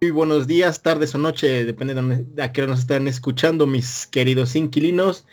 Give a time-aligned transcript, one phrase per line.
[0.00, 4.54] buenos días, tardes o noche, depende de, a qué hora nos están escuchando, mis queridos
[4.54, 5.26] inquilinos.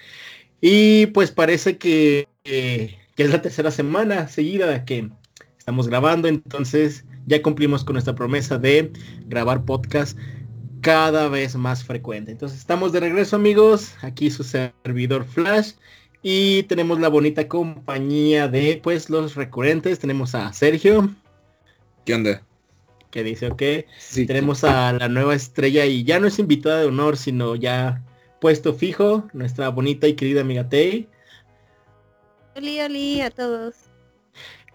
[0.62, 5.10] Y pues parece que, que es la tercera semana seguida que
[5.57, 8.91] estamos grabando, entonces ya cumplimos con nuestra promesa de
[9.27, 10.18] grabar podcast
[10.82, 12.32] cada vez más frecuente.
[12.32, 15.73] Entonces estamos de regreso amigos, aquí su servidor Flash
[16.21, 20.00] y tenemos la bonita compañía de pues los recurrentes.
[20.00, 21.09] Tenemos a Sergio.
[22.05, 22.44] ¿Qué onda?
[23.13, 23.62] Que dice, ok.
[23.99, 24.26] Sí.
[24.26, 28.02] Tenemos a la nueva estrella y ya no es invitada de honor, sino ya
[28.41, 31.08] puesto fijo, nuestra bonita y querida amiga Tay.
[32.55, 33.76] Hola, hola a todos.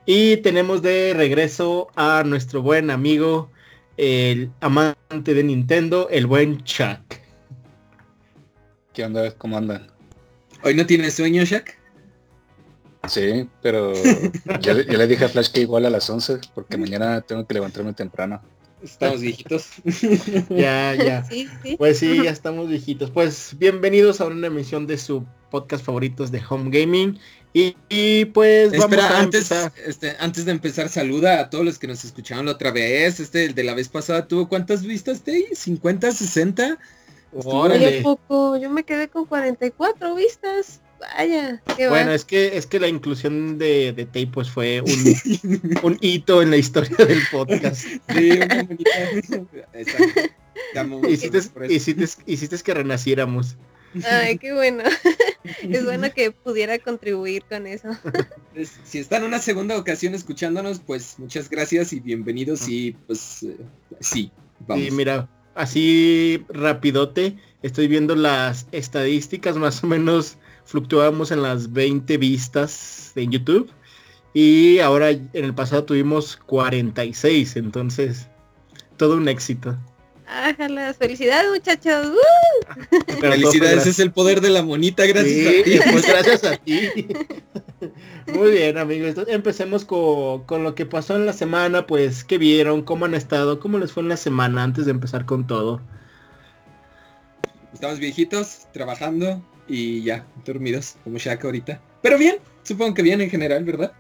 [0.07, 3.51] Y tenemos de regreso a nuestro buen amigo,
[3.97, 7.17] el amante de Nintendo, el buen Chuck.
[8.93, 9.33] ¿Qué onda?
[9.33, 9.89] ¿Cómo andan?
[10.63, 11.77] ¿Hoy no tienes sueño, Shaq?
[13.07, 13.93] Sí, pero
[14.61, 17.93] ya, le dije a Flash que igual a las 11, porque mañana tengo que levantarme
[17.93, 18.43] temprano.
[18.83, 19.71] Estamos viejitos.
[20.51, 21.27] ya, ya.
[21.79, 23.11] Pues sí, ya estamos viejitos.
[23.11, 27.19] Pues bienvenidos a una emisión de su podcast favoritos de Home Gaming.
[27.55, 29.51] Y, pues vamos a antes,
[29.85, 33.19] este, antes de empezar, saluda a todos los que nos escucharon la otra vez.
[33.19, 35.47] Este, el de la vez pasada tuvo cuántas vistas, Tey?
[35.53, 36.79] ¿50, 60?
[37.33, 38.03] Órale.
[38.03, 40.81] poco, yo me quedé con 44 vistas.
[41.01, 44.91] Vaya, qué Bueno, es que es que la inclusión de, de Tay pues fue un,
[45.83, 47.83] un hito en la historia del podcast.
[48.09, 48.31] Sí,
[51.09, 51.39] hiciste,
[51.69, 53.57] hiciste, hiciste que renaciéramos.
[54.05, 54.85] Ay, qué bueno.
[55.63, 57.89] es bueno que pudiera contribuir con eso.
[58.85, 63.57] si están una segunda ocasión escuchándonos, pues muchas gracias y bienvenidos y pues eh,
[64.01, 64.31] sí,
[64.67, 64.85] vamos.
[64.85, 70.37] Sí, mira, así rapidote, estoy viendo las estadísticas, más o menos
[70.69, 73.71] fluctuamos en las 20 vistas en YouTube
[74.35, 78.29] y ahora en el pasado tuvimos 46, entonces
[78.99, 79.79] todo un éxito.
[80.27, 82.13] Ájala, felicidades muchachos.
[83.19, 85.81] Felicidades, es el poder de la monita, gracias a ti.
[85.91, 87.09] Pues gracias a ti.
[88.35, 89.09] Muy bien, amigos.
[89.09, 92.83] Entonces, empecemos con, con, lo que pasó en la semana, pues, ¿qué vieron?
[92.83, 93.59] ¿Cómo han estado?
[93.59, 95.81] ¿Cómo les fue en la semana antes de empezar con todo?
[97.73, 101.81] Estamos viejitos, trabajando y ya, dormidos, como Shaka ahorita.
[102.03, 103.93] Pero bien, supongo que bien en general, ¿verdad?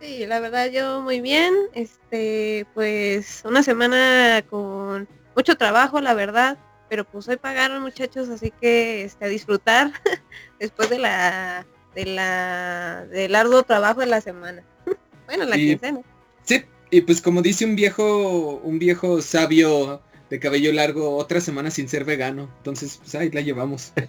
[0.00, 1.52] Sí, la verdad yo muy bien.
[1.74, 6.58] Este, pues, una semana con mucho trabajo, la verdad,
[6.88, 9.92] pero pues hoy pagaron muchachos, así que este, a disfrutar
[10.58, 14.62] después de la de la del arduo trabajo de la semana.
[15.26, 16.00] bueno, la quincena.
[16.44, 21.70] Sí, y pues como dice un viejo, un viejo sabio de cabello largo, otra semana
[21.70, 22.48] sin ser vegano.
[22.58, 23.92] Entonces, pues ahí la llevamos.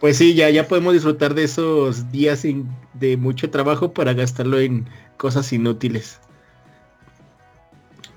[0.00, 2.42] Pues sí, ya, ya podemos disfrutar de esos días
[2.94, 6.18] de mucho trabajo para gastarlo en cosas inútiles.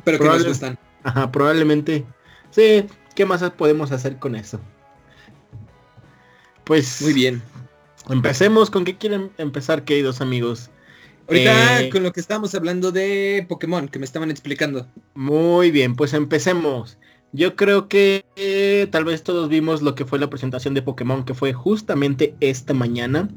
[0.04, 0.80] Pero que nos gustan.
[1.04, 2.04] Ajá, probablemente.
[2.50, 4.60] Sí, ¿qué más podemos hacer con eso?
[6.64, 7.04] Pues...
[7.04, 7.44] Muy bien.
[8.10, 8.72] Empecemos.
[8.72, 10.72] ¿Con qué quieren empezar, queridos amigos?
[11.28, 14.88] Ahorita eh, con lo que estábamos hablando de Pokémon, que me estaban explicando.
[15.16, 16.98] Muy bien, pues empecemos.
[17.32, 21.26] Yo creo que eh, tal vez todos vimos lo que fue la presentación de Pokémon,
[21.26, 23.30] que fue justamente esta mañana,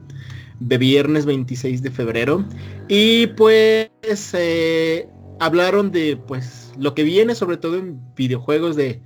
[0.61, 2.45] de viernes 26 de febrero.
[2.89, 3.91] Y pues
[4.35, 5.09] eh,
[5.41, 9.01] hablaron de pues lo que viene sobre todo en videojuegos de,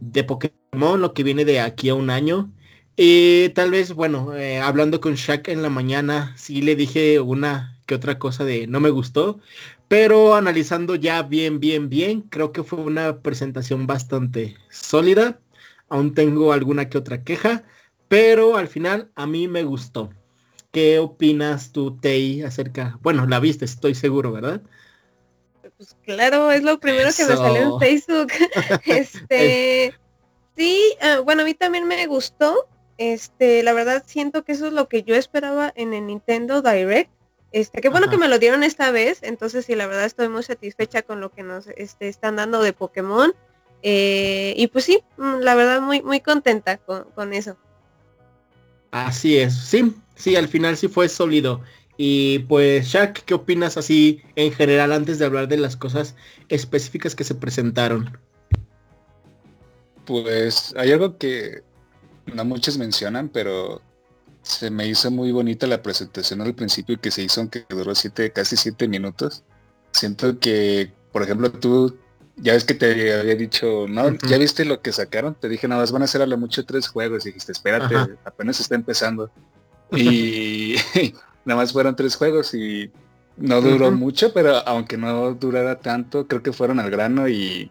[0.00, 2.50] de Pokémon, lo que viene de aquí a un año.
[2.96, 4.32] Y tal vez, bueno,
[4.62, 8.80] hablando con Shaq en la mañana, sí le dije una que otra cosa de no
[8.80, 9.40] me gustó,
[9.88, 15.38] pero analizando ya bien, bien, bien, creo que fue una presentación bastante sólida.
[15.88, 17.64] Aún tengo alguna que otra queja,
[18.08, 20.10] pero al final a mí me gustó.
[20.70, 22.98] ¿Qué opinas tú, Tei, acerca?
[23.02, 24.62] Bueno, la viste, estoy seguro, ¿verdad?
[25.76, 28.32] Pues claro, es lo primero que me salió en Facebook.
[28.86, 29.94] este,
[30.56, 32.66] sí, ah, bueno, a mí también me gustó.
[32.96, 37.10] Este, la verdad siento que eso es lo que yo esperaba en el Nintendo Direct.
[37.52, 40.42] Este, qué bueno que me lo dieron esta vez, entonces sí, la verdad estoy muy
[40.42, 43.34] satisfecha con lo que nos este, están dando de Pokémon.
[43.82, 47.56] Eh, y pues sí, mm, la verdad muy, muy contenta con, con eso.
[48.90, 51.60] Así es, sí, sí, al final sí fue sólido.
[51.96, 56.14] Y pues, Shaq, ¿qué opinas así en general antes de hablar de las cosas
[56.48, 58.18] específicas que se presentaron?
[60.06, 61.62] Pues hay algo que
[62.32, 63.82] no muchos mencionan, pero
[64.42, 68.32] se me hizo muy bonita la presentación al principio que se hizo, aunque duró siete,
[68.32, 69.44] casi siete minutos.
[69.92, 71.96] Siento que, por ejemplo, tú
[72.36, 75.82] ya ves que te había dicho, no, ya viste lo que sacaron, te dije, nada
[75.82, 77.94] más van a hacer a lo mucho tres juegos, y dijiste, espérate,
[78.24, 79.30] apenas está empezando.
[79.94, 80.76] Y
[81.44, 82.90] nada más fueron tres juegos y
[83.36, 87.70] no duró mucho, pero aunque no durara tanto, creo que fueron al grano y,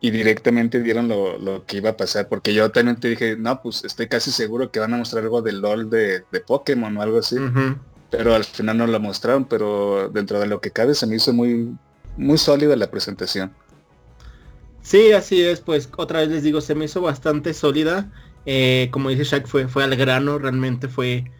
[0.00, 2.28] y directamente dieron lo, que iba a pasar.
[2.28, 5.42] Porque yo también te dije, no, pues estoy casi seguro que van a mostrar algo
[5.42, 7.36] del LOL de, de Pokémon o algo así.
[8.10, 11.32] Pero al final no lo mostraron, pero dentro de lo que cabe se me hizo
[11.32, 11.76] muy,
[12.16, 13.52] muy sólida la presentación.
[14.82, 18.10] Sí, así es, pues otra vez les digo, se me hizo bastante sólida.
[18.46, 21.30] Eh, como dice Shaq, fue, fue al grano, realmente fue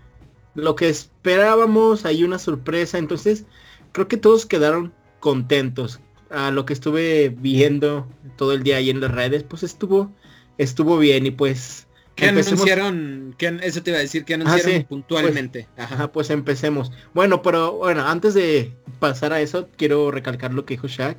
[0.54, 3.46] lo que esperábamos, hay una sorpresa, entonces
[3.92, 6.00] creo que todos quedaron contentos.
[6.30, 8.06] A lo que estuve viendo
[8.36, 10.12] todo el día ahí en las redes, pues estuvo,
[10.58, 11.86] estuvo bien y pues...
[12.14, 13.34] ¿Qué anunciaron?
[13.38, 15.68] eso te iba a decir, que ah, anunciaron puntualmente.
[15.74, 16.12] Pues, ajá.
[16.12, 16.92] pues empecemos.
[17.14, 21.16] Bueno, pero bueno, antes de pasar a eso, quiero recalcar lo que dijo Shaq.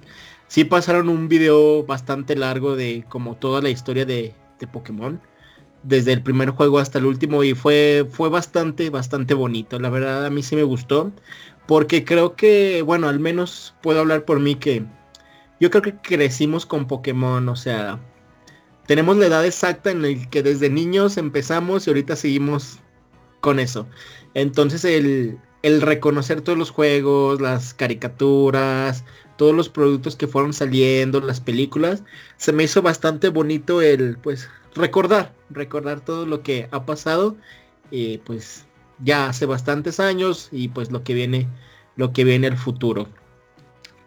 [0.47, 5.19] Sí pasaron un video bastante largo de como toda la historia de, de Pokémon
[5.83, 9.79] desde el primer juego hasta el último y fue, fue bastante, bastante bonito.
[9.79, 11.11] La verdad a mí sí me gustó
[11.65, 14.83] porque creo que, bueno, al menos puedo hablar por mí que
[15.61, 17.99] yo creo que crecimos con Pokémon, o sea,
[18.87, 22.79] tenemos la edad exacta en la que desde niños empezamos y ahorita seguimos
[23.41, 23.87] con eso.
[24.33, 29.05] Entonces el, reconocer todos los juegos, las caricaturas,
[29.37, 32.03] todos los productos que fueron saliendo, las películas,
[32.37, 37.37] se me hizo bastante bonito el pues recordar, recordar todo lo que ha pasado,
[37.91, 38.65] eh, pues
[39.03, 41.47] ya hace bastantes años y pues lo que viene,
[41.95, 43.07] lo que viene el futuro.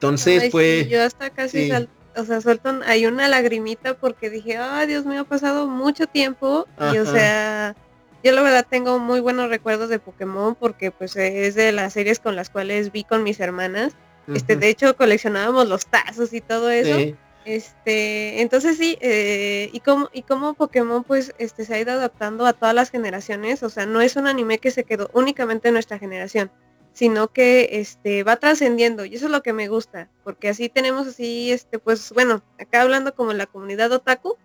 [0.04, 0.88] Entonces, pues...
[0.88, 1.70] yo hasta casi
[2.16, 6.66] o sea, suelto hay una lagrimita porque dije, ay Dios mío, ha pasado mucho tiempo
[6.92, 7.74] y o sea,
[8.22, 12.20] yo la verdad tengo muy buenos recuerdos de Pokémon porque pues es de las series
[12.20, 13.94] con las cuales vi con mis hermanas.
[14.32, 17.14] Este, de hecho coleccionábamos los tazos y todo eso.
[17.44, 22.46] Este, entonces sí, eh, y como y como Pokémon pues este se ha ido adaptando
[22.46, 25.74] a todas las generaciones, o sea, no es un anime que se quedó únicamente en
[25.74, 26.50] nuestra generación,
[26.94, 31.06] sino que este va trascendiendo y eso es lo que me gusta, porque así tenemos
[31.06, 34.36] así este pues bueno, acá hablando como la comunidad otaku,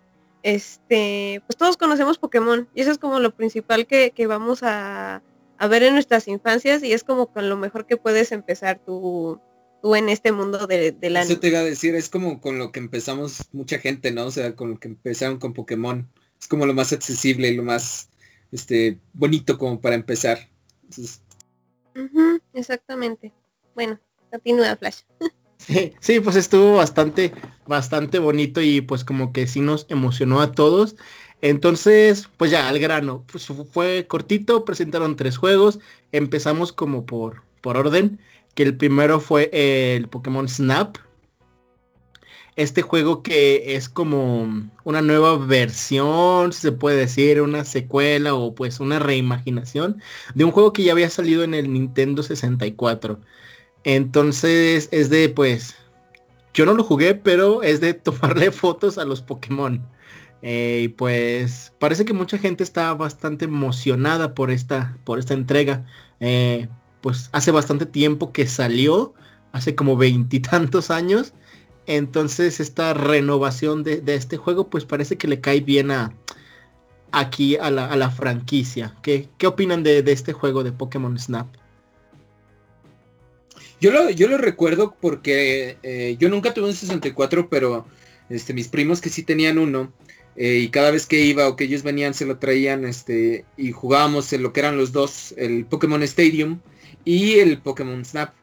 [0.42, 5.22] este, pues todos conocemos Pokémon y eso es como lo principal que, que vamos a,
[5.56, 9.40] a ver en nuestras infancias y es como con lo mejor que puedes empezar tu
[9.80, 11.22] tú en este mundo de, la...
[11.22, 14.26] Eso te iba a decir, es como con lo que empezamos mucha gente, ¿no?
[14.26, 16.08] O sea, con lo que empezaron con Pokémon.
[16.40, 18.08] Es como lo más accesible, lo más
[18.52, 20.48] este bonito como para empezar.
[22.54, 23.32] Exactamente.
[23.74, 23.98] Bueno,
[24.30, 25.00] continúa Flash.
[25.56, 27.32] Sí, sí, pues estuvo bastante,
[27.66, 30.96] bastante bonito y pues como que sí nos emocionó a todos.
[31.42, 33.24] Entonces, pues ya, al grano.
[33.30, 35.78] Pues fue cortito, presentaron tres juegos.
[36.12, 38.18] Empezamos como por, por orden
[38.54, 40.96] que el primero fue el Pokémon Snap.
[42.60, 48.54] Este juego que es como una nueva versión, si se puede decir, una secuela o
[48.54, 50.02] pues una reimaginación
[50.34, 53.18] de un juego que ya había salido en el Nintendo 64.
[53.84, 55.74] Entonces es de pues,
[56.52, 59.82] yo no lo jugué, pero es de tomarle fotos a los Pokémon.
[60.42, 65.86] Eh, y pues parece que mucha gente está bastante emocionada por esta, por esta entrega.
[66.20, 66.68] Eh,
[67.00, 69.14] pues hace bastante tiempo que salió,
[69.52, 71.32] hace como veintitantos años.
[71.86, 76.14] Entonces esta renovación de, este juego pues parece que le cae bien a
[77.12, 78.96] aquí a la, franquicia.
[79.02, 81.48] ¿Qué, ¿Qué, opinan de, este juego de Pokémon Snap?
[83.80, 87.86] Yo lo, recuerdo porque eh, yo nunca tuve un 64, pero
[88.28, 89.90] este, mis primos que sí tenían uno,
[90.36, 93.72] eh, y cada vez que iba o que ellos venían se lo traían este, y
[93.72, 96.60] jugábamos en lo que eran los dos, el Pokémon Stadium
[97.04, 98.34] y el Pokémon Snap.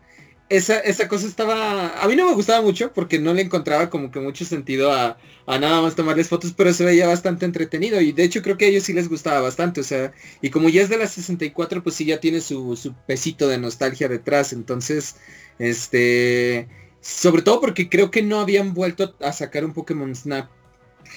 [0.50, 4.12] Esa, esa cosa estaba, a mí no me gustaba mucho porque no le encontraba como
[4.12, 8.24] que mucho sentido a, nada más tomarles fotos, pero se veía bastante entretenido y de
[8.24, 10.90] hecho creo que a ellos sí les gustaba bastante, o sea, y como ya es
[10.90, 15.18] de la 64, pues sí ya tiene su, su pesito de nostalgia detrás, entonces,
[15.60, 16.70] este,
[17.02, 20.50] sobre todo porque creo que no habían vuelto a sacar un Pokémon Snap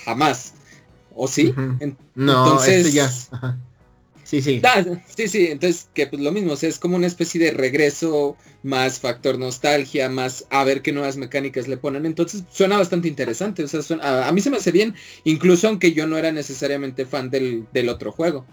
[0.05, 0.55] jamás,
[1.15, 1.55] ¿o sí?
[1.57, 3.11] No, este entonces, ya.
[4.31, 4.63] Sí, sí.
[5.17, 8.37] sí, sí, entonces que pues lo mismo, o sea, es como una especie de regreso,
[8.63, 12.07] más factor nostalgia, más a ver qué nuevas mecánicas le ponen.
[12.07, 13.81] Entonces suena bastante interesante, o sea,
[14.29, 14.95] a, mí se me hace bien,
[15.25, 18.47] incluso aunque yo no era necesariamente fan del, otro juego.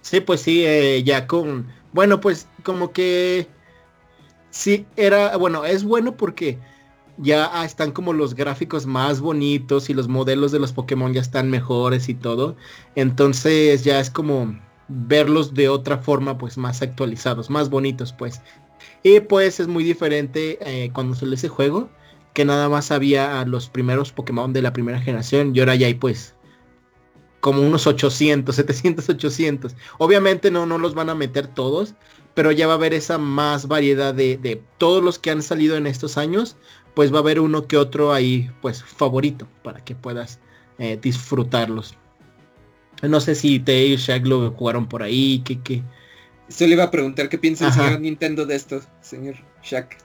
[0.00, 1.68] Sí, pues sí, eh, ya con...
[1.92, 3.46] Bueno, pues como que...
[4.50, 5.36] Sí, era...
[5.36, 6.58] Bueno, es bueno porque
[7.22, 11.50] ya están como los gráficos más bonitos y los modelos de los Pokémon ya están
[11.50, 12.56] mejores y todo.
[12.94, 18.42] Entonces ya es como verlos de otra forma pues más actualizados, más bonitos pues.
[19.02, 21.88] Y pues es muy diferente eh, cuando salió ese juego,
[22.34, 25.86] que nada más había a los primeros Pokémon de la primera generación y ahora ya
[25.86, 26.34] hay pues
[27.40, 29.74] como unos 800, 700, 800.
[29.98, 31.94] Obviamente no, no los van a meter todos,
[32.34, 35.76] pero ya va a haber esa más variedad de, de, todos los que han salido
[35.76, 36.56] en estos años,
[36.94, 40.40] pues va a haber uno que otro ahí, pues favorito, para que puedas
[40.78, 41.96] eh, disfrutarlos.
[43.02, 45.82] No sé si te y Shaq lo jugaron por ahí, que qué.
[46.48, 49.96] Se le iba a preguntar qué piensa el señor Nintendo de esto, señor Shaq.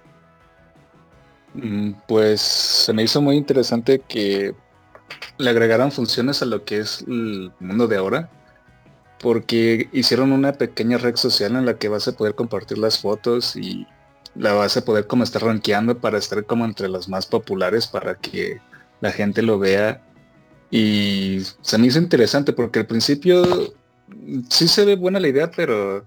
[1.53, 4.55] Mm, pues se me hizo muy interesante que
[5.37, 8.29] le agregaran funciones a lo que es el mundo de ahora.
[9.19, 13.55] Porque hicieron una pequeña red social en la que vas a poder compartir las fotos
[13.55, 13.87] y
[14.37, 18.15] la vas a poder como estar rankeando para estar como entre las más populares para
[18.15, 18.61] que
[19.01, 20.03] la gente lo vea.
[20.69, 23.73] Y se me hizo interesante porque al principio
[24.49, 26.05] sí se ve buena la idea, pero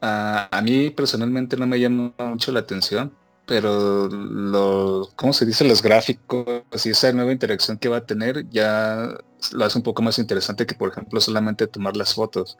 [0.00, 3.12] a, mí personalmente no me llama mucho la atención
[3.48, 5.64] pero lo, ¿cómo se dice?
[5.66, 9.16] Los gráficos y esa nueva interacción que va a tener ya
[9.52, 12.58] lo hace un poco más interesante que, por ejemplo, solamente tomar las fotos.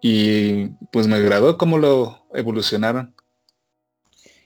[0.00, 3.14] Y pues me agradó cómo lo evolucionaron.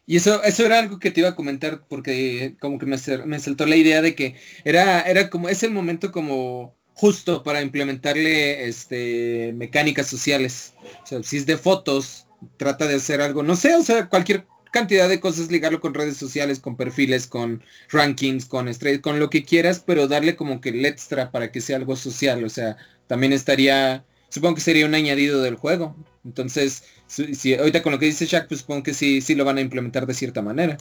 [0.07, 2.97] Y eso, eso era algo que te iba a comentar porque como que me,
[3.27, 7.61] me saltó la idea de que era, era como, es el momento como justo para
[7.63, 10.75] implementarle este mecánicas sociales.
[11.03, 14.47] O sea, si es de fotos, trata de hacer algo, no sé, o sea, cualquier
[14.73, 19.31] cantidad de cosas, ligarlo con redes sociales, con perfiles, con rankings, con estrellas, con lo
[19.31, 22.45] que quieras, pero darle como que el extra para que sea algo social.
[22.45, 25.97] O sea, también estaría, supongo que sería un añadido del juego.
[26.25, 29.59] Entonces, si, ahorita con lo que dice Shaq, pues supongo que sí, sí lo van
[29.59, 30.77] a implementar de cierta manera.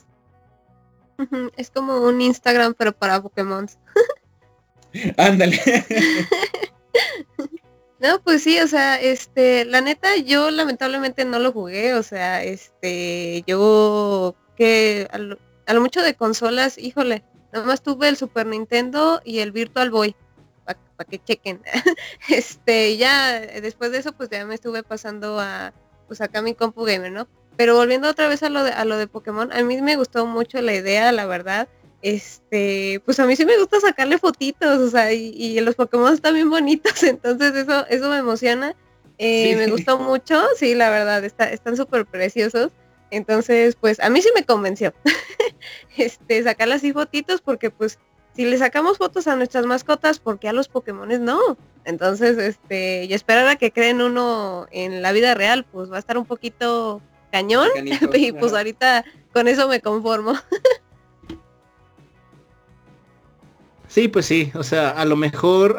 [1.55, 3.67] Es como un Instagram, pero para Pokémon.
[5.17, 5.59] Ándale.
[7.97, 12.43] No, pues sí, o sea, este, la neta, yo lamentablemente no lo jugué, o sea,
[12.43, 19.39] este, yo que a lo, mucho de consolas, híjole, nomás tuve el Super Nintendo y
[19.39, 20.15] el Virtual Boy,
[20.65, 21.61] para que chequen.
[22.29, 25.73] este, ya después de eso, pues ya me estuve pasando a,
[26.07, 27.27] pues acá mi compu gamer, ¿no?
[27.57, 30.25] Pero volviendo otra vez a lo de, a lo de Pokémon, a mí me gustó
[30.25, 31.67] mucho la idea, la verdad
[32.05, 36.35] este, pues a mí sí me gusta sacarle fotitos, o sea, y, los Pokémon están
[36.35, 38.75] bien bonitos, entonces eso, eso me emociona.
[39.17, 42.71] Eh, me gustó mucho, sí, la verdad, está, están súper preciosos.
[43.09, 44.93] Entonces, pues a mí sí me convenció.
[45.97, 47.97] este, sacarle así fotitos porque pues
[48.35, 51.39] si le sacamos fotos a nuestras mascotas, porque a los Pokémon no?
[51.85, 55.99] Entonces, este, y esperar a que creen uno en la vida real, pues va a
[55.99, 57.01] estar un poquito
[57.31, 57.69] cañón.
[58.13, 60.33] y pues ahorita con eso me conformo.
[63.87, 65.77] Sí, pues sí, o sea, a lo mejor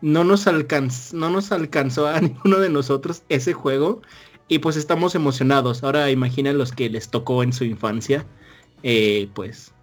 [0.00, 4.00] no, nos alcanz no nos alcanzó a ninguno de nosotros ese juego
[4.48, 5.82] y pues estamos emocionados.
[5.82, 8.24] Ahora imaginen los que les tocó en su infancia,
[8.82, 9.74] eh, pues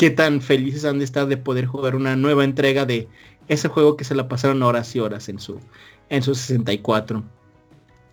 [0.00, 3.06] qué tan felices han de estar de poder jugar una nueva entrega de
[3.48, 5.60] ese juego que se la pasaron horas y horas en su,
[6.08, 7.22] en su 64.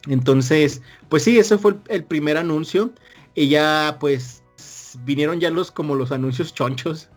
[0.10, 2.91] Entonces, pues sí, ese fue el, el primer anuncio
[3.36, 4.44] y ya pues
[5.06, 7.08] vinieron ya los como los anuncios chonchos,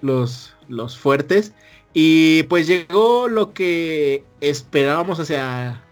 [0.00, 1.52] los los fuertes.
[1.92, 5.84] Y pues llegó lo que esperábamos, o sea,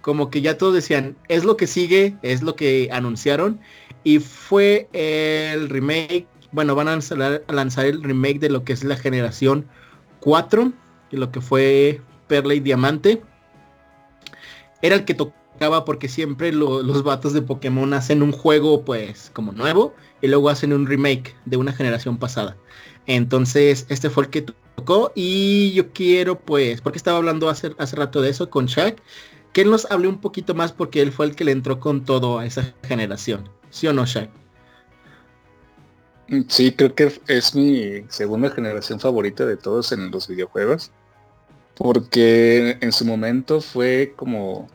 [0.00, 3.60] como que ya todos decían, es lo que sigue, es lo que anunciaron.
[4.04, 6.98] Y fue el remake, bueno, van a
[7.48, 9.66] lanzar, el remake de lo que es la generación
[10.20, 10.72] 4,
[11.10, 13.20] de lo que fue Perla y Diamante.
[14.80, 19.50] Era el que tocaba porque siempre los vatos de Pokémon hacen un juego pues como
[19.50, 22.56] nuevo y luego hacen un remake de una generación pasada.
[23.06, 24.42] Entonces, este fue el que
[24.76, 29.02] tocó y yo quiero pues, porque estaba hablando hace, hace rato de eso con Shaq,
[29.52, 32.04] que él nos hable un poquito más porque él fue el que le entró con
[32.04, 33.48] todo a esa generación.
[33.70, 34.43] ¿Sí o no, Shaq?
[36.48, 40.90] Sí, creo que es mi segunda generación favorita de todos en los videojuegos.
[41.76, 44.68] Porque en su momento fue como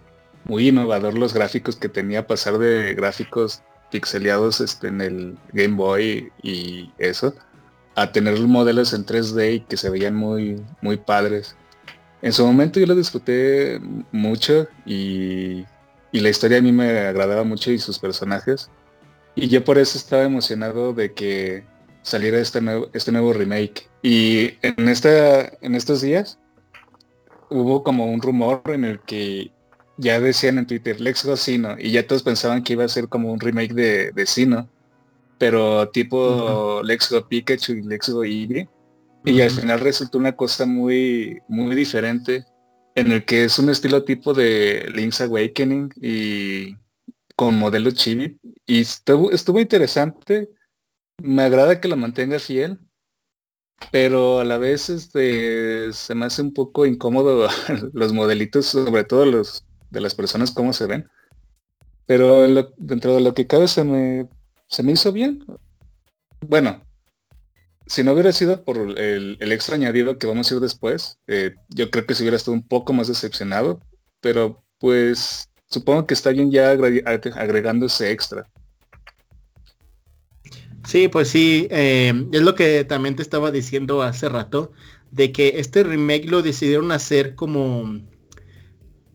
[0.44, 6.32] muy innovador los gráficos que tenía pasar de gráficos pixeleados este, en el Game Boy
[6.44, 7.34] y eso
[8.00, 11.56] a tener modelos en 3D y que se veían muy, muy padres.
[12.22, 13.79] En su momento yo lo disfruté
[14.12, 15.65] mucho y,
[16.12, 18.70] la historia a mí me agradaba mucho y sus personajes.
[19.41, 21.63] Y yo por eso estaba emocionado de que
[22.01, 23.89] saliera este nuevo, este nuevo remake.
[24.01, 26.39] Y en, esta, en estos días
[27.50, 29.51] hubo como un rumor en el que
[29.98, 33.08] ya decían en Twitter, Lex Go Sino, y ya todos pensaban que iba a ser
[33.08, 34.69] como un remake de, de Sino
[35.39, 38.69] pero tipo Lex Go Pikachu y Lex Go Eevee.
[39.25, 42.46] Y al final resultó una cosa muy, muy diferente,
[42.96, 46.75] en el que es un estilo tipo de Link's Awakening y
[47.39, 48.38] con modelo chibi.
[48.65, 50.50] Y estuvo, estuvo interesante.
[51.24, 52.79] Me agrada que lo mantenga fiel,
[53.93, 57.48] pero a la vez este, se me hace un poco incómodo
[57.93, 61.08] los modelitos, sobre todo los de las personas, cómo se ven.
[62.05, 64.27] Pero dentro de lo que cabe se me,
[64.67, 65.46] se me hizo bien.
[66.41, 66.84] Bueno,
[67.88, 71.89] si no hubiera sido por el, extra añadido que vamos a ir después, eh, yo
[71.89, 73.79] creo que se hubiera estado un poco más decepcionado,
[74.19, 78.48] pero pues supongo que está bien ya agregando ese extra.
[80.86, 84.72] Sí, pues sí, eh, es lo que también te estaba diciendo hace rato,
[85.12, 88.00] de que este remake lo decidieron hacer como,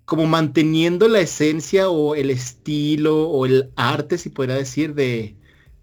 [0.04, 5.36] como manteniendo la esencia o el estilo o el arte, si podría decir, de,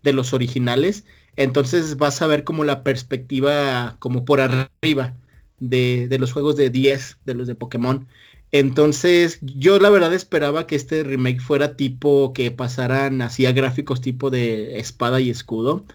[0.04, 1.06] de los originales.
[1.36, 5.18] Entonces vas a ver como la perspectiva como por arriba
[5.60, 8.08] de, de los juegos de 10, de los de Pokémon.
[8.52, 14.02] Entonces, yo la verdad esperaba que este remake fuera tipo que pasaran así a gráficos
[14.02, 15.86] tipo de espada y escudo,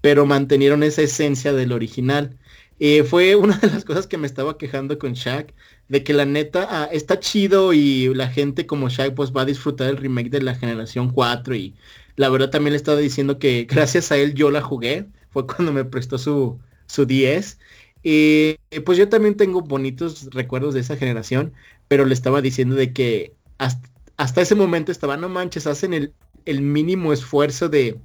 [0.00, 2.38] pero mantenieron esa esencia del original.
[2.78, 5.54] Eh, fue una de las cosas que me estaba quejando con Shaq,
[5.88, 9.44] de que la neta ah, está chido y la gente como Shaq pues va a
[9.44, 11.74] disfrutar el remake de la generación 4 y
[12.16, 15.72] la verdad también le estaba diciendo que gracias a él yo la jugué, fue cuando
[15.72, 17.58] me prestó su, su 10.
[18.06, 21.54] Y pues yo también tengo bonitos recuerdos de esa generación,
[21.88, 27.12] pero le estaba diciendo de que hasta, ese momento estaba, no manches, hacen el, mínimo
[27.12, 27.98] esfuerzo de,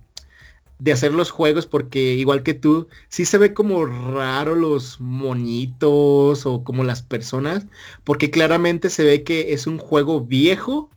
[0.80, 6.46] de hacer los juegos porque igual que tú, sí se ve como raro los monitos
[6.46, 7.68] o como las personas,
[8.04, 10.90] porque claramente se ve que es un juego viejo,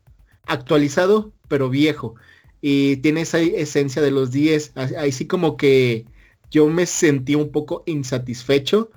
[0.46, 2.14] actualizado, pero viejo.
[2.60, 4.74] Y tiene esa esencia de los 10.
[4.96, 6.06] Ahí sí como que
[6.50, 8.90] yo me sentí un poco insatisfecho,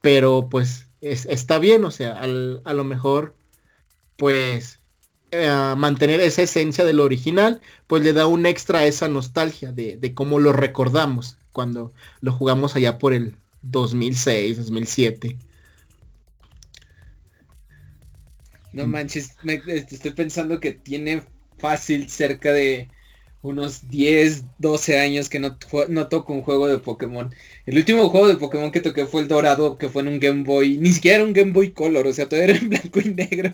[0.00, 3.34] pero pues está bien, o sea, a lo mejor,
[4.16, 4.80] pues,
[5.30, 10.14] eh, mantener esa esencia del original, pues le da un extra esa nostalgia de, de
[10.14, 15.36] cómo lo recordamos cuando lo jugamos allá por el 2006, 2007.
[18.72, 21.24] No manches, estoy pensando que tiene
[21.58, 22.88] fácil cerca de
[23.42, 25.56] unos 10, 12 años que no,
[25.88, 27.34] no toco un juego de Pokémon.
[27.66, 30.44] El último juego de Pokémon que toqué fue el dorado, que fue en un Game
[30.44, 30.76] Boy.
[30.78, 33.52] Ni siquiera era un Game Boy Color, o sea, todavía era en blanco y negro.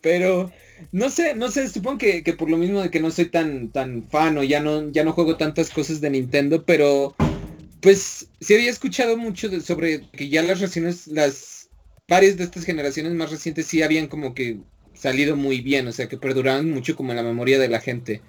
[0.00, 0.50] Pero
[0.90, 4.08] no sé, no sé, supongo que, por lo mismo de que no soy tan, tan
[4.08, 7.14] fan o ya no, ya no juego tantas cosas de Nintendo, pero
[7.80, 11.68] pues sí había escuchado mucho sobre que ya las reacciones, las
[12.08, 14.58] pares de estas generaciones más recientes sí habían como que
[14.94, 18.22] salido muy bien, o sea, que perduraban mucho como en la memoria de la gente.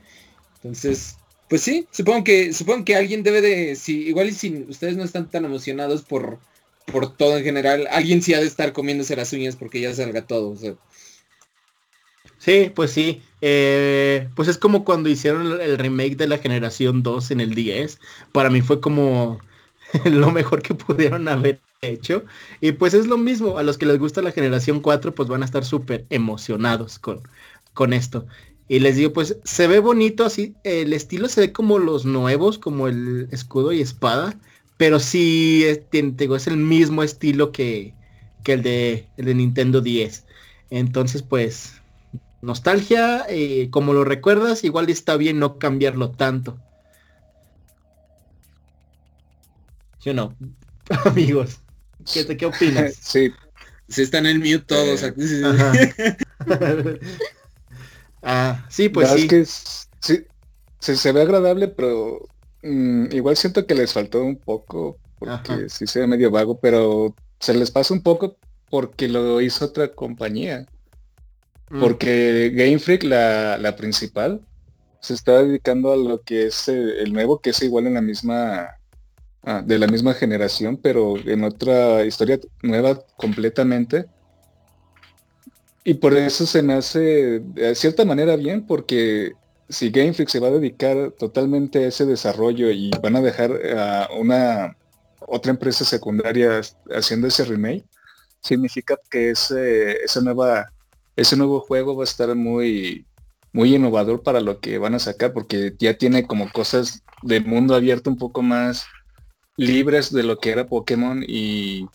[0.64, 1.18] Entonces,
[1.50, 5.04] pues sí, supongo que, supongo que alguien debe de, si, igual y si ustedes no
[5.04, 6.40] están tan emocionados por,
[6.86, 10.26] por todo en general, alguien sí ha de estar comiéndose las uñas porque ya salga
[10.26, 10.56] todo.
[12.38, 13.22] Sí, pues sí.
[13.42, 18.00] Eh, pues es como cuando hicieron el remake de la generación 2 en el 10.
[18.32, 19.40] Para mí fue como
[20.06, 22.26] lo mejor que pudieron haber hecho.
[22.62, 23.58] Y pues es lo mismo.
[23.58, 27.22] A los que les gusta la generación 4, pues van a estar súper emocionados con,
[27.74, 28.26] con esto.
[28.68, 32.58] Y les digo, pues se ve bonito así, el estilo se ve como los nuevos,
[32.58, 34.38] como el escudo y espada,
[34.78, 37.94] pero sí es, es el mismo estilo que,
[38.44, 40.26] que el, de, el de Nintendo 10.
[40.70, 41.82] Entonces, pues,
[42.42, 46.58] nostalgia, eh, como lo recuerdas, igual está bien no cambiarlo tanto.
[50.00, 50.36] ¿Sí no?
[51.06, 51.60] Amigos,
[52.12, 52.96] ¿qué, ¿qué opinas?
[53.02, 53.32] Sí.
[53.90, 55.04] Se están en mute todos.
[55.04, 55.14] Eh,
[58.24, 59.22] Ah, sí, pues sí.
[59.22, 59.46] Es que
[60.00, 62.26] sí, se, ve agradable, pero
[62.64, 67.14] mm, igual siento que les faltó un poco, porque sí se ve medio vago, pero
[67.40, 68.38] se les pasa un poco
[68.70, 70.66] porque lo hizo otra compañía.
[71.70, 71.80] Mm.
[71.80, 74.42] Porque Game Freak, la, la, principal,
[75.00, 78.02] se está dedicando a lo que es eh, el nuevo, que es igual en la
[78.02, 78.78] misma,
[79.44, 84.06] ah, de la misma generación, pero en otra historia nueva completamente.
[85.84, 89.34] Y por eso se me hace de cierta manera bien, porque
[89.70, 93.52] si Game Freak se va a dedicar totalmente a ese desarrollo y van a dejar
[93.78, 94.78] a una
[95.20, 97.84] otra empresa secundaria haciendo ese remake,
[98.42, 100.72] significa que ese, esa nueva,
[101.16, 103.06] ese nuevo juego va a estar muy,
[103.52, 107.76] muy innovador para lo que van a sacar, porque ya tiene como cosas de mundo
[107.76, 108.86] abierto un poco más
[109.58, 111.88] libres de lo que era Pokémon y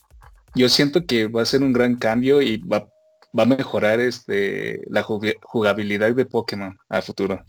[0.55, 2.89] yo siento que va a ser un gran cambio y va
[3.39, 7.45] va a mejorar este la jugabilidad de Pokémon a futuro.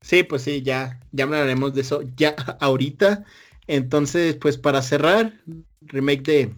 [0.00, 3.24] Sí, pues sí, ya, ya hablaremos de eso ya ahorita.
[3.66, 5.40] Entonces, pues para cerrar,
[5.80, 6.54] remake de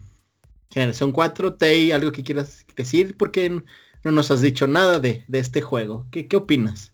[0.70, 3.62] Generación 4, Tay, algo que quieras decir, porque
[4.02, 6.06] no nos has dicho nada de, este juego.
[6.10, 6.92] ¿Qué, ¿Qué, opinas?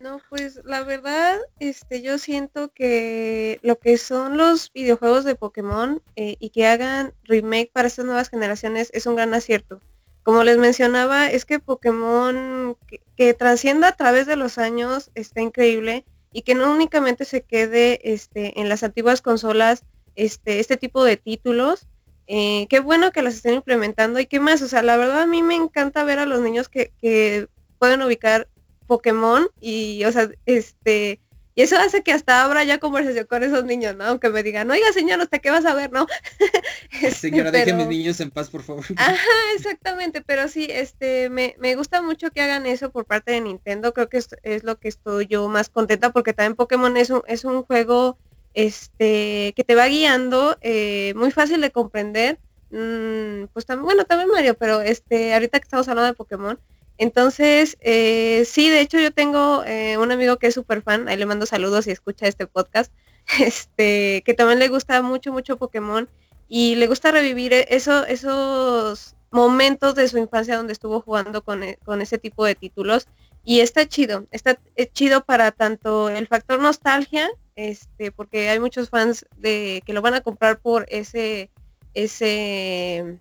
[0.00, 6.02] No, pues la verdad, este, yo siento que lo que son los videojuegos de Pokémon
[6.16, 9.80] eh, y que hagan remake para estas nuevas generaciones es un gran acierto.
[10.22, 15.40] Como les mencionaba, es que Pokémon que, que trascienda a través de los años está
[15.40, 19.84] increíble y que no únicamente se quede este, en las antiguas consolas
[20.16, 21.86] este, este tipo de títulos.
[22.26, 24.60] Eh, qué bueno que las estén implementando y qué más.
[24.60, 28.02] O sea, la verdad a mí me encanta ver a los niños que, que pueden
[28.02, 28.48] ubicar
[28.86, 31.20] Pokémon y, o sea, este,
[31.56, 34.04] y eso hace que hasta abra ya conversación con esos niños, ¿no?
[34.04, 36.06] Aunque me digan, oiga señor, ¿usted qué vas a ver, no?
[36.90, 37.64] Este, Señora, pero...
[37.64, 38.84] deje mis niños en paz, por favor.
[38.96, 39.16] Ajá,
[39.54, 43.92] exactamente, pero sí, este, me, me gusta mucho que hagan eso por parte de Nintendo,
[43.94, 47.22] creo que es, es, lo que estoy yo más contenta, porque también Pokémon es un,
[47.26, 48.18] es un juego,
[48.54, 52.38] este, que te va guiando, eh, muy fácil de comprender,
[52.70, 56.58] mm, pues también, bueno, también Mario, pero este, ahorita que estamos hablando de Pokémon,
[56.98, 61.16] entonces, eh, sí, de hecho yo tengo eh, un amigo que es súper fan, ahí
[61.16, 62.92] le mando saludos y escucha este podcast,
[63.40, 66.08] este, que también le gusta mucho, mucho Pokémon
[66.48, 71.64] y le gusta revivir e, eso, esos momentos de su infancia donde estuvo jugando con,
[71.64, 73.08] e, con ese tipo de títulos
[73.44, 74.58] y está chido, está
[74.92, 80.14] chido para tanto el factor nostalgia, este, porque hay muchos fans de que lo van
[80.14, 81.50] a comprar por ese,
[81.92, 83.18] ese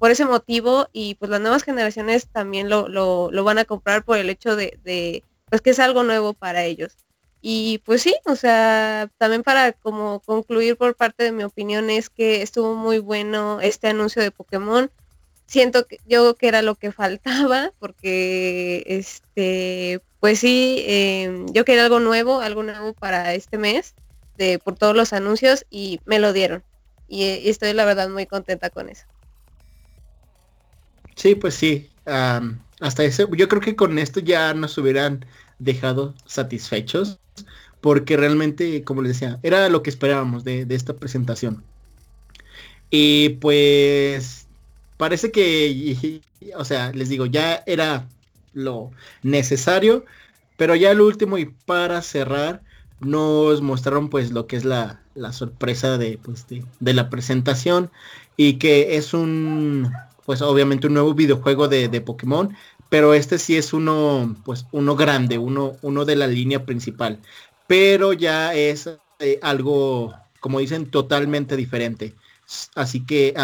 [0.00, 4.16] por ese motivo y pues las nuevas generaciones también lo, lo, van a comprar por
[4.16, 6.96] el hecho de, de, pues que es algo nuevo para ellos.
[7.42, 12.08] Y pues sí, o sea, también para como concluir por parte de mi opinión es
[12.08, 14.90] que estuvo muy bueno este anuncio de Pokémon.
[15.46, 21.84] Siento que yo que era lo que faltaba, porque este, pues sí, eh, yo quería
[21.84, 23.94] algo nuevo, algo nuevo para este mes,
[24.38, 26.64] de por todos los anuncios, y me lo dieron.
[27.06, 29.04] y estoy la verdad muy contenta con eso.
[31.20, 31.90] Sí, pues sí.
[32.06, 35.26] hasta ese, yo creo que con esto ya nos hubieran
[35.58, 37.18] dejado satisfechos,
[37.82, 41.62] porque realmente, como les decía, era lo que esperábamos de, esta presentación.
[42.88, 44.46] Y pues
[44.96, 46.22] parece que,
[46.56, 48.08] o sea, les digo, ya era
[48.54, 48.90] lo
[49.22, 50.06] necesario,
[50.56, 52.62] pero ya el último y para cerrar,
[53.00, 57.90] nos mostraron pues lo que es la, la sorpresa de, pues, de, de la presentación
[58.38, 59.92] y que es un
[60.24, 62.56] pues obviamente un nuevo videojuego de, de, Pokémon,
[62.88, 67.20] pero este sí es uno, pues uno grande, uno, uno de la línea principal,
[67.66, 68.88] pero ya es
[69.20, 72.14] eh, algo, como dicen, totalmente diferente.
[72.74, 73.34] Así que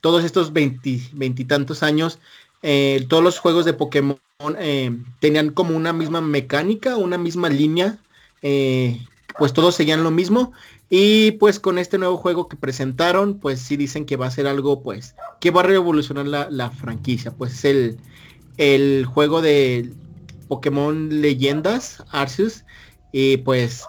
[0.00, 2.18] todos estos veintitantos años,
[2.62, 4.18] eh, todos los juegos de Pokémon
[4.58, 7.98] eh, tenían como una misma mecánica, una misma línea,
[9.38, 10.52] pues todos seguían lo mismo
[10.88, 14.46] y pues con este nuevo juego que presentaron, pues sí dicen que va a ser
[14.46, 17.32] algo pues que va a revolucionar la, franquicia.
[17.32, 17.98] Pues es el,
[18.56, 19.92] el juego de
[20.48, 22.64] Pokémon Leyendas, Arceus.
[23.12, 23.84] Y pues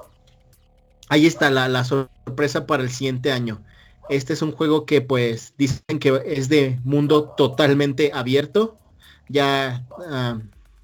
[1.10, 3.62] ahí está la, la, sorpresa para el siguiente año.
[4.10, 8.78] Este es un juego que pues dicen que es de mundo totalmente abierto.
[9.30, 10.42] Ya uh,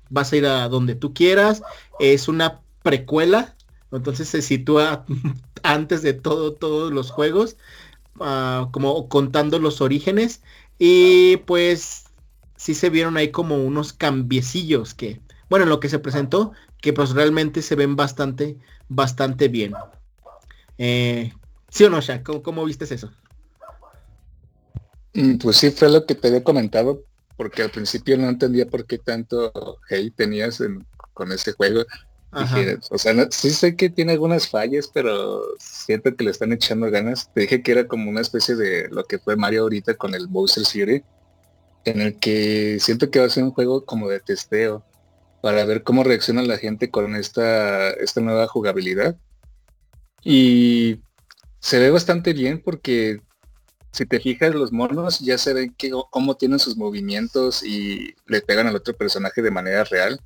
[0.09, 1.63] vas a ir a donde tú quieras.
[1.99, 3.55] Es una precuela
[3.97, 5.05] entonces se sitúa
[5.63, 7.57] antes de todo, todos los juegos,
[8.19, 10.41] uh, como contando los orígenes.
[10.79, 12.05] Y pues
[12.55, 16.93] sí se vieron ahí como unos cambiecillos que, bueno, en lo que se presentó, que
[16.93, 18.57] pues realmente se ven bastante,
[18.89, 19.73] bastante bien.
[20.77, 21.33] Eh,
[21.69, 22.23] ¿Sí o no, Shaq?
[22.23, 23.11] ¿Cómo, ¿Cómo, viste eso?
[25.13, 27.03] Mm, pues sí, fue lo que te había comentado,
[27.37, 29.51] porque al principio no entendía por qué tanto
[29.89, 30.61] hate tenías
[31.13, 31.83] con ese juego
[32.89, 37.29] o sea, sí sé que tiene algunas fallas, pero siento que le están echando ganas.
[37.33, 40.27] Te dije que era como una especie de lo que fue Mario ahorita con el
[40.27, 41.03] Bowser Fury,
[41.85, 44.83] en el que siento que va a ser un juego como de testeo
[45.41, 49.17] para ver cómo reacciona la gente con esta, esta nueva jugabilidad.
[50.23, 51.01] Y
[51.59, 53.21] se ve bastante bien porque
[53.91, 58.41] si te fijas los monos ya se ven que, cómo tienen sus movimientos y le
[58.41, 60.19] pegan al otro personaje de manera real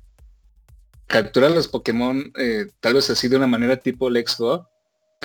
[1.08, 4.68] capturar los Pokémon eh, tal vez así de una manera tipo Let's Go,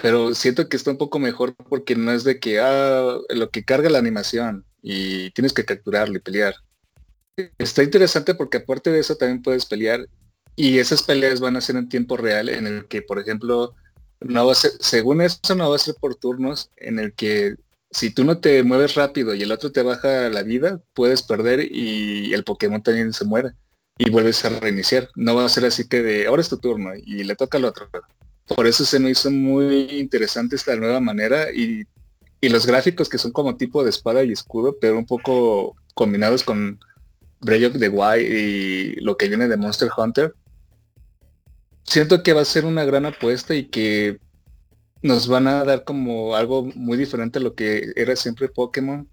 [0.02, 3.64] pero siento que está un poco mejor porque no es de que ah, lo que
[3.64, 6.56] carga la animación y tienes que capturarlo y pelear.
[7.58, 10.08] Está interesante porque aparte de eso también puedes pelear
[10.56, 13.74] y esas peleas van a ser en tiempo real en el que, por ejemplo,
[14.22, 17.56] no va a ser, según eso no va a ser por turnos en el que
[17.92, 21.68] si tú no te mueves rápido y el otro te baja la vida, puedes perder
[21.72, 23.54] y el Pokémon también se muere
[23.98, 25.10] y vuelves a reiniciar.
[25.16, 27.66] No va a ser así que de ahora es tu turno y le toca al
[27.66, 27.90] otro.
[28.48, 31.86] Por eso se me hizo muy interesante esta nueva manera y,
[32.42, 36.78] los gráficos que son como tipo de espada y escudo, pero un poco combinados con
[37.40, 40.36] Breath of the Wild y lo que viene de Monster Hunter.
[41.84, 44.20] siento que va a ser una gran apuesta y que
[45.02, 49.08] nos van a dar como algo muy diferente a lo que era siempre Pokémon.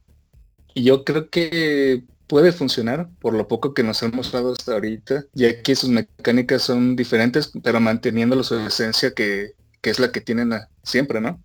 [0.74, 5.24] Y yo creo que puede funcionar por lo poco que nos han mostrado hasta ahorita,
[5.34, 10.20] ya que sus mecánicas son diferentes, pero manteniendo su esencia que, que es la que
[10.20, 10.52] tienen
[10.84, 11.42] siempre, ¿no?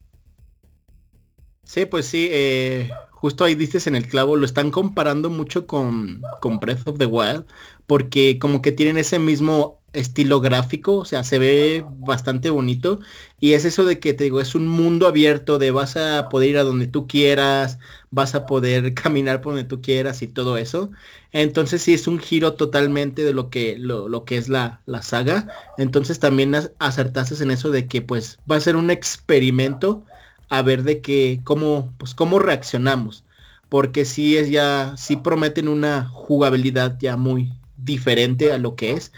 [1.63, 6.21] Sí, pues sí, eh, justo ahí dices en el clavo, lo están comparando mucho con,
[6.39, 7.45] con Breath of the Wild,
[7.87, 12.99] porque como que tienen ese mismo estilo gráfico, o sea, se ve bastante bonito.
[13.39, 16.49] Y es eso de que te digo, es un mundo abierto de vas a poder
[16.51, 17.79] ir a donde tú quieras,
[18.11, 20.91] vas a poder caminar por donde tú quieras y todo eso.
[21.31, 25.47] Entonces sí es un giro totalmente de lo que, lo, que es la, la, saga.
[25.77, 30.05] Entonces también acertaste en eso de que pues va a ser un experimento
[30.49, 33.23] a ver de que cómo, pues cómo reaccionamos.
[33.69, 39.11] Porque sí es ya, sí prometen una jugabilidad ya muy diferente a lo que es.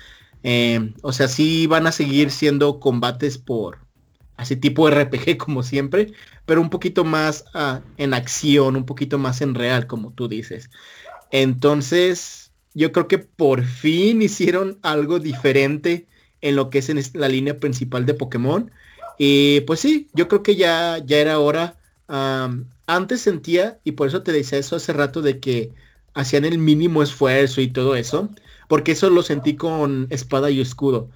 [0.50, 3.80] Eh, o sea, sí van a seguir siendo combates por
[4.38, 6.14] así tipo RPG como siempre,
[6.46, 10.70] pero un poquito más ah, en acción, un poquito más en real, como tú dices.
[11.32, 16.08] Entonces, yo creo que por fin hicieron algo diferente
[16.40, 18.72] en lo que es la línea principal de Pokémon.
[19.18, 21.76] Y pues sí, yo creo que ya, ya era hora.
[22.88, 25.74] antes sentía, y por eso te decía eso hace rato, de que
[26.14, 28.30] hacían el mínimo esfuerzo y todo eso
[28.68, 31.10] porque eso lo sentí con espada y escudo.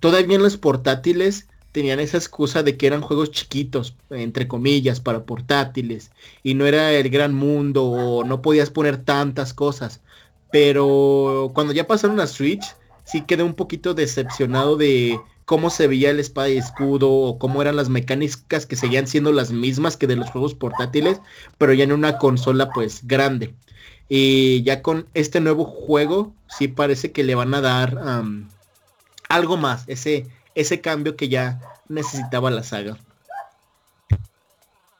[0.00, 5.24] Todavía en los portátiles tenían esa excusa de que eran juegos chiquitos, entre comillas, para
[5.24, 6.10] portátiles,
[6.42, 10.00] y no era el gran mundo, o no podías poner tantas cosas.
[10.50, 12.64] Pero cuando ya pasaron a Switch,
[13.04, 17.60] sí quedé un poquito decepcionado de cómo se veía el espada y escudo, o cómo
[17.60, 21.20] eran las mecánicas que seguían siendo las mismas que de los juegos portátiles,
[21.58, 23.54] pero ya en una consola pues grande.
[24.08, 27.98] Y ya con este nuevo juego, sí parece que le van a dar
[29.28, 32.96] algo más, ese, ese cambio que ya necesitaba la saga.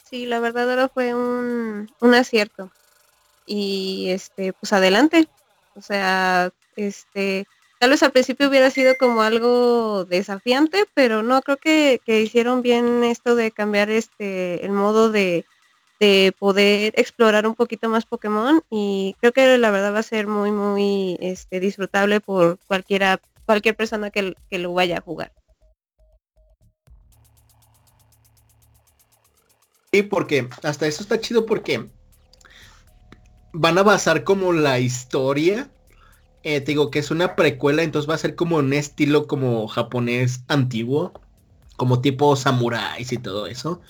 [0.09, 2.71] Sí, la verdad ahora fue un, un acierto.
[3.47, 5.29] Y este, pues adelante.
[5.75, 7.47] O sea, este,
[7.79, 12.63] tal vez al principio hubiera sido como algo desafiante, pero no, creo que, que hicieron
[12.63, 15.45] bien esto de cambiar este el modo de,
[15.99, 20.27] de poder explorar un poquito más Pokémon y creo que la verdad va a ser
[20.27, 25.33] muy muy este, disfrutable por cualquiera cualquier persona que, lo vaya a jugar.
[29.93, 31.87] Sí, porque hasta eso está chido porque
[33.53, 35.71] van a basar como la historia.
[36.43, 39.67] Eh, te digo que es una precuela, entonces va a ser como un estilo como
[39.69, 41.13] japonés antiguo,
[41.77, 43.81] como tipo samuráis y todo eso.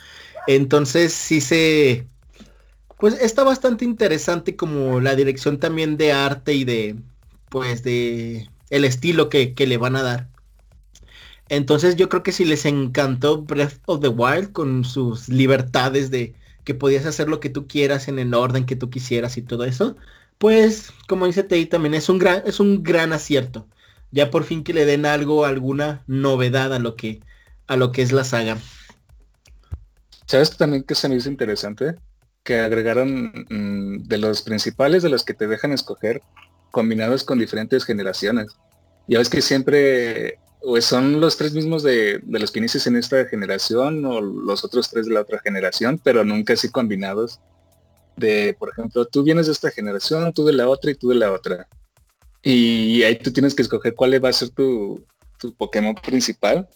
[0.46, 2.06] Entonces sí se...
[2.98, 6.96] Pues está bastante interesante como la dirección también de arte y de...
[7.48, 8.48] Pues de...
[8.70, 10.28] El estilo que, le van a dar.
[11.48, 16.34] Entonces yo creo que si les encantó Breath of the Wild con sus libertades de
[16.64, 19.64] que podías hacer lo que tú quieras en el orden que tú quisieras y todo
[19.64, 19.96] eso,
[20.38, 23.68] pues como dice Tei también es un gran, es un gran acierto.
[24.10, 27.20] Ya por fin que le den algo, alguna novedad a lo que,
[27.68, 28.58] a lo que es la saga.
[30.26, 31.94] ¿Sabes también que se me hizo interesante?
[32.42, 36.22] Que agregaron mm, de los principales de los que te dejan escoger,
[36.72, 38.48] combinados con diferentes generaciones.
[39.08, 43.24] Ya ves que siempre o son los tres mismos de, los que inicias en esta
[43.26, 47.40] generación o los otros tres de la otra generación, pero nunca así combinados.
[48.16, 51.16] De, por ejemplo, tú vienes de esta generación, tú de la otra y tú de
[51.16, 51.68] la otra.
[52.42, 55.04] Y ahí tú tienes que escoger cuál va a ser tu,
[55.38, 56.68] tu Pokémon principal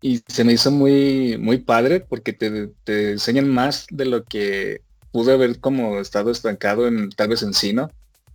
[0.00, 4.82] y se me hizo muy, muy padre porque te, te, enseñan más de lo que
[5.10, 7.90] pudo haber como estado estancado en tal vez en Sino,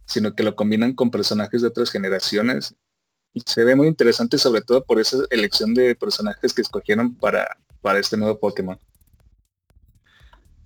[0.06, 2.76] sino que lo combinan con personajes de otras generaciones.
[3.34, 7.58] Y se ve muy interesante sobre todo por esa elección de personajes que escogieron para,
[7.82, 8.78] para este nuevo Pokémon.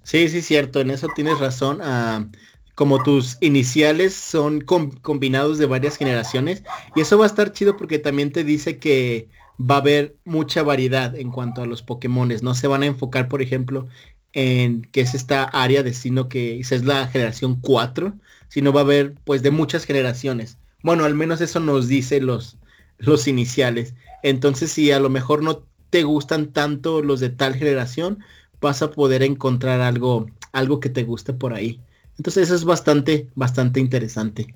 [0.04, 1.80] Sí, sí, cierto, en eso tienes razón.
[1.84, 2.28] Ah,
[2.76, 6.64] como tus iniciales son combinados de varias generaciones.
[6.96, 9.30] Y eso va a estar chido porque también te dice que
[9.60, 12.44] va a haber mucha variedad en cuanto a los Pokémones.
[12.44, 13.88] No se van a enfocar, por ejemplo,
[14.34, 18.14] en que es esta área de sino que es la generación 4,
[18.50, 20.58] sino va a haber pues de muchas generaciones.
[20.84, 22.58] Bueno, al menos eso nos dice los,
[22.98, 23.96] los iniciales.
[24.24, 28.20] Entonces, si a lo mejor no te gustan tanto los de tal generación,
[28.62, 31.80] vas a poder encontrar algo, algo que te guste por ahí.
[32.18, 34.54] Entonces eso es bastante, bastante interesante.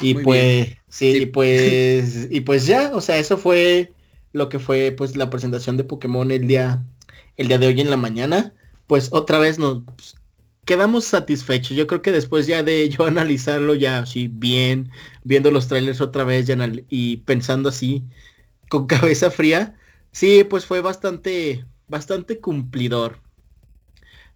[0.00, 3.92] Y pues, sí, pues, y pues ya, o sea, eso fue
[4.32, 6.84] lo que fue pues la presentación de Pokémon el día,
[7.36, 8.52] el día de hoy en la mañana.
[8.86, 9.82] Pues otra vez nos
[10.64, 11.76] quedamos satisfechos.
[11.76, 14.90] Yo creo que después ya de yo analizarlo ya así bien,
[15.22, 16.48] viendo los trailers otra vez
[16.88, 18.04] y pensando así
[18.68, 19.76] con cabeza fría,
[20.12, 23.20] sí, pues fue bastante, bastante cumplidor.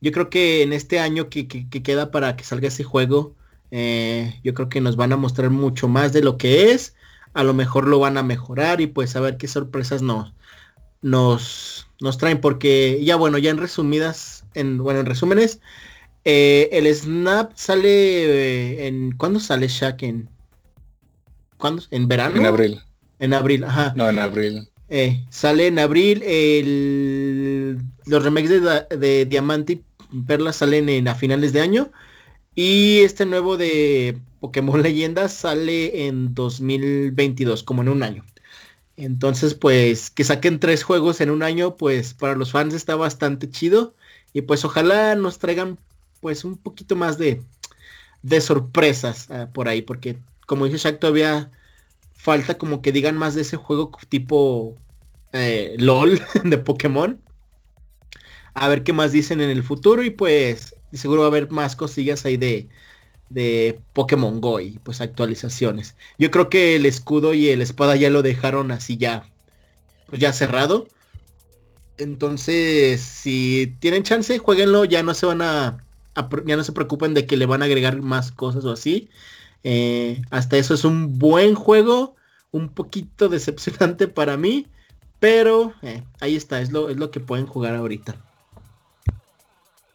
[0.01, 3.35] Yo creo que en este año que, queda para que salga ese juego,
[3.71, 6.95] eh, yo creo que nos van a mostrar mucho más de lo que es.
[7.35, 10.33] A lo mejor lo van a mejorar y pues a ver qué sorpresas nos,
[11.03, 12.41] nos, nos traen.
[12.41, 15.61] Porque ya bueno, ya en resumidas, en, bueno, en resúmenes,
[16.25, 19.13] eh, el Snap sale eh, en...
[19.13, 20.03] ¿Cuándo sale Shaq?
[20.03, 20.29] ¿En,
[21.59, 21.83] ¿Cuándo?
[21.91, 22.37] ¿En verano?
[22.37, 22.81] En abril.
[23.19, 23.93] En abril, ajá.
[23.97, 24.69] No, en abril.
[25.29, 29.85] Sale en abril el, los remakes de, de Diamante y
[30.27, 31.91] Perla salen en, a finales de año.
[32.61, 38.25] Y este nuevo de Pokémon Leyendas sale en 2022, como en un año.
[38.97, 43.49] Entonces, pues, que saquen tres juegos en un año, pues para los fans está bastante
[43.49, 43.95] chido.
[44.33, 45.79] Y pues ojalá nos traigan
[46.21, 47.45] pues un poquito más de,
[48.41, 49.83] sorpresas ah, por ahí.
[49.83, 51.53] Porque como dice Shaq, todavía
[52.15, 54.77] falta como que digan más de ese juego tipo
[55.33, 57.21] eh, LOL de Pokémon.
[58.55, 61.77] A ver qué más dicen en el futuro y pues seguro va a haber más
[61.77, 62.69] cosillas ahí de,
[63.31, 65.97] de Pokémon Go y pues actualizaciones.
[66.19, 69.25] Yo creo que el escudo y el espada ya lo dejaron así ya,
[70.07, 70.89] pues ya cerrado.
[71.99, 75.85] Entonces, si tienen chance, jueguenlo, ya no se van a,
[76.47, 79.11] ya no se preocupen de que le van a agregar más cosas o así.
[79.65, 82.15] Eh, hasta eso es un buen juego,
[82.53, 84.67] un poquito decepcionante para mí,
[85.19, 88.17] pero eh, ahí está, es lo, es lo que pueden jugar ahorita.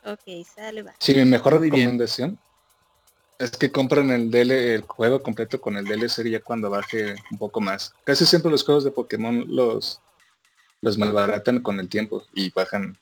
[0.05, 0.93] Ok, sale, va.
[0.99, 2.37] Sí, mi mejor recomendación
[3.39, 7.37] es que compren el DL, el juego completo con el DLC ya cuando baje un
[7.37, 7.93] poco más.
[8.03, 10.01] Casi siempre los juegos de Pokémon los,
[10.81, 12.97] los malbaratan con el tiempo y bajan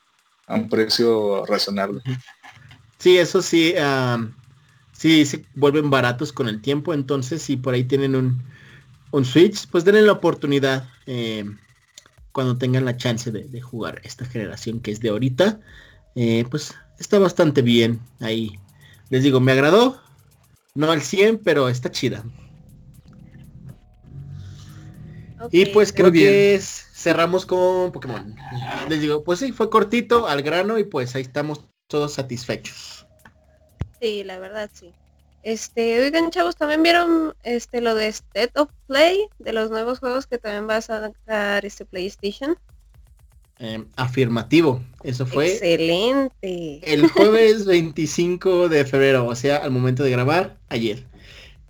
[0.46, 2.02] a un precio razonable.
[2.98, 3.74] Sí, eso sí,
[4.92, 8.42] sí se vuelven baratos con el tiempo, entonces si por ahí tienen un,
[9.10, 11.44] un Switch, pues denle la oportunidad eh,
[12.32, 15.60] cuando tengan la chance de, jugar esta generación que es de ahorita.
[16.14, 18.58] Eh, pues está bastante bien ahí.
[19.10, 20.00] Les digo, me agradó.
[20.74, 22.24] No al 100, pero está chida.
[25.50, 28.34] y pues creo que cerramos con Pokémon.
[28.88, 33.06] Les digo, pues sí, fue cortito, al grano y pues ahí estamos todos satisfechos.
[34.00, 34.92] Sí, la verdad sí.
[35.42, 40.28] Este, oigan chavos, también vieron este lo de State of Play, de los nuevos juegos
[40.28, 42.56] que también va a sacar este PlayStation.
[43.64, 46.80] Em, afirmativo, eso fue excelente.
[46.82, 51.04] El jueves 25 de febrero, o sea, al momento de grabar, ayer.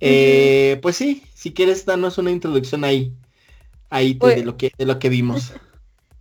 [0.00, 3.12] Eh, pues sí, si quieres darnos una introducción ahí,
[3.90, 5.52] ahí de, pues lo que de lo que vimos.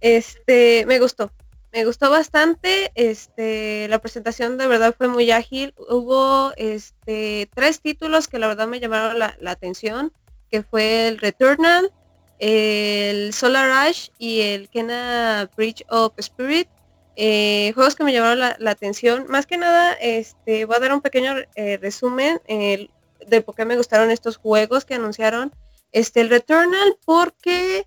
[0.01, 1.31] Este, me gustó,
[1.71, 5.73] me gustó bastante, este, la presentación de verdad fue muy ágil.
[5.77, 10.11] Hubo este, tres títulos que la verdad me llamaron la, atención,
[10.49, 11.93] que fue el Returnal,
[12.41, 16.67] el Solar Rush y el Kena Bridge of Spirit.
[17.15, 19.25] Eh, juegos que me llamaron la, atención.
[19.29, 23.77] Más que nada, este, voy a dar un pequeño eh, resumen de por qué me
[23.77, 25.53] gustaron estos juegos que anunciaron.
[25.91, 27.85] Este, el Returnal, porque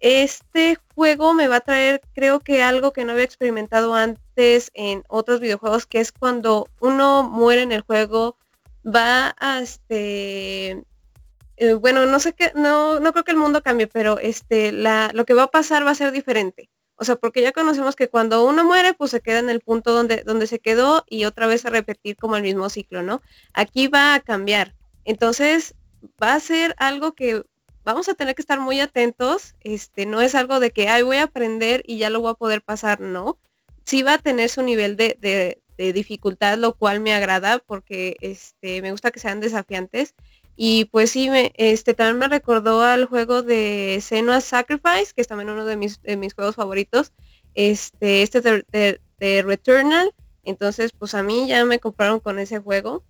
[0.00, 5.02] este juego me va a traer, creo que algo que no había experimentado antes en
[5.08, 8.36] otros videojuegos, que es cuando uno muere en el juego,
[8.84, 10.84] va a este,
[11.56, 15.10] eh, bueno, no sé qué, no, no creo que el mundo cambie, pero este, la,
[15.14, 16.70] lo que va a pasar va a ser diferente.
[16.96, 19.92] O sea, porque ya conocemos que cuando uno muere, pues se queda en el punto
[19.92, 23.20] donde, donde se quedó y otra vez a repetir como el mismo ciclo, ¿no?
[23.52, 24.74] Aquí va a cambiar.
[25.04, 25.74] Entonces,
[26.22, 27.44] va a ser algo que
[27.84, 29.54] vamos a tener que estar muy atentos.
[29.60, 32.34] Este, no es algo de que, ay, voy a aprender y ya lo voy a
[32.34, 33.38] poder pasar, no.
[33.84, 38.92] Sí va a tener su nivel de, dificultad, lo cual me agrada porque este, me
[38.92, 40.14] gusta que sean desafiantes.
[40.56, 45.28] Y pues sí, me, este, también me recordó al juego de Senua Sacrifice, que es
[45.28, 47.12] también uno de mis, de mis juegos favoritos.
[47.54, 50.14] Este, este de, de Returnal.
[50.44, 53.02] Entonces, pues a mí ya me compraron con ese juego.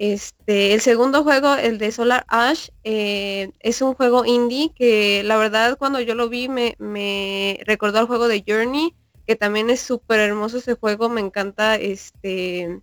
[0.00, 5.36] Este, el segundo juego, el de Solar Ash, eh, es un juego indie que la
[5.36, 8.94] verdad cuando yo lo vi me, recordó al juego de Journey,
[9.26, 12.80] que también es súper hermoso ese juego, me encanta este,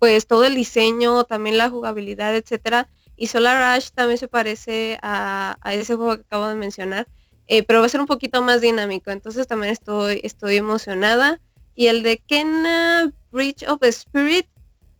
[0.00, 2.88] pues todo el diseño, también la jugabilidad, etcétera.
[3.22, 7.06] Y Solar Ash también se parece a, ese juego que acabo de mencionar,
[7.46, 11.40] eh, pero va a ser un poquito más dinámico, entonces también estoy, estoy emocionada.
[11.76, 14.48] Y el de Kena Bridge of Spirit,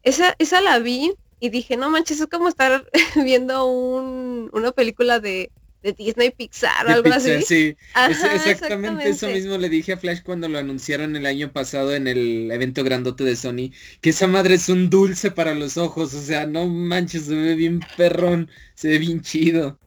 [0.05, 5.51] esa, esa la vi, y dije, no manches, es como estar viendo una película de,
[5.83, 7.43] de Disney Pixar o algo así.
[7.43, 7.77] Sí,
[8.09, 12.51] exactamente, eso mismo le dije a Flash cuando lo anunciaron el año pasado en el
[12.51, 16.47] evento grandote de Sony, que esa madre es un dulce para los ojos, o sea,
[16.47, 19.79] no manches, se ve bien perrón, se ve bien chido.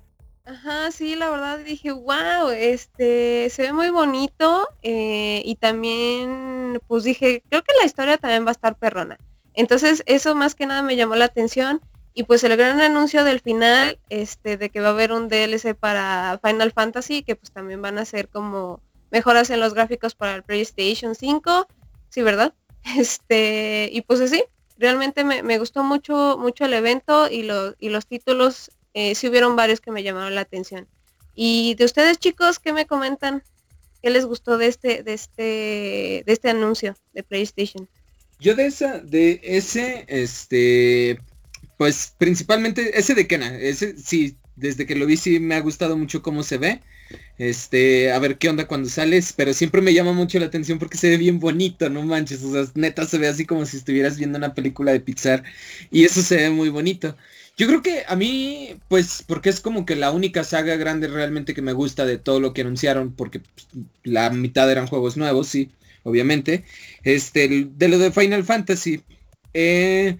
[0.45, 7.03] Ajá, sí, la verdad dije, wow, este, se ve muy bonito eh, y también, pues
[7.03, 9.17] dije, creo que la historia también va a estar perrona.
[9.55, 11.81] Entonces, eso más que nada me llamó la atención
[12.17, 15.75] y pues el gran anuncio del final, este, de que va a haber un DLC
[15.75, 20.33] para Final Fantasy, que pues también van a ser como mejoras en los gráficos para
[20.33, 21.67] el PlayStation 5,
[22.09, 22.53] sí, ¿verdad?
[22.97, 24.43] Este, y pues así,
[24.77, 27.49] realmente me, me gustó mucho, mucho el evento y,
[27.79, 30.87] y los títulos eh, sí hubieron varios que me llamaron la atención.
[31.33, 33.43] Y de ustedes chicos, ¿qué me comentan?
[34.01, 37.89] ¿Qué les gustó de este, de este, de este anuncio de PlayStation?
[38.39, 41.19] Yo de esa, de ese, este,
[41.77, 45.97] pues principalmente ese de Kena, ese sí, desde que lo vi sí me ha gustado
[45.97, 46.81] mucho cómo se ve.
[47.37, 50.97] Este, a ver qué onda cuando sales, pero siempre me llama mucho la atención porque
[50.97, 54.17] se ve bien bonito, no manches, o sea, neta se ve así como si estuvieras
[54.17, 55.43] viendo una película de Pixar
[55.91, 57.15] y eso se ve muy bonito.
[57.57, 61.53] Yo creo que a mí, pues, porque es como que la única saga grande realmente
[61.53, 63.67] que me gusta de todo lo que anunciaron, porque pues,
[64.03, 65.71] la mitad eran juegos nuevos, sí,
[66.03, 66.65] obviamente.
[67.03, 69.01] Este, de lo de Final Fantasy.
[69.53, 70.17] Eh,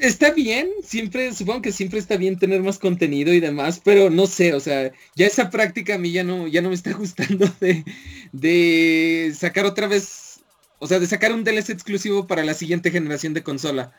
[0.00, 4.26] está bien, siempre, supongo que siempre está bien tener más contenido y demás, pero no
[4.26, 7.46] sé, o sea, ya esa práctica a mí ya no, ya no me está gustando
[7.60, 7.84] de,
[8.32, 10.40] de sacar otra vez,
[10.78, 13.92] o sea, de sacar un DLC exclusivo para la siguiente generación de consola.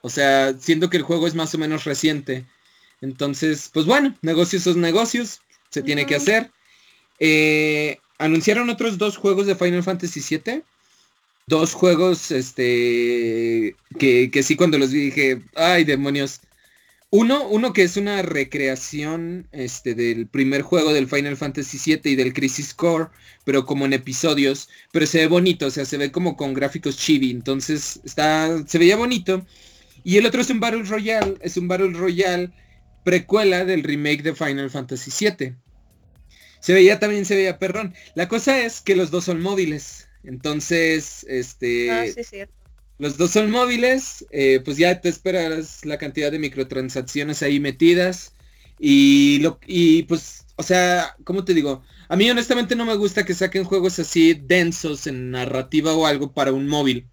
[0.00, 2.46] O sea, siendo que el juego es más o menos reciente.
[3.00, 5.40] Entonces, pues bueno, negocios son negocios,
[5.70, 6.50] se tiene que hacer.
[7.20, 10.62] Eh, anunciaron otros dos juegos de Final Fantasy VII.
[11.48, 16.40] Dos juegos, este, que, que sí cuando los vi dije, ay demonios.
[17.10, 22.16] Uno, uno que es una recreación este, del primer juego del Final Fantasy VII y
[22.16, 23.06] del Crisis Core,
[23.44, 26.98] pero como en episodios, pero se ve bonito, o sea, se ve como con gráficos
[26.98, 29.46] chibi, entonces está, se veía bonito.
[30.04, 32.50] Y el otro es un Battle Royale, es un Battle Royale
[33.04, 35.54] precuela del remake de Final Fantasy VII.
[36.60, 37.94] Se veía también, se veía perrón.
[38.14, 40.07] La cosa es que los dos son móviles.
[40.28, 41.90] Entonces, este...
[41.90, 42.52] Ah, sí, cierto.
[42.98, 48.34] Los dos son móviles, eh, pues ya te esperas la cantidad de microtransacciones ahí metidas.
[48.78, 51.82] Y, lo, y pues, o sea, ¿cómo te digo?
[52.08, 56.34] A mí honestamente no me gusta que saquen juegos así densos en narrativa o algo
[56.34, 57.08] para un móvil.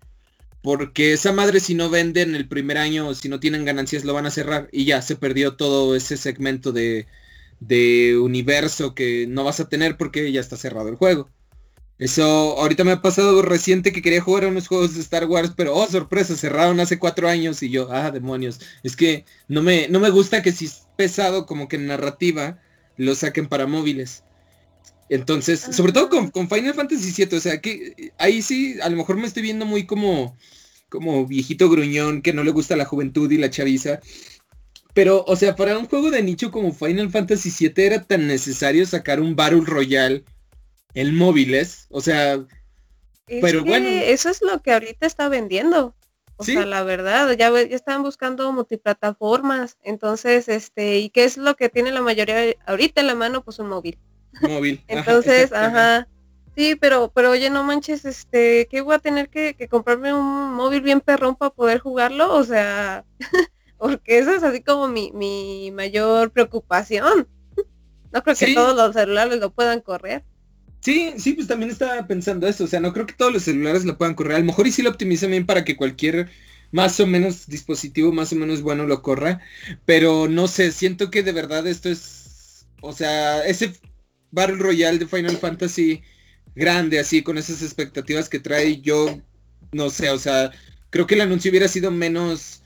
[0.61, 4.13] Porque esa madre si no venden el primer año o si no tienen ganancias lo
[4.13, 7.05] van a cerrar y ya se perdió todo ese segmento de,
[7.61, 11.29] de universo que no vas a tener porque ya está cerrado el juego.
[11.97, 15.53] Eso ahorita me ha pasado reciente que quería jugar a unos juegos de Star Wars,
[15.55, 18.59] pero oh sorpresa, cerraron hace cuatro años y yo, ah, demonios.
[18.83, 22.59] Es que no me, no me gusta que si es pesado como que en narrativa
[22.97, 24.23] lo saquen para móviles.
[25.07, 28.97] Entonces, sobre todo con, con, Final Fantasy VII, o sea que ahí sí, a lo
[28.97, 30.35] mejor me estoy viendo muy como,
[30.89, 34.01] como viejito gruñón que no le gusta la juventud y la chaviza.
[34.93, 38.85] Pero, o sea, para un juego de nicho como Final Fantasy VII era tan necesario
[38.85, 40.23] sacar un Battle Royale
[40.95, 41.85] en móviles.
[41.91, 42.43] O sea,
[43.27, 43.87] pero bueno.
[43.87, 45.95] Eso es lo que ahorita está vendiendo.
[46.37, 49.77] O sea, la verdad, ya, ya están buscando multiplataformas.
[49.83, 53.43] Entonces, este, ¿y qué es lo que tiene la mayoría ahorita en la mano?
[53.43, 53.97] Pues un móvil
[54.41, 54.83] móvil.
[54.87, 56.07] Entonces, ajá.
[56.55, 60.81] Sí, pero, pero oye, no manches, este, ¿qué voy a tener que, comprarme un móvil
[60.81, 62.33] bien perrón para poder jugarlo?
[62.33, 63.03] O sea,
[63.77, 67.27] porque eso es así como mi, mi mayor preocupación.
[68.13, 70.23] No creo que todos los celulares lo puedan correr.
[70.85, 72.63] Sí, sí, pues también estaba pensando eso.
[72.65, 74.35] O sea, no creo que todos los celulares lo puedan correr.
[74.35, 76.29] A lo mejor y sí lo optimizan bien para que cualquier
[76.71, 79.41] más o menos dispositivo más o menos bueno lo corra.
[79.85, 82.67] Pero no sé, siento que de verdad esto es.
[82.81, 83.73] O sea, ese
[84.31, 86.03] Battle Royale de Final Fantasy
[86.55, 89.19] grande, así, con esas expectativas que trae, yo
[89.73, 90.51] no sé, o sea,
[90.89, 92.61] creo que el anuncio hubiera sido menos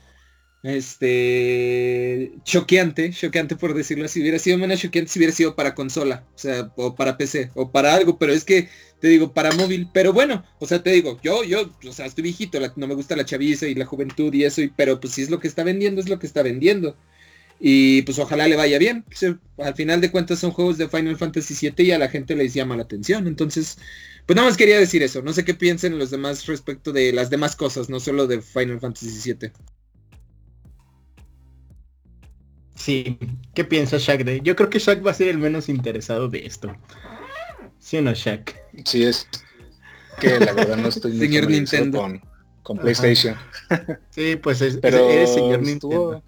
[0.64, 6.26] este choqueante, choqueante por decirlo así, hubiera sido menos choqueante si hubiera sido para consola,
[6.36, 9.90] o sea, o para PC, o para algo, pero es que te digo, para móvil,
[9.94, 13.16] pero bueno, o sea, te digo, yo, yo, o sea, estoy viejito, no me gusta
[13.16, 15.64] la chaviza y la juventud y eso, y, pero pues si es lo que está
[15.64, 16.98] vendiendo, es lo que está vendiendo.
[17.60, 19.06] Y pues ojalá le vaya bien.
[19.58, 22.54] al final de cuentas son juegos de Final Fantasy VII y a la gente les
[22.54, 23.28] llama la atención.
[23.28, 23.78] Entonces,
[24.26, 25.22] pues nada más quería decir eso.
[25.22, 28.80] No sé qué piensen los demás respecto de las demás cosas, no solo de Final
[28.80, 29.52] Fantasy VII.
[32.80, 33.20] Sí,
[33.54, 34.40] ¿qué piensa Shaq de?
[34.42, 36.74] Yo creo que Shaq va a ser el menos interesado de esto.
[37.78, 38.56] ¿Sí o no, Shaq?
[38.86, 39.28] Sí, es
[40.20, 42.08] que la verdad no estoy muy señor Nintendo.
[42.64, 43.36] Con, PlayStation.
[44.12, 46.24] sí, pues es, Pero señor Nintendo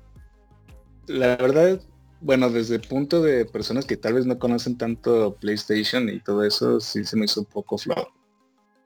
[1.08, 1.82] la verdad,
[2.20, 6.43] bueno, desde el punto de personas que tal vez no conocen tanto PlayStation y todo
[6.43, 8.12] eso, sí se me hizo un poco flojo.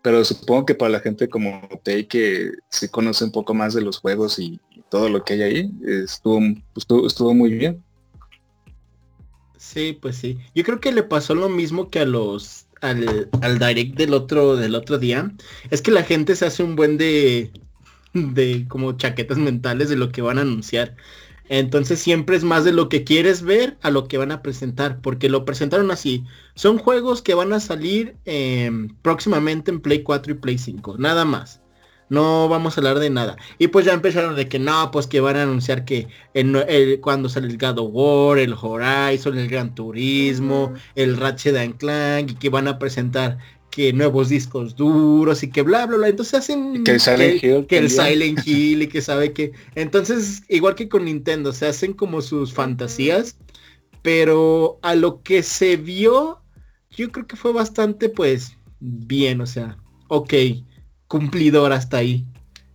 [0.05, 3.81] Pero supongo que para la gente como Tay que sí conoce un poco más de
[3.81, 6.39] los juegos y, todo lo que hay ahí, estuvo,
[6.75, 7.83] estuvo, estuvo muy bien.
[9.57, 10.37] Sí, pues sí.
[10.53, 14.55] Yo creo que le pasó lo mismo que a los al, al, direct del otro
[14.55, 15.33] del otro día.
[15.71, 17.51] Es que la gente se hace un buen de
[18.13, 20.95] de como chaquetas mentales de lo que van a anunciar.
[21.49, 24.99] Entonces siempre es más de lo que quieres ver a lo que van a presentar,
[25.01, 26.23] porque lo presentaron así.
[26.55, 31.25] Son juegos que van a salir em, próximamente en Play 4 y Play 5, nada
[31.25, 31.61] más.
[32.07, 33.35] No vamos a hablar de nada.
[33.57, 37.29] Y pues ya empezaron de que no, pues que van a anunciar que el, cuando
[37.29, 42.49] sale el God of War, el Horizon, el Gran Turismo, el Ratchet Clank, y que
[42.49, 43.39] van a presentar
[43.75, 46.07] que nuevos discos duros y que bla bla bla.
[46.07, 49.51] Entonces hacen que, el que, el Silent Hill y que sabe que.
[49.75, 53.35] Entonces, igual que con Nintendo, se hacen como sus fantasías.
[54.01, 56.41] Pero a lo que se vio,
[56.89, 60.33] yo creo que fue bastante pues bien, o sea, ok,
[61.07, 62.25] cumplidor hasta ahí.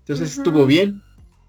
[0.00, 1.02] Entonces estuvo bien.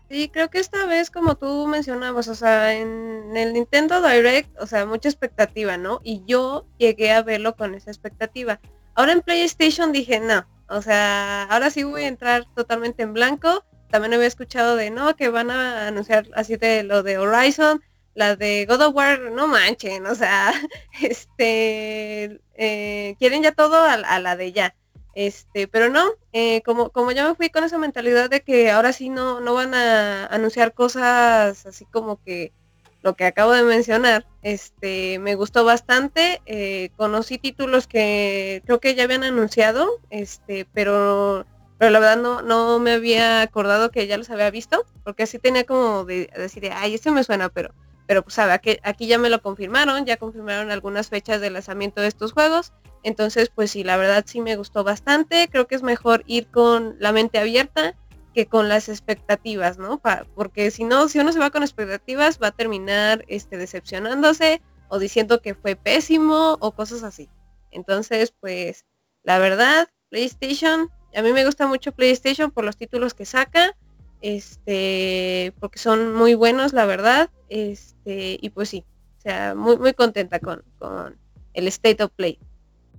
[0.10, 4.68] Sí, creo que esta vez, como tú mencionabas, o sea, en el Nintendo Direct, o
[4.68, 6.00] sea, mucha expectativa, ¿no?
[6.04, 8.62] Y yo llegué a verlo con esa expectativa.
[8.96, 13.66] Ahora en PlayStation dije, no, o sea, ahora sí voy a entrar totalmente en blanco.
[13.90, 17.82] También había escuchado de, no, que van a anunciar así de lo de Horizon,
[18.14, 20.54] la de God of War, no manchen, o sea,
[21.02, 24.76] este, eh, quieren ya todo a, la de ya.
[25.14, 28.94] Este, pero no, eh, como, como yo me fui con esa mentalidad de que ahora
[28.94, 32.54] sí no, no van a anunciar cosas así como que
[33.02, 36.42] lo que acabo de mencionar, este, me gustó bastante.
[36.46, 41.46] Eh, conocí títulos que creo que ya habían anunciado, este, pero,
[41.78, 45.40] pero la verdad no, no me había acordado que ya los había visto, porque así
[45.40, 47.74] tenía como de, decir, ay, este me suena, pero,
[48.06, 52.08] pero pues sabe, aquí ya me lo confirmaron, ya confirmaron algunas fechas de lanzamiento de
[52.08, 52.74] estos juegos.
[53.04, 55.48] Entonces, pues sí, la verdad sí me gustó bastante.
[55.52, 57.96] Creo que es mejor ir con la mente abierta
[58.34, 60.02] que con las expectativas, ¿no?
[60.36, 65.00] porque si no, si uno se va con expectativas, va a terminar este, decepcionándose o
[65.00, 67.30] diciendo que fue pésimo o cosas así.
[67.72, 68.86] Entonces, pues,
[69.24, 73.76] la verdad, PlayStation, a mí me gusta mucho PlayStation por los títulos que saca,
[74.22, 78.86] este, porque son muy buenos, la verdad, este, y pues sí,
[79.18, 81.18] o sea, muy, muy contenta con, con
[81.54, 82.40] el State of Play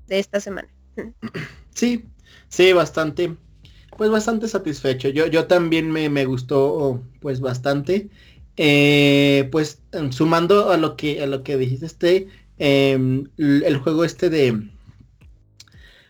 [0.07, 0.69] de esta semana.
[1.75, 2.05] Sí,
[2.49, 3.35] sí, bastante
[4.03, 5.11] pues bastante satisfecho.
[5.11, 8.09] Yo, yo también me, me gustó pues bastante.
[8.57, 12.29] Eh, pues em, sumando a lo que a lo que dijiste este
[12.59, 14.61] em, el juego este de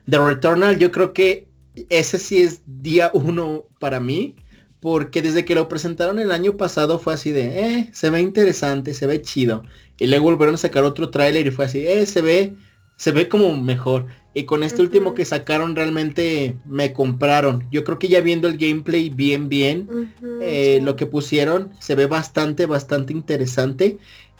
[0.07, 1.49] de Returnal yo creo que
[1.91, 4.37] ese sí es día uno para mí
[4.81, 8.95] porque desde que lo presentaron el año pasado fue así de eh, se ve interesante
[8.95, 9.65] se ve chido
[9.99, 12.55] y luego volvieron a sacar otro tráiler y fue así eh, se ve
[12.97, 17.67] se ve como mejor y con este último que sacaron realmente me compraron.
[17.71, 22.07] Yo creo que ya viendo el gameplay bien, bien, eh, lo que pusieron se ve
[22.07, 23.99] bastante, bastante interesante.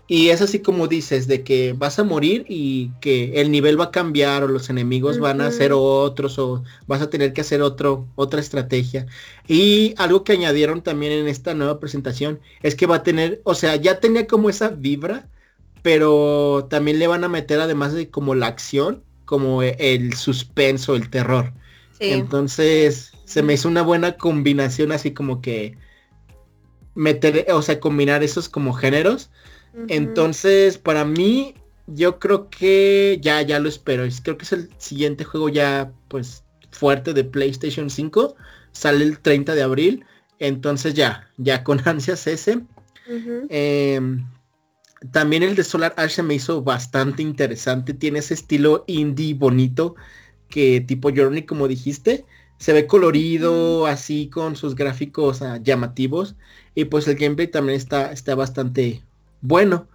[0.09, 3.85] Y es así como dices, de que vas a morir y que el nivel va
[3.85, 7.63] a cambiar o los enemigos van a ser otros o vas a tener que hacer
[7.63, 9.07] otro, otra estrategia.
[9.47, 13.55] Y algo que añadieron también en esta nueva presentación es que va a tener, o
[13.55, 15.29] sea, ya tenía como esa vibra,
[15.83, 21.11] pero también le van a meter además de como la acción, como el suspenso, el
[21.11, 21.53] terror.
[21.99, 25.77] Entonces se me hizo una buena combinación así como que
[26.95, 29.31] meter, o sea, combinar esos como géneros.
[29.89, 31.55] Entonces, para mí,
[31.87, 34.05] yo creo que ya, ya lo espero.
[34.23, 38.35] Creo que es el siguiente juego ya, pues, fuerte de PlayStation 5.
[38.73, 40.05] Sale el 30 de abril.
[40.39, 42.61] Entonces ya, ya con ansias ese.
[45.11, 47.95] También el de Solar Ash se me hizo bastante interesante.
[47.95, 49.97] Tiene ese estilo indie bonito
[50.49, 52.25] que tipo Journey, como dijiste.
[52.59, 56.37] Se ve colorido, así con sus gráficos ah, llamativos.
[56.75, 59.03] Y pues el gameplay también está, está bastante
[59.41, 59.89] bueno.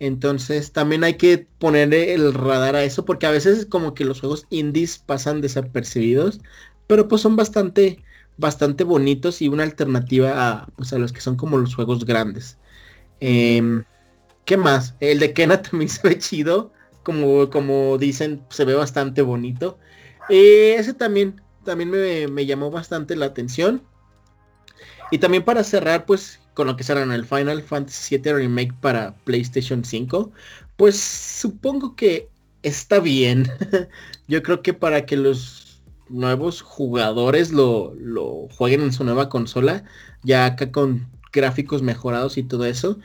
[0.00, 4.20] Entonces también hay que poner el radar a eso porque a veces como que los
[4.20, 6.40] juegos indies pasan desapercibidos.
[6.86, 8.02] Pero pues son bastante,
[8.36, 12.58] bastante bonitos y una alternativa a, pues, a los que son como los juegos grandes.
[13.20, 13.84] Em,
[14.44, 14.94] ¿Qué más?
[15.00, 16.72] El de Kena también se ve chido.
[17.02, 19.78] Como, como dicen, se ve bastante bonito.
[20.28, 23.82] Eh, ese también, también me, llamó bastante la atención.
[25.10, 28.74] Y también para cerrar, pues, con lo que será en el Final Fantasy VII Remake
[28.80, 30.30] para PlayStation 5,
[30.76, 32.28] pues supongo que
[32.62, 33.48] está bien.
[34.28, 39.84] Yo creo que para que los nuevos jugadores lo, lo jueguen en su nueva consola,
[40.22, 42.98] ya acá con gráficos mejorados y todo eso,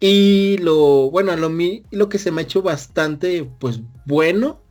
[0.00, 1.50] Y lo, bueno, lo,
[1.90, 4.62] lo que se me ha hecho bastante, pues bueno,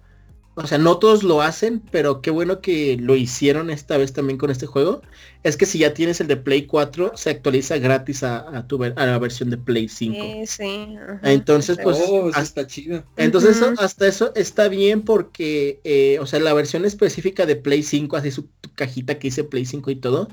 [0.62, 4.38] o sea, no todos lo hacen, pero qué bueno que lo hicieron esta vez también
[4.38, 5.02] con este juego.
[5.44, 8.90] Es que si ya tienes el de Play 4, se actualiza gratis a, tu, a
[8.90, 10.18] la versión de Play 5.
[10.22, 10.98] Sí, sí.
[11.24, 11.98] entonces, pues...
[12.06, 13.06] Oh, está chido.
[13.16, 18.18] Entonces, hasta eso está bien porque, eh, o sea, la versión específica de Play 5,
[18.18, 20.28] así su cajita que dice Play 5 y todo,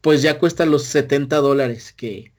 [0.00, 2.32] pues ya cuesta los 70 dólares que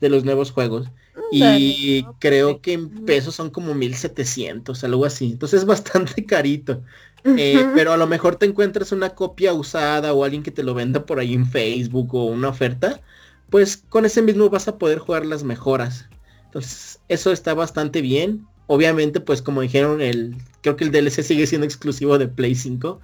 [0.00, 0.90] de los nuevos juegos.
[1.30, 5.32] Y creo que en pesos son como 1700, algo así.
[5.32, 6.82] Entonces es bastante carito.
[7.24, 10.74] Eh, pero a lo mejor te encuentras una copia usada o alguien que te lo
[10.74, 13.00] venda por ahí en Facebook o una oferta.
[13.48, 16.06] Pues con ese mismo vas a poder jugar las mejoras.
[16.46, 18.46] Entonces eso está bastante bien.
[18.66, 23.00] Obviamente pues como dijeron, el, creo que el DLC sigue siendo exclusivo de Play 5.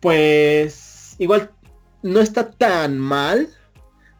[0.00, 1.50] Pues igual
[2.02, 3.48] no está tan mal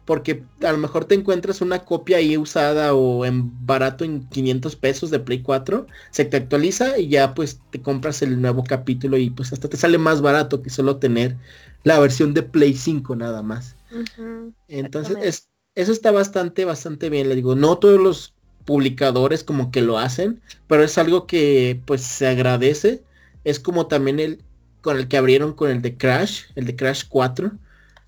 [0.05, 4.75] porque a lo mejor te encuentras una copia ahí usada o en barato en 500
[4.75, 9.17] pesos de Play 4, se te actualiza y ya pues te compras el nuevo capítulo
[9.17, 11.37] y pues hasta te sale más barato que solo tener
[11.83, 13.75] la versión de Play 5 nada más.
[14.67, 17.29] Entonces es, eso está bastante, bastante bien.
[17.29, 18.33] Le digo, no todos los
[18.65, 23.03] publicadores como que lo hacen, pero es algo que pues se agradece.
[23.43, 24.43] Es como también el
[24.81, 27.51] con el que abrieron con el de Crash, el de Crash 4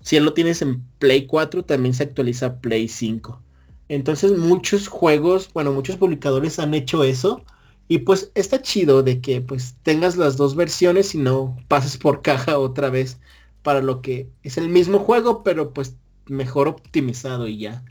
[0.04, 3.40] si él lo tienes en Play 4, también se actualiza Play 5.
[3.88, 7.42] Entonces muchos juegos, bueno, muchos publicadores han hecho eso.
[7.88, 12.20] Y pues está chido de que pues tengas las dos versiones y no pases por
[12.20, 13.18] caja otra vez
[13.62, 15.96] para lo que es el mismo juego, pero pues
[16.26, 17.82] mejor optimizado y ya.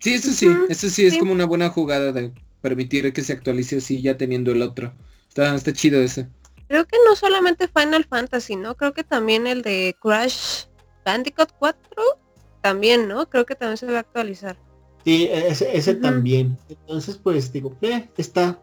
[0.00, 3.78] Sí, eso sí, eso sí es como una buena jugada de permitir que se actualice
[3.78, 4.92] así ya teniendo el otro.
[5.28, 6.28] Está, está chido ese.
[6.68, 8.76] Creo que no solamente Final Fantasy, ¿no?
[8.76, 10.64] Creo que también el de Crash
[11.04, 12.02] Bandicoot 4
[12.62, 13.28] también, ¿no?
[13.28, 14.56] Creo que también se va a actualizar.
[15.04, 16.56] Sí, ese, también.
[16.68, 18.58] Entonces, pues digo, eh, está,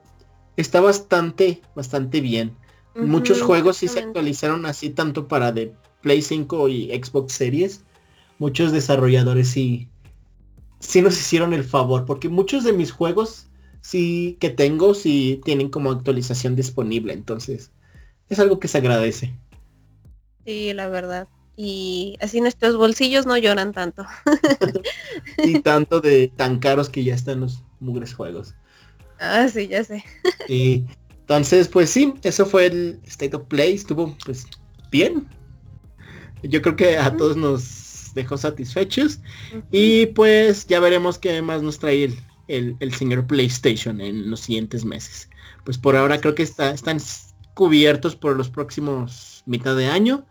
[0.58, 2.58] está bastante, bastante bien.
[2.96, 7.84] Muchos juegos sí se actualizaron así tanto para de Play 5 y Xbox Series.
[8.40, 9.88] Muchos desarrolladores sí,
[10.80, 13.48] sí nos hicieron el favor, porque muchos de mis juegos
[13.82, 17.14] sí que tengo sí tienen como actualización disponible.
[17.14, 17.72] Entonces,
[18.32, 19.34] es algo que se agradece.
[20.46, 21.28] Sí, la verdad.
[21.58, 24.06] Y así nuestros bolsillos no lloran tanto.
[25.38, 28.56] y tanto de tan caros que ya están los mugres juegos.
[29.20, 30.04] Ah, sí, ya sé.
[30.48, 30.86] y
[31.20, 33.76] entonces, pues sí, eso fue el State of Play.
[33.76, 34.48] Estuvo pues
[34.92, 35.28] bien.
[36.42, 39.20] Yo creo que a todos nos dejó satisfechos.
[39.72, 44.40] Y pues ya veremos qué más nos trae el, el, el señor PlayStation en los
[44.40, 45.30] siguientes meses.
[45.66, 47.00] Pues por ahora creo que está, están
[47.54, 50.26] cubiertos por los próximos mitad de año.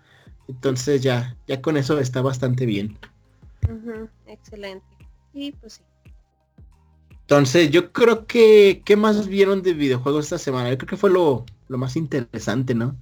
[0.48, 2.98] Entonces ya, ya con eso está bastante bien.
[4.26, 4.86] Excelente.
[5.32, 5.82] Y pues sí.
[7.30, 10.68] Entonces yo creo que, ¿qué más vieron de videojuegos esta semana?
[10.68, 12.96] Yo creo que fue lo, más interesante, ¿no?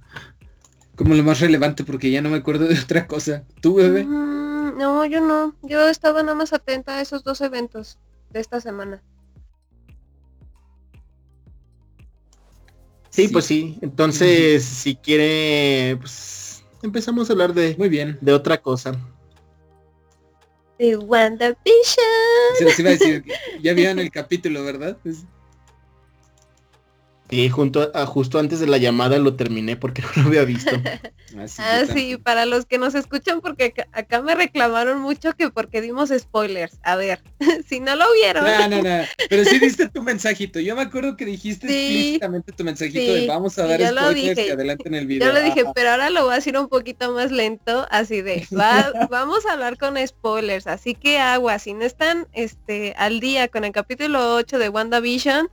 [0.95, 3.43] Como lo más relevante, porque ya no me acuerdo de otra cosa.
[3.59, 4.03] ¿Tú, bebé?
[4.03, 5.55] Mm, no, yo no.
[5.63, 7.97] Yo estaba nada más atenta a esos dos eventos
[8.29, 9.01] de esta semana.
[13.19, 13.77] Sí, pues sí.
[13.81, 18.17] Entonces, si quiere, pues empezamos a hablar de, Muy bien.
[18.21, 18.97] de otra cosa.
[20.77, 21.57] De WandaVision.
[22.57, 23.25] Se, iba a decir,
[23.61, 24.97] ya vieron el capítulo, ¿verdad?
[27.29, 30.71] Sí, junto a, justo antes de la llamada lo terminé porque no lo había visto.
[31.59, 36.09] ah, sí, para los que nos escuchan, porque acá, me reclamaron mucho que porque dimos
[36.09, 36.79] spoilers.
[36.81, 37.21] A ver,
[37.67, 38.43] si no lo vieron.
[38.43, 39.05] No, no, no.
[39.29, 40.59] Pero sí diste tu mensajito.
[40.59, 44.87] Yo me acuerdo que dijiste explícitamente tu mensajito de vamos a dar spoilers y adelante
[44.87, 45.27] en el video.
[45.27, 48.47] Yo lo dije, pero ahora lo voy a decir un poquito más lento, así de,
[49.09, 50.65] vamos a hablar con spoilers.
[50.65, 55.49] Así que agua, si no están este al día con el capítulo 8 de WandaVision,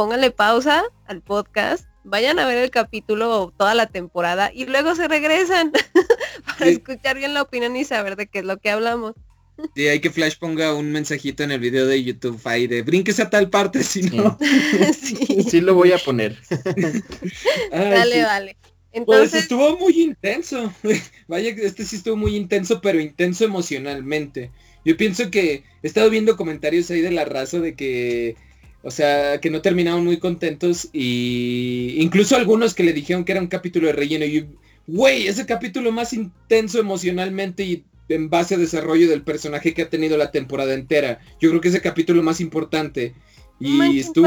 [0.00, 5.06] pónganle pausa al podcast, vayan a ver el capítulo toda la temporada y luego se
[5.08, 5.72] regresan
[6.46, 9.12] para escuchar bien la opinión y saber de qué es lo que hablamos.
[9.74, 13.20] Sí, hay que Flash ponga un mensajito en el video de YouTube ahí de brinques
[13.20, 14.38] a tal parte, si no.
[15.50, 15.60] sí.
[15.60, 16.38] lo voy a poner.
[17.70, 18.56] dale, vale.
[18.62, 20.72] Pues Entonces estuvo muy intenso.
[21.28, 24.50] Vaya que este sí estuvo muy intenso, pero intenso emocionalmente.
[24.82, 28.36] Yo pienso que he estado viendo comentarios ahí de la raza de que
[28.82, 33.40] o sea, que no terminaron muy contentos y incluso algunos que le dijeron que era
[33.40, 34.48] un capítulo de relleno y
[34.86, 39.90] güey, ese capítulo más intenso emocionalmente y en base a desarrollo del personaje que ha
[39.90, 41.20] tenido la temporada entera.
[41.40, 43.14] Yo creo que ese capítulo más importante.
[43.60, 44.26] Y estuvo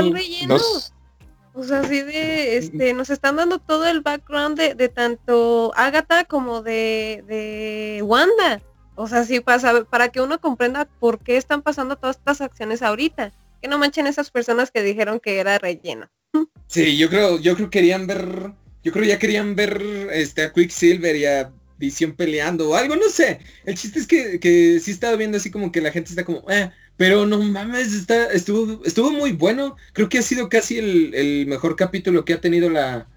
[1.54, 6.62] O sea, así de, este, nos están dando todo el background de, tanto Agatha como
[6.62, 8.62] de, de Wanda.
[8.96, 12.82] O sea, sí pasa, para que uno comprenda por qué están pasando todas estas acciones
[12.82, 13.34] ahorita.
[13.64, 16.10] Que no manchen esas personas que dijeron que era relleno.
[16.68, 18.52] Sí, yo creo, yo creo que querían ver,
[18.84, 23.10] yo creo ya querían ver este a Quicksilver y a Visión peleando o algo, no
[23.10, 23.40] sé.
[23.64, 26.44] El chiste es que, que sí estaba viendo así como que la gente está como,
[26.50, 29.78] eh, pero no mames, está, estuvo, estuvo muy bueno.
[29.94, 33.08] Creo que ha sido casi el, mejor capítulo que ha tenido la,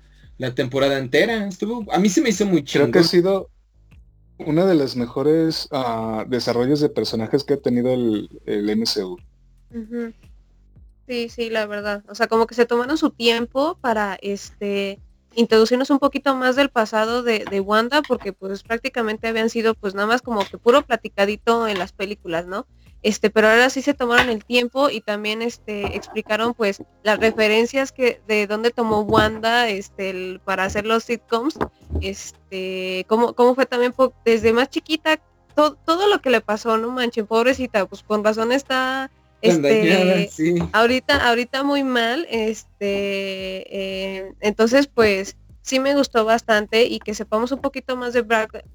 [0.55, 1.49] temporada entera.
[1.49, 2.84] Estuvo, a mí se me hizo muy chido.
[2.84, 3.51] Creo que ha sido
[4.38, 9.18] uno de los mejores ah, desarrollos de personajes que ha tenido el, el MCU.
[11.07, 12.02] Sí, sí, la verdad.
[12.09, 15.00] O sea, como que se tomaron su tiempo para este
[15.34, 19.94] introducirnos un poquito más del pasado de, de, Wanda, porque pues prácticamente habían sido pues
[19.94, 22.66] nada más como que puro platicadito en las películas, ¿no?
[23.02, 27.92] Este, pero ahora sí se tomaron el tiempo y también este explicaron pues las referencias
[27.92, 31.59] que de dónde tomó Wanda este para hacer los sitcoms,
[32.00, 33.94] este, cómo, cómo fue también
[34.24, 35.20] desde más chiquita
[35.54, 39.11] todo, todo lo que le pasó, no manchen, pobrecita, pues con razón está
[39.43, 40.30] este,
[40.72, 47.53] ahorita, ahorita muy mal, este, eh, entonces pues sí me gustó bastante y que sepamos
[47.53, 48.22] un poquito más de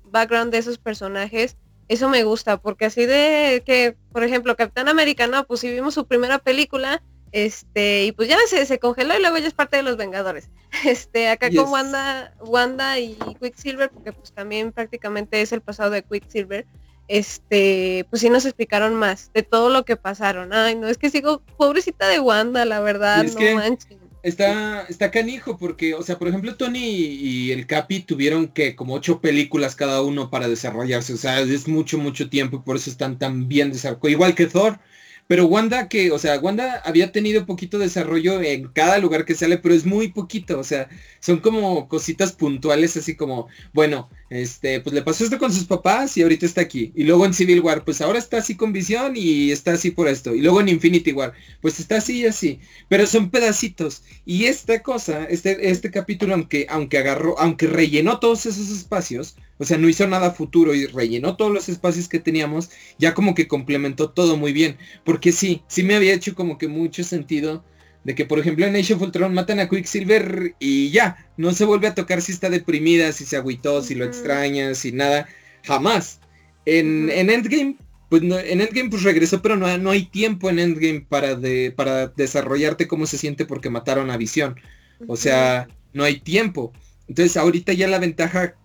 [0.04, 1.58] background de esos personajes,
[1.88, 6.06] eso me gusta, porque así de que, por ejemplo, Capitán Americano, pues sí vimos su
[6.06, 7.02] primera película,
[7.32, 10.50] este, y pues ya se, se congeló y luego ya es parte de los Vengadores.
[10.86, 16.04] Este, acá con Wanda, Wanda y Quicksilver, porque pues también prácticamente es el pasado de
[16.04, 16.66] Quicksilver,
[17.12, 20.54] este, pues sí nos explicaron más de todo lo que pasaron.
[20.54, 23.98] Ay, no, es que sigo, pobrecita de Wanda, la verdad, no manches.
[24.24, 28.94] Está, está canijo porque, o sea, por ejemplo, Tony y el Capi tuvieron que como
[28.94, 31.14] ocho películas cada uno para desarrollarse.
[31.14, 34.12] O sea, es mucho, mucho tiempo y por eso están tan bien desarrollados.
[34.12, 34.80] Igual que Thor,
[35.28, 39.58] pero Wanda que, o sea, Wanda había tenido poquito desarrollo en cada lugar que sale,
[39.58, 44.94] pero es muy poquito, o sea, son como cositas puntuales, así como, bueno, este, pues
[44.94, 46.92] le pasó esto con sus papás y ahorita está aquí.
[46.96, 50.08] Y luego en Civil War, pues ahora está así con visión y está así por
[50.08, 50.34] esto.
[50.34, 52.60] Y luego en Infinity War, pues está así y así.
[52.88, 54.04] Pero son pedacitos.
[54.26, 59.64] Y esta cosa, este, este capítulo, aunque, aunque agarró, aunque rellenó todos esos espacios, o
[59.64, 63.48] sea, no hizo nada futuro y rellenó todos los espacios que teníamos, ya como que
[63.48, 64.76] complementó todo muy bien.
[65.04, 67.64] Porque sí, sí me había hecho como que mucho sentido
[68.04, 71.66] de que, por ejemplo, en Age of Ultron matan a Quicksilver y ya, no se
[71.66, 75.30] vuelve a tocar si está deprimida, si se agüitó, si lo extraña, si nada,
[75.64, 76.22] jamás.
[76.66, 77.78] En, Endgame,
[78.10, 81.72] pues no, en Endgame pues regresó, pero no, no hay tiempo en Endgame para, de,
[81.72, 84.60] para desarrollarte cómo se siente porque mataron a Visión.
[85.06, 86.74] O sea, no hay tiempo.
[87.08, 88.56] Entonces ahorita ya la ventaja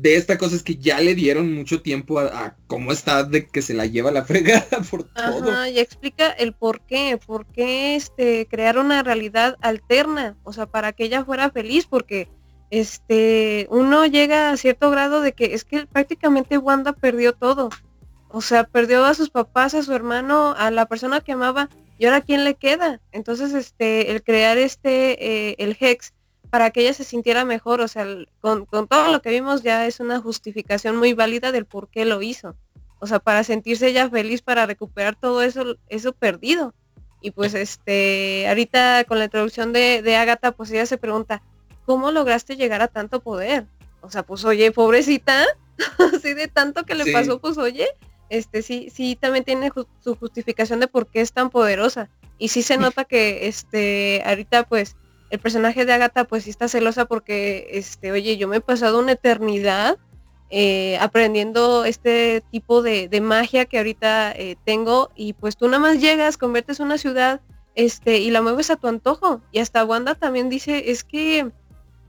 [0.00, 3.62] de esta cosa es que ya le dieron mucho tiempo a, cómo está de que
[3.62, 5.66] se la lleva la fregada por todo.
[5.66, 10.92] y explica el por qué, por qué este, crear una realidad alterna, o sea, para
[10.92, 12.28] que ella fuera feliz, porque
[12.70, 17.70] este, uno llega a cierto grado de que es que prácticamente Wanda perdió todo.
[18.28, 22.04] O sea, perdió a sus papás, a su hermano, a la persona que amaba, y
[22.04, 23.00] ahora quién le queda.
[23.12, 26.12] Entonces, este, el crear este, eh, el Hex,
[26.56, 28.06] para que ella se sintiera mejor, o sea,
[28.40, 32.22] con, todo lo que vimos ya es una justificación muy válida del por qué lo
[32.22, 32.56] hizo.
[32.98, 36.72] O sea, para sentirse ella feliz, para recuperar todo eso, eso perdido.
[37.20, 41.42] Y pues este, ahorita con la introducción de, de Agatha, pues ella se pregunta,
[41.84, 43.66] ¿cómo lograste llegar a tanto poder?
[44.00, 45.44] O sea, pues oye, pobrecita,
[46.14, 47.86] así de tanto que le pasó, pues oye,
[48.30, 49.70] este sí, sí también tiene
[50.02, 52.08] su justificación de por qué es tan poderosa.
[52.38, 54.96] Y sí se nota que este, ahorita pues
[55.30, 58.98] el personaje de Agatha pues sí está celosa porque, este, oye, yo me he pasado
[58.98, 59.98] una eternidad
[60.48, 66.00] eh, aprendiendo este tipo de, magia que ahorita eh, tengo y pues tú nada más
[66.00, 67.40] llegas, conviertes una ciudad
[67.74, 69.40] este, y la mueves a tu antojo.
[69.50, 71.50] Y hasta Wanda también dice, es que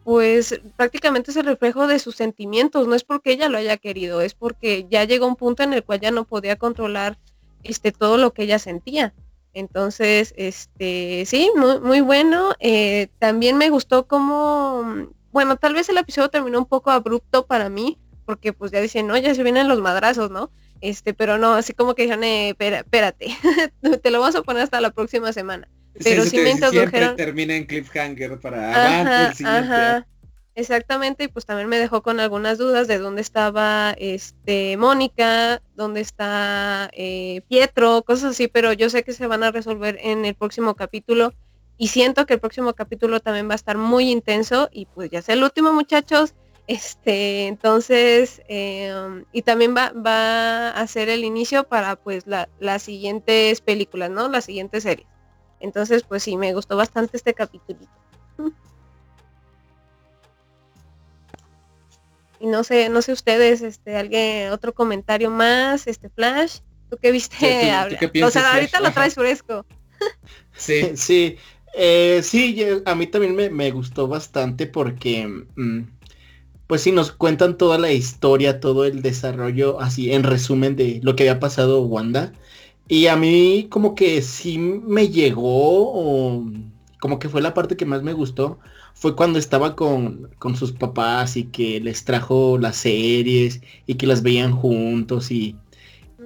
[0.04, 4.22] pues prácticamente es el reflejo de sus sentimientos, no es porque ella lo haya querido,
[4.22, 7.18] es porque ya llegó un punto en el cual ya no podía controlar
[7.64, 9.14] este, todo lo que ella sentía.
[9.58, 12.54] Entonces, este, sí, muy, muy bueno.
[12.60, 17.68] Eh, también me gustó como, bueno, tal vez el episodio terminó un poco abrupto para
[17.68, 20.52] mí, porque pues ya dicen, no, ya se vienen los madrazos, ¿no?
[20.80, 23.36] Este, pero no, así como que dijeron, eh, espérate,
[24.04, 25.68] te lo vamos a poner hasta la próxima semana.
[26.04, 27.16] Pero sí, me introdujeron.
[27.16, 30.08] termina en cliffhanger para ajá,
[30.58, 36.02] Exactamente, y pues también me dejó con algunas dudas de dónde estaba este Mónica, dónde
[36.02, 40.34] está eh, Pietro, cosas así, pero yo sé que se van a resolver en el
[40.34, 41.32] próximo capítulo
[41.78, 45.22] y siento que el próximo capítulo también va a estar muy intenso y pues ya
[45.22, 46.34] sea el último muchachos,
[46.66, 53.62] este, entonces, em, y también va, va a ser el inicio para pues las siguientes
[53.62, 54.28] películas, ¿no?
[54.28, 55.08] Las siguientes series.
[55.60, 57.88] Entonces, pues sí, me gustó bastante este capítulo.
[62.40, 66.60] Y no sé, no sé ustedes, este, alguien, otro comentario más, este Flash,
[66.90, 67.72] ¿tú qué viste?
[68.24, 69.66] o sea, ahorita lo traes fresco.
[70.56, 71.38] sí, sí.
[71.80, 75.82] Eh, sí, a mí también me, gustó bastante porque, mm,
[76.66, 81.16] pues sí, nos cuentan toda la historia, todo el desarrollo, así en resumen de lo
[81.16, 82.34] que había pasado Wanda.
[82.88, 86.46] Y a mí como que sí me llegó, o
[87.00, 88.60] como que fue la parte que más me gustó,
[89.00, 94.08] fue cuando estaba con, con, sus papás y que les trajo las series y que
[94.08, 95.56] las veían juntos y,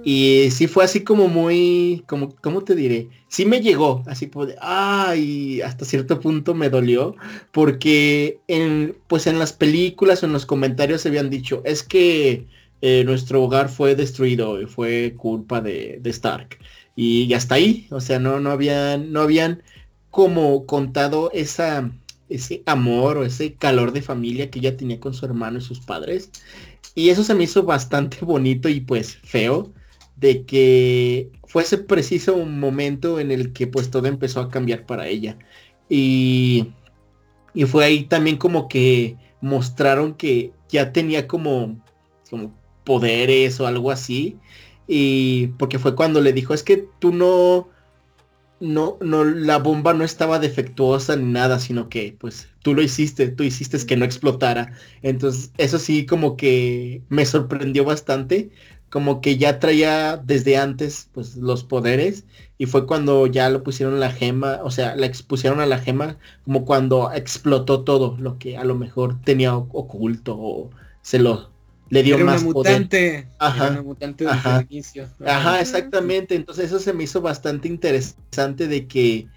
[0.03, 3.09] y sí fue así como muy, como, ¿cómo te diré?
[3.27, 7.15] Sí me llegó, así como ay, hasta cierto punto me dolió,
[7.51, 12.47] porque en, pues en las películas o en los comentarios se habían dicho, es que
[12.81, 16.57] eh, nuestro hogar fue destruido y fue culpa de, de Stark.
[16.95, 19.63] Y, hasta ahí, o sea, no, no habían, no habían
[20.09, 21.91] como contado esa,
[22.31, 25.79] ese amor o ese calor de familia que ella tenía con su hermano y sus
[25.81, 26.31] padres.
[26.95, 29.73] Y eso se me hizo bastante bonito y pues feo
[30.15, 35.07] de que fuese preciso un momento en el que pues todo empezó a cambiar para
[35.07, 35.37] ella.
[35.89, 36.73] Y,
[37.53, 41.83] y fue ahí también como que mostraron que ya tenía como,
[42.29, 42.53] como
[42.83, 44.37] poderes o algo así.
[44.87, 47.69] Y porque fue cuando le dijo, es que tú no,
[48.61, 53.29] no, no, la bomba no estaba defectuosa ni nada, sino que pues tú lo hiciste,
[53.29, 54.73] tú hiciste que no explotara.
[55.01, 58.51] Entonces eso sí como que me sorprendió bastante
[58.91, 62.25] como que ya traía desde antes pues los poderes
[62.57, 66.17] y fue cuando ya lo pusieron la gema, o sea, la expusieron a la gema
[66.43, 71.50] como cuando explotó todo lo que a lo mejor tenía oculto o se lo
[71.91, 73.27] le dio más mutante, poder.
[73.37, 74.65] Ajá, mutante ajá,
[75.25, 76.35] ajá, exactamente.
[76.35, 79.27] Entonces eso se me hizo bastante interesante de que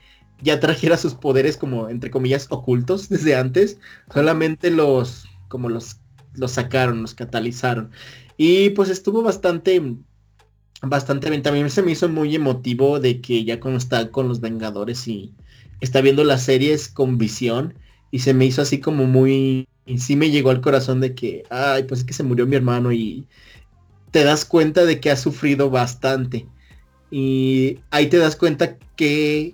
[0.41, 3.79] ya trajera sus poderes como entre comillas ocultos desde antes,
[4.13, 5.99] solamente los como los
[6.35, 7.91] los sacaron, los catalizaron.
[8.37, 9.97] Y pues estuvo bastante,
[10.81, 11.43] bastante bien.
[11.43, 15.33] También se me hizo muy emotivo de que ya cuando está con los Vengadores y
[15.81, 17.75] está viendo las series con visión
[18.11, 21.45] y se me hizo así como muy, y sí me llegó al corazón de que,
[21.51, 23.27] ay, pues es que se murió mi hermano y
[24.11, 26.47] te das cuenta de que ha sufrido bastante.
[27.11, 29.53] Y ahí te das cuenta que,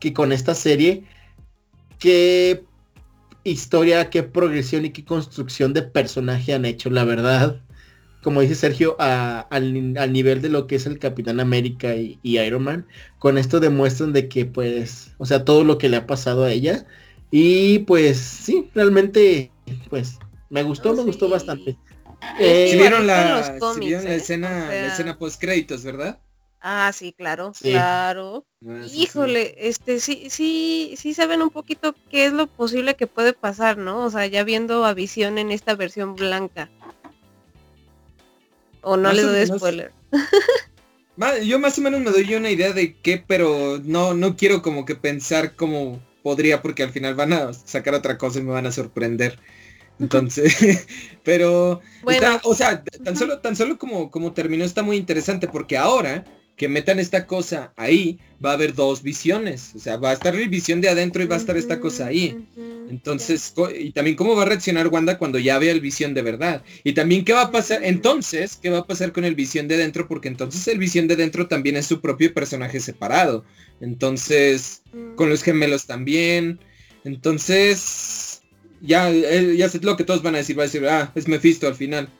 [0.00, 1.04] que con esta serie,
[1.98, 2.64] qué
[3.44, 7.62] historia, qué progresión y qué construcción de personaje han hecho, la verdad
[8.22, 12.86] como dice Sergio, al, nivel de lo que es el Capitán América y, Iron Man.
[13.18, 16.50] Con esto demuestran de que pues, o sea, todo lo que le ha pasado a
[16.50, 16.86] ella.
[17.30, 19.50] Y pues sí, realmente,
[19.90, 20.18] pues,
[20.50, 21.76] me gustó, me gustó bastante.
[22.38, 26.20] Eh, vieron la, la escena, la escena post créditos, ¿verdad?
[26.60, 28.44] Ah, sí, claro, claro.
[28.66, 33.32] Ah, Híjole, este sí, sí, sí saben un poquito qué es lo posible que puede
[33.32, 34.04] pasar, ¿no?
[34.04, 36.68] O sea, ya viendo a Visión en esta versión blanca.
[38.82, 39.92] O no le doy spoiler.
[41.44, 44.84] yo más o menos me doy una idea de qué, pero no, no quiero como
[44.84, 48.66] que pensar cómo podría, porque al final van a sacar otra cosa y me van
[48.66, 49.38] a sorprender.
[49.98, 50.86] Entonces,
[51.24, 51.80] pero,
[52.44, 56.26] o sea, tan solo, tan solo como, como terminó está muy interesante porque ahora
[56.58, 59.72] que metan esta cosa ahí, va a haber dos visiones.
[59.76, 62.06] O sea, va a estar la visión de adentro y va a estar esta cosa
[62.06, 62.44] ahí.
[62.90, 66.64] Entonces, y también cómo va a reaccionar Wanda cuando ya vea el visión de verdad.
[66.82, 69.76] Y también qué va a pasar, entonces, qué va a pasar con el visión de
[69.76, 73.44] dentro, porque entonces el visión de dentro también es su propio personaje separado.
[73.80, 74.82] Entonces,
[75.14, 76.58] con los gemelos también.
[77.04, 78.42] Entonces,
[78.82, 81.28] ya, eh, ya sé lo que todos van a decir, va a decir, ah, es
[81.28, 82.10] Mephisto al final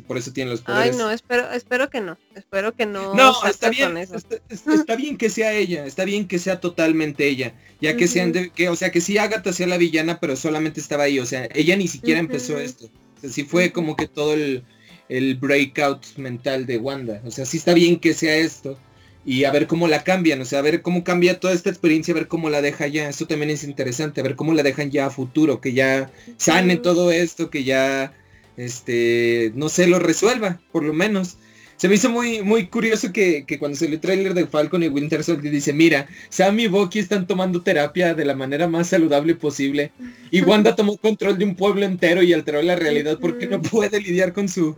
[0.00, 0.94] por eso tiene los poderes.
[0.94, 2.16] Ay, no, espero, espero que no.
[2.34, 3.14] Espero que no.
[3.14, 3.96] No, está bien.
[3.96, 5.84] Está, bien que sea ella.
[5.84, 7.54] Está bien que sea totalmente ella.
[7.80, 11.04] Ya que sean que, o sea, que sí Agatha sea la villana, pero solamente estaba
[11.04, 11.18] ahí.
[11.18, 12.86] O sea, ella ni siquiera empezó esto.
[13.16, 14.64] O sea, sí fue como que todo el,
[15.08, 17.20] el breakout mental de Wanda.
[17.24, 18.78] O sea, sí está bien que sea esto.
[19.24, 22.10] Y a ver cómo la cambian, o sea, a ver cómo cambia toda esta experiencia,
[22.12, 23.08] a ver cómo la deja ya.
[23.08, 26.76] Eso también es interesante, a ver cómo la dejan ya a futuro, que ya sane
[26.76, 28.14] todo esto, que ya
[28.64, 31.36] este, no se lo resuelva, por lo menos.
[31.76, 35.24] Se me hizo muy, muy curioso que, cuando se el trailer de Falcon y Winter
[35.24, 39.90] Soldier dice, mira, Sam y Bucky están tomando terapia de la manera más saludable posible.
[40.30, 44.00] Y Wanda tomó control de un pueblo entero y alteró la realidad porque no puede
[44.00, 44.76] lidiar con su,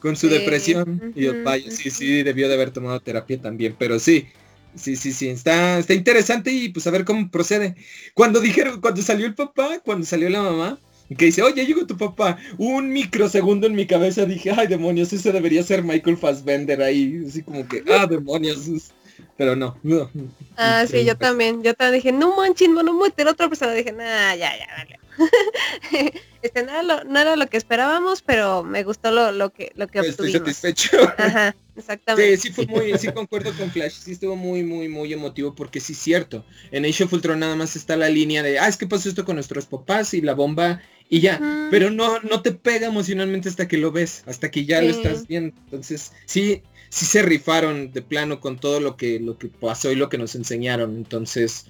[0.00, 1.14] con su depresión.
[1.16, 4.26] Y vaya, sí, sí, debió de haber tomado terapia también, pero sí.
[4.74, 7.76] Sí, sí, sí, está, está interesante y pues a ver cómo procede.
[8.12, 10.78] Cuando dijeron, cuando salió el papá, cuando salió la mamá,
[11.16, 12.38] que dice, oye, llegó tu papá.
[12.58, 17.24] Un microsegundo en mi cabeza dije, ay demonios, ese debería ser Michael Fassbender ahí.
[17.26, 18.92] Así como que, ah demonios.
[19.36, 20.10] pero no, no.
[20.56, 23.92] Ah, sí, yo también, yo también dije, no manches, no me meter otra persona, dije,
[23.92, 24.98] nah, ya, ya, dale.
[26.42, 29.72] este no era, lo, no era lo que esperábamos, pero me gustó lo, lo que
[29.76, 30.98] lo que Estoy satisfecho.
[31.18, 32.36] Ajá, exactamente.
[32.36, 35.80] Sí, sí fue muy, sí concuerdo con Flash, sí estuvo muy, muy, muy emotivo porque
[35.80, 36.44] sí es cierto.
[36.70, 39.24] En Age of Ultron nada más está la línea de, ah, es que pasó esto
[39.24, 41.68] con nuestros papás y la bomba y ya.
[41.70, 45.26] Pero no, no te pega emocionalmente hasta que lo ves, hasta que ya lo estás
[45.26, 45.54] viendo.
[45.64, 49.96] Entonces, sí, sí se rifaron de plano con todo lo que, lo que pasó y
[49.96, 50.96] lo que nos enseñaron.
[50.96, 51.66] Entonces,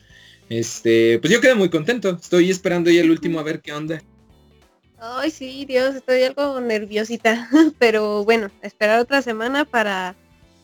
[0.48, 2.10] este, pues yo quedé muy contento.
[2.10, 4.02] Estoy esperando ya el último a ver qué onda.
[4.98, 7.48] Ay, sí, Dios, estoy algo nerviosita.
[7.78, 10.14] Pero bueno, esperar otra semana para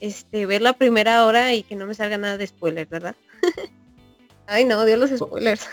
[0.00, 3.14] este ver la primera hora y que no me salga nada de spoiler, ¿verdad?
[4.46, 5.68] Ay, no, Dios los spoilers.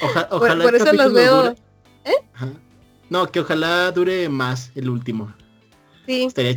[0.30, 1.54] ojalá por, eso los veo.
[2.08, 2.46] ¿Eh?
[3.10, 5.32] No, que ojalá dure más el último.
[6.06, 6.50] Sí, de,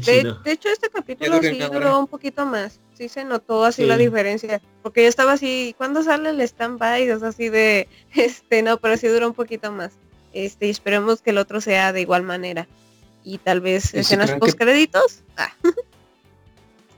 [0.46, 2.80] hecho este capítulo sí duró un poquito más.
[2.94, 4.62] Sí se notó así la diferencia.
[4.82, 7.12] Porque yo estaba así, ¿cuándo sale el stand-by?
[7.12, 9.92] O sea, así de, este, no, pero sí duró un poquito más.
[10.34, 12.68] Este, y esperemos que el otro sea de igual manera.
[13.24, 15.22] Y tal vez escenas post créditos.
[15.36, 15.54] Ah.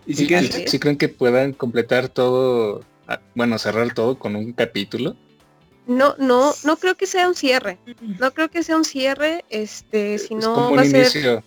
[0.05, 0.27] ¿Y si,
[0.67, 5.15] si, creen que puedan completar todo, ah, bueno, cerrar todo con un capítulo?
[5.85, 7.77] No, no, no creo que sea un cierre.
[8.19, 11.43] No creo que sea un cierre, este, sino va a ser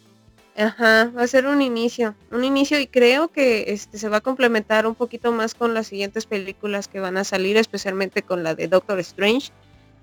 [0.59, 4.21] Ajá, va a ser un inicio, un inicio y creo que este se va a
[4.23, 8.55] complementar un poquito más con las siguientes películas que van a salir, especialmente con la
[8.55, 9.51] de Doctor Strange.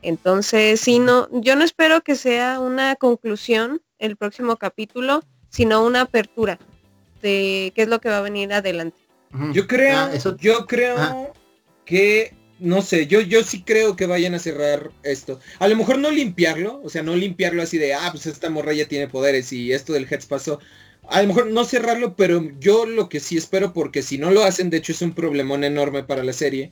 [0.04, 6.02] Entonces, si no, yo no espero que sea una conclusión el próximo capítulo, sino una
[6.02, 6.60] apertura
[7.24, 8.98] de qué es lo que va a venir adelante.
[9.54, 11.34] Yo creo, ah, yo creo
[11.86, 15.40] que no sé, yo, yo sí creo que vayan a cerrar esto.
[15.60, 18.72] A lo mejor no limpiarlo, o sea, no limpiarlo así de, ah, pues esta morra
[18.72, 20.60] ya tiene poderes y esto del Heads pasó.
[21.10, 24.44] A lo mejor no cerrarlo, pero yo lo que sí espero, porque si no lo
[24.44, 26.72] hacen, de hecho es un problemón enorme para la serie.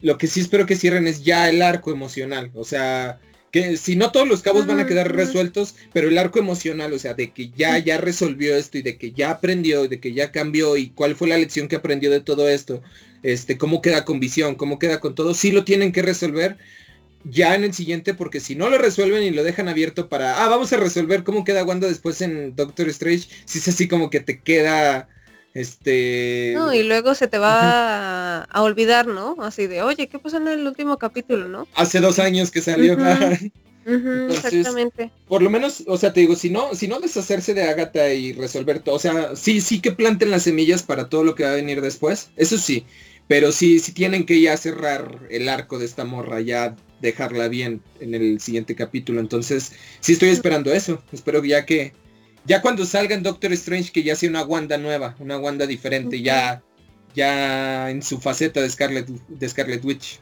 [0.00, 2.52] Lo que sí espero que cierren es ya el arco emocional.
[2.54, 3.18] O sea,
[3.50, 7.00] que si no todos los cabos van a quedar resueltos, pero el arco emocional, o
[7.00, 10.30] sea, de que ya, ya resolvió esto y de que ya aprendió, de que ya
[10.30, 12.80] cambió y cuál fue la lección que aprendió de todo esto
[13.26, 16.58] este, cómo queda con visión, cómo queda con todo, sí lo tienen que resolver
[17.24, 20.48] ya en el siguiente, porque si no lo resuelven y lo dejan abierto para, ah,
[20.48, 24.20] vamos a resolver cómo queda Wanda después en Doctor Strange, si es así como que
[24.20, 25.08] te queda,
[25.54, 26.52] este...
[26.54, 29.34] No, y luego se te va a, olvidar, ¿no?
[29.40, 31.66] Así de, oye, ¿qué pasó en el último capítulo, no?
[31.74, 32.96] Hace dos años que salió.
[34.30, 35.10] exactamente.
[35.26, 38.34] Por lo menos, o sea, te digo, si no, si no deshacerse de Agatha y
[38.34, 41.50] resolver todo, o sea, sí, sí que planten las semillas para todo lo que va
[41.50, 42.86] a venir después, eso sí,
[43.28, 47.82] pero sí, sí tienen que ya cerrar el arco de esta morra, ya dejarla bien
[48.00, 49.20] en el siguiente capítulo.
[49.20, 51.02] Entonces, sí estoy esperando eso.
[51.12, 51.92] Espero ya que,
[52.44, 56.22] ya cuando salga en Doctor Strange, que ya sea una Wanda nueva, una Wanda diferente,
[56.22, 56.62] ya,
[57.14, 60.20] ya en su faceta de Scarlet, de Scarlet Witch.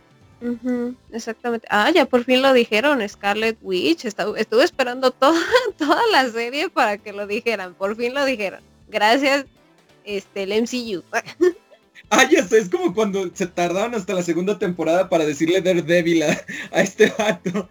[1.12, 1.66] exactamente.
[1.70, 4.06] Ah, ya por fin lo dijeron, Scarlet Witch.
[4.06, 5.40] estuve esperando toda,
[5.76, 7.74] toda la serie para que lo dijeran.
[7.74, 8.60] Por fin lo dijeron.
[8.88, 9.44] Gracias,
[10.04, 11.02] este, el MCU.
[12.16, 16.22] Ah, ya sé, es como cuando se tardaron hasta la segunda temporada para decirle Daredevil
[16.22, 16.40] a,
[16.70, 17.68] a este vato.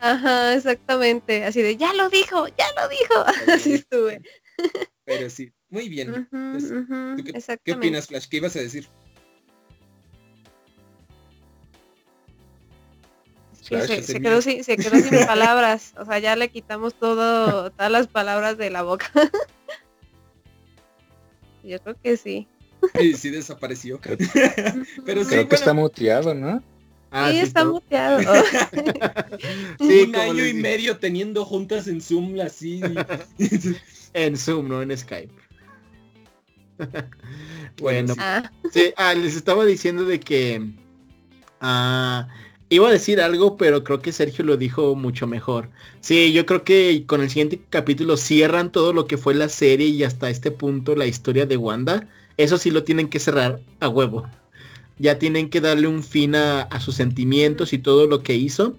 [0.00, 1.44] Ajá, exactamente.
[1.44, 3.24] Así de, ya lo dijo, ya lo dijo.
[3.52, 4.20] Así estuve.
[5.04, 6.28] Pero sí, muy bien.
[7.64, 8.26] qué, opinas, Flash?
[8.28, 8.88] ¿Qué ibas a decir?
[13.60, 15.94] se, quedó sin, se quedó sin palabras.
[15.96, 19.10] O sea, ya le quitamos todo, todas las palabras de la boca.
[21.64, 22.46] Yo creo que sí.
[23.00, 24.00] Sí, sí desapareció.
[25.04, 26.62] Pero sí, Creo que está muteado, ¿no?
[27.10, 28.18] Ah, sí, está muteado.
[29.78, 32.80] Un año y medio teniendo juntas en Zoom así.
[34.12, 35.32] en Zoom, no en Skype.
[37.80, 38.50] bueno, ah.
[38.70, 40.60] sí, ah, les estaba diciendo de que
[41.60, 42.28] ah,
[42.68, 45.70] iba a decir algo, pero creo que Sergio lo dijo mucho mejor.
[46.00, 49.86] Sí, yo creo que con el siguiente capítulo cierran todo lo que fue la serie
[49.86, 53.88] y hasta este punto la historia de Wanda eso sí lo tienen que cerrar a
[53.88, 54.26] huevo.
[54.98, 58.76] Ya tienen que darle un fin a, sus sentimientos y todo lo que hizo.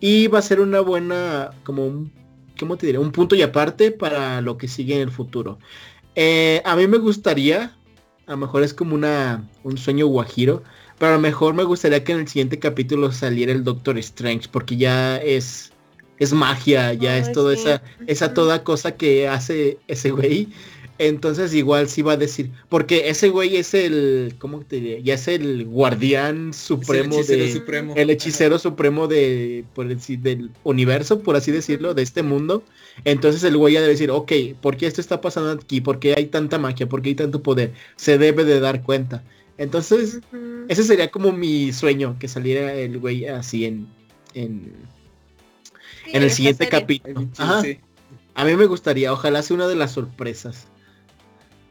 [0.00, 2.12] Y va a ser una buena, como un,
[2.58, 2.98] ¿cómo te diré?
[2.98, 5.58] Un punto y aparte para lo que sigue en el futuro.
[6.14, 7.76] Eh, a mí me gustaría,
[8.26, 10.62] a lo mejor es como una, un sueño guajiro,
[10.98, 14.48] pero a lo mejor me gustaría que en el siguiente capítulo saliera el Doctor Strange,
[14.50, 15.72] porque ya es,
[16.18, 20.48] es magia, ya es toda esa, esa toda cosa que hace ese güey.
[21.02, 24.98] Entonces igual sí va a decir, porque ese güey es el, ¿cómo te diría?
[24.98, 27.94] Ya es el guardián supremo el de, supremo.
[27.96, 32.64] el hechicero supremo de, por decir, del universo, por así decirlo, de este mundo.
[33.06, 34.30] Entonces el güey ya debe decir, ok,
[34.60, 35.80] ¿por qué esto está pasando aquí?
[35.80, 36.86] ¿Por qué hay tanta magia?
[36.86, 37.72] ¿Por qué hay tanto poder?
[37.96, 39.24] Se debe de dar cuenta.
[39.56, 40.20] Entonces,
[40.68, 43.88] ese sería como mi sueño, que saliera el güey así en,
[44.34, 44.70] en,
[46.12, 47.26] en el siguiente capítulo.
[47.38, 50.66] A mí me gustaría, ojalá sea una de las sorpresas.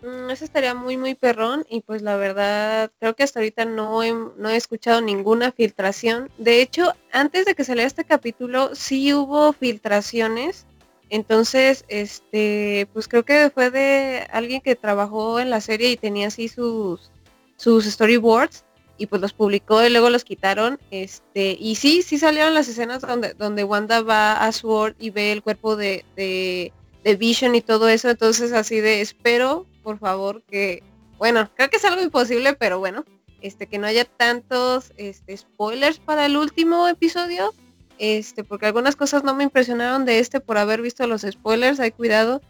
[0.01, 4.01] Mm, eso estaría muy, muy perrón y pues la verdad creo que hasta ahorita no
[4.01, 6.29] he, no he escuchado ninguna filtración.
[6.37, 10.65] De hecho, antes de que saliera este capítulo sí hubo filtraciones.
[11.09, 16.27] Entonces, este, pues creo que fue de alguien que trabajó en la serie y tenía
[16.27, 17.11] así sus,
[17.57, 18.63] sus storyboards
[18.97, 20.79] y pues los publicó y luego los quitaron.
[20.91, 25.31] Este, y sí, sí salieron las escenas donde, donde Wanda va a Sword y ve
[25.31, 26.71] el cuerpo de, de,
[27.03, 28.09] de Vision y todo eso.
[28.09, 30.83] Entonces así de espero por favor, que,
[31.17, 33.05] bueno, creo que es algo imposible, pero bueno,
[33.41, 37.53] este, que no haya tantos este, spoilers para el último episodio,
[37.97, 41.91] este, porque algunas cosas no me impresionaron de este por haber visto los spoilers, hay
[41.91, 42.41] cuidado.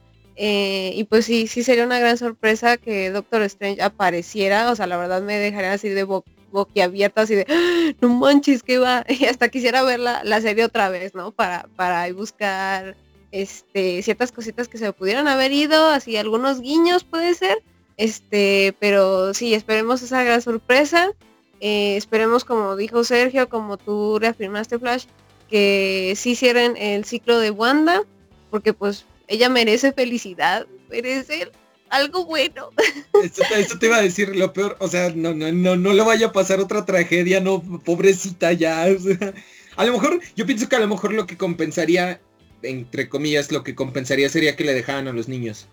[0.41, 4.87] Eh, y pues sí, sí sería una gran sorpresa que Doctor Strange apareciera, o sea,
[4.87, 7.93] la verdad me dejaría así de bo boquiabierta, así de, ¡Ah!
[8.01, 11.31] no manches, que va, y hasta quisiera ver la, la, serie otra vez, ¿no?
[11.31, 12.95] Para, para buscar
[13.31, 17.61] este, ciertas cositas que se pudieran haber ido, así algunos guiños puede ser,
[17.97, 21.11] este, pero sí, esperemos esa gran sorpresa,
[21.59, 25.05] eh, esperemos como dijo Sergio, como tú reafirmaste Flash,
[25.49, 28.03] que sí cierren el ciclo de Wanda,
[28.49, 31.51] porque pues ella merece felicidad, merece
[31.89, 32.69] algo bueno.
[33.23, 36.27] Eso, te iba a decir lo peor, o sea, no, no, no, no le vaya
[36.27, 38.83] a pasar otra tragedia, no, pobrecita ya.
[38.83, 42.21] a lo mejor, yo pienso que a lo mejor lo que compensaría
[42.61, 45.67] entre comillas, lo que compensaría sería que le dejaran a los niños.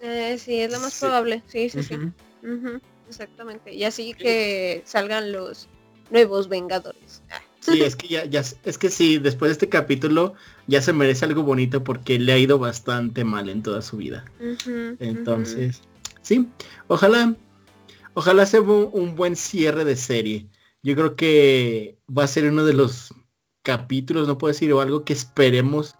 [0.00, 1.42] Eh, sí, es lo más probable.
[1.46, 1.96] Sí, sí, sí.
[3.08, 3.74] Exactamente.
[3.74, 5.68] Y así que salgan los
[6.10, 7.22] nuevos Vengadores.
[7.30, 7.42] Ah.
[7.60, 10.34] Sí, es que ya, ya, es que sí, después de este capítulo
[10.68, 14.24] ya se merece algo bonito porque le ha ido bastante mal en toda su vida.
[15.00, 15.82] Entonces,
[16.22, 16.48] sí,
[16.86, 17.34] ojalá,
[18.14, 20.46] ojalá sea un buen cierre de serie.
[20.82, 23.12] Yo creo que va a ser uno de los
[23.62, 25.96] capítulos, no puedo decir, o algo que esperemos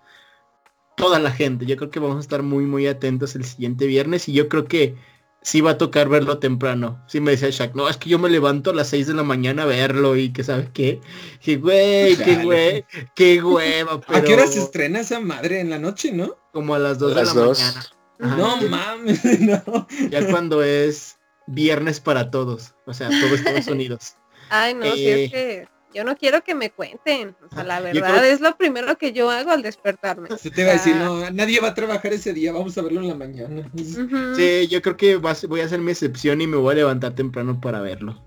[0.96, 1.64] toda la gente.
[1.64, 4.66] Yo creo que vamos a estar muy, muy atentos el siguiente viernes y yo creo
[4.66, 4.96] que
[5.40, 7.02] sí va a tocar verlo temprano.
[7.06, 9.22] Sí me decía Shaq, no, es que yo me levanto a las 6 de la
[9.22, 11.00] mañana a verlo y que sabes qué.
[11.40, 12.84] Que güey, qué güey,
[13.14, 14.00] qué hueva.
[14.08, 16.36] ¿A qué hora se estrena esa madre en la noche, no?
[16.52, 17.86] Como a las 2 de la mañana.
[18.18, 19.86] no mames, no.
[20.10, 22.74] Ya cuando es viernes para todos.
[22.86, 24.16] O sea, todos Estados Unidos.
[24.50, 27.36] Ay, no, si es eh, que yo no quiero que me cuenten.
[27.50, 30.28] O sea, la verdad es lo primero que yo hago al despertarme.
[30.38, 33.00] Se te va a decir, no, nadie va a trabajar ese día, vamos a verlo
[33.00, 33.70] en la mañana.
[34.36, 37.60] Sí, yo creo que voy a hacer mi excepción y me voy a levantar temprano
[37.60, 38.22] para verlo.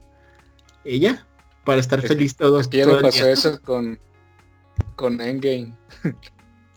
[0.83, 1.25] ¿Ella?
[1.63, 2.69] Para estar feliz todos.
[2.69, 3.99] ya no pasó eso con,
[4.95, 5.75] con Endgame.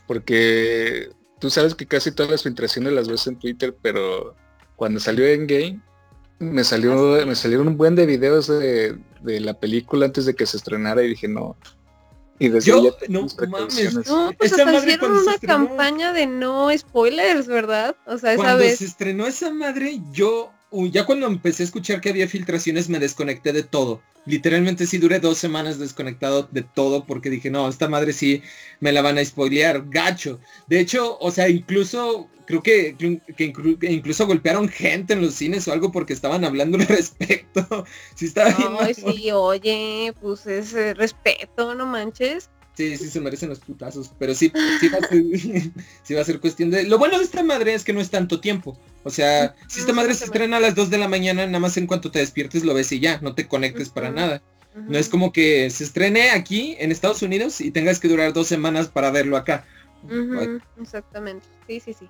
[0.07, 4.37] Porque tú sabes que casi todas las filtraciones las ves en Twitter, pero
[4.76, 5.80] cuando salió Endgame,
[6.39, 10.47] me salió, me salieron un buen de videos de, de, la película antes de que
[10.47, 11.57] se estrenara y dije no.
[12.39, 13.95] Y desde Yo, no mames.
[14.07, 17.95] No, pues hasta hicieron una campaña de no spoilers, ¿verdad?
[18.07, 18.78] O sea, esa cuando vez.
[18.78, 20.51] se estrenó esa madre, yo
[20.91, 24.03] ya cuando empecé a escuchar que había filtraciones me desconecté de todo.
[24.27, 28.43] Literalmente sí duré dos semanas desconectado de todo porque dije, no, esta madre sí
[28.81, 30.41] me la van a spoilear, gacho.
[30.66, 32.97] De hecho, o sea, incluso creo que,
[33.37, 33.53] que,
[33.91, 37.85] incluso golpearon gente en los cines o algo porque estaban hablando al respecto.
[38.14, 42.51] sí estaba Ay, sí, oye, pues es respeto, no manches.
[42.75, 45.22] Sí, sí se merecen los putazos, pero sí, sí va, a ser,
[46.03, 46.83] sí va a ser cuestión de...
[46.85, 48.77] Lo bueno de esta madre es que no es tanto tiempo.
[49.05, 51.77] O sea, si esta madre se estrena a las 2 de la mañana, nada más
[51.77, 54.43] en cuanto te despiertes lo ves y ya, no te conectes para nada.
[54.75, 58.49] No es como que se estrene aquí en Estados Unidos y tengas que durar dos
[58.49, 59.65] semanas para verlo acá.
[60.81, 62.09] Exactamente, sí, sí, sí.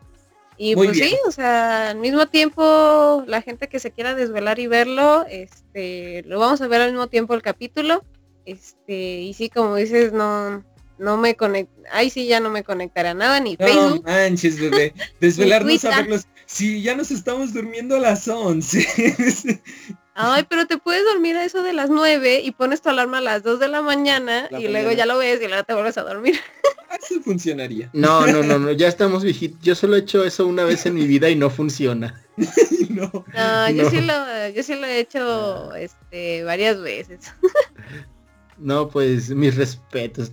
[0.57, 4.69] Y pues sí, o sea, al mismo tiempo, la gente que se quiera desvelar y
[4.69, 8.05] verlo, este, lo vamos a ver al mismo tiempo el capítulo.
[8.47, 10.65] Este, y sí, como dices, no,
[10.99, 14.05] no me conecta, ahí sí ya no me conectará nada, ni no Facebook.
[14.05, 14.95] manches, bebé.
[15.21, 16.27] Desvelarnos a verlos.
[16.47, 19.63] Sí, ya nos estamos durmiendo a las 11.
[20.17, 23.21] Ay, pero te puedes dormir a eso de las 9 y pones tu alarma a
[23.21, 26.03] las 2 de la mañana y luego ya lo ves y luego te vuelves a
[26.03, 26.39] dormir.
[26.89, 27.91] Así funcionaría.
[27.93, 29.61] No, no, no, no, ya estamos viejitos.
[29.61, 32.23] Yo solo he hecho eso una vez en mi vida y no funciona.
[32.91, 37.33] no, no, yo sí lo, yo sí lo he hecho este varias veces.
[38.57, 40.31] No, pues mis respetos.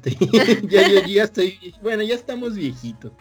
[0.70, 3.12] ya, yo ya estoy, bueno, ya estamos viejitos.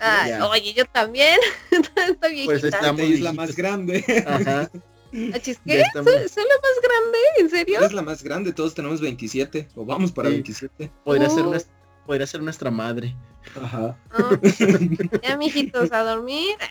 [0.00, 1.38] Ay, oye, yo también.
[1.70, 2.44] Estoy viejita.
[2.46, 4.04] Pues estamos es la más grande.
[4.26, 4.70] Ajá.
[5.10, 5.32] ¿Qué?
[5.42, 7.18] ¿Soy, la más grande?
[7.38, 7.80] ¿En serio?
[7.80, 10.90] Es la más grande, todos tenemos 27, o vamos para 27.
[11.04, 11.72] Podría, ser nuestra,
[12.06, 13.16] podría ser nuestra madre.
[13.62, 13.96] Ajá.
[15.22, 16.56] ya, mijitos, a dormir.
[16.60, 16.68] Ah,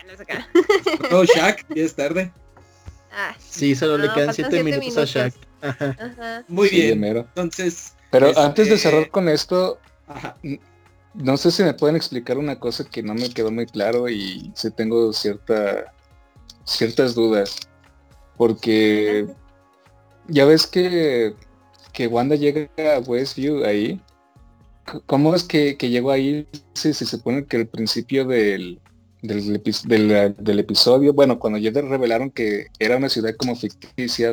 [1.10, 2.32] no, oh, Shaq, ya es tarde.
[3.10, 5.34] Ah, sí, solo le quedan faltan 7 siete minutos, a Shaq.
[5.60, 5.96] Ajá.
[5.98, 6.44] Ajá.
[6.46, 7.00] Muy Sí, bien.
[7.00, 7.20] mero.
[7.20, 10.36] Entonces, Pero Este- antes de cerrar con esto, ajá.
[11.18, 14.50] No sé si me pueden explicar una cosa que no me quedó muy claro y
[14.54, 15.92] sí tengo cierta
[16.64, 17.56] ciertas dudas.
[18.36, 19.26] Porque
[20.28, 21.34] ya ves que,
[21.92, 24.00] que Wanda llega a Westview ahí.
[25.06, 26.46] ¿Cómo es que, que llegó ahí?
[26.74, 28.80] Si se supone que al principio del,
[29.22, 34.32] del, epi- del- del episodio, bueno, cuando ya revelaron que era una ciudad como ficticia,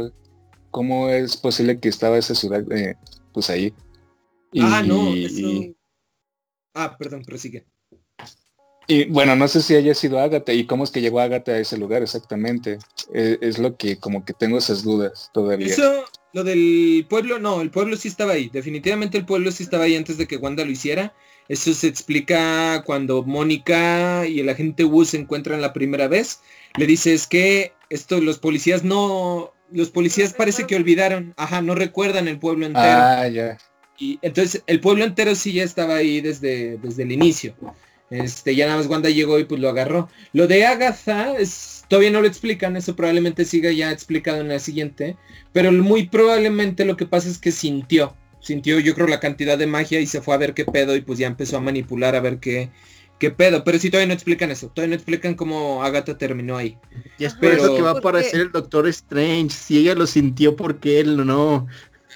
[0.71, 2.95] ¿cómo es posible que estaba esa ciudad eh,
[3.33, 3.73] pues ahí?
[4.61, 5.75] Ah, no, Y- eso...
[6.75, 7.65] Ah, perdón, prosigue.
[8.87, 11.59] Y bueno, no sé si haya sido Ágata y cómo es que llegó Ágata a
[11.59, 12.77] ese lugar exactamente.
[13.13, 15.67] Eh, es lo que como que tengo esas dudas todavía.
[15.67, 18.49] Eso, lo del pueblo, no, el pueblo sí estaba ahí.
[18.53, 21.15] Definitivamente el pueblo sí estaba ahí antes de que Wanda lo hiciera.
[21.47, 26.41] Eso se explica cuando Mónica y el agente Wu se encuentran la primera vez.
[26.77, 31.75] Le dice es que esto los policías no, los policías parece que olvidaron, ajá, no
[31.75, 32.85] recuerdan el pueblo entero.
[32.85, 33.57] Ah, ya.
[33.97, 37.55] Y entonces el pueblo entero sí ya estaba ahí desde, desde el inicio.
[38.09, 40.09] Este, ya nada más Wanda llegó y pues lo agarró.
[40.33, 44.59] Lo de Agatha es, todavía no lo explican, eso probablemente siga ya explicado en la
[44.59, 45.17] siguiente.
[45.53, 48.15] Pero muy probablemente lo que pasa es que sintió.
[48.41, 51.01] Sintió yo creo la cantidad de magia y se fue a ver qué pedo y
[51.01, 52.69] pues ya empezó a manipular a ver qué,
[53.17, 53.63] qué pedo.
[53.63, 54.67] Pero sí todavía no explican eso.
[54.67, 56.77] Todavía no explican cómo Agatha terminó ahí.
[57.17, 59.49] Y es por Pero- eso que va a aparecer el Doctor Strange.
[59.49, 61.65] Si ella lo sintió, porque él no?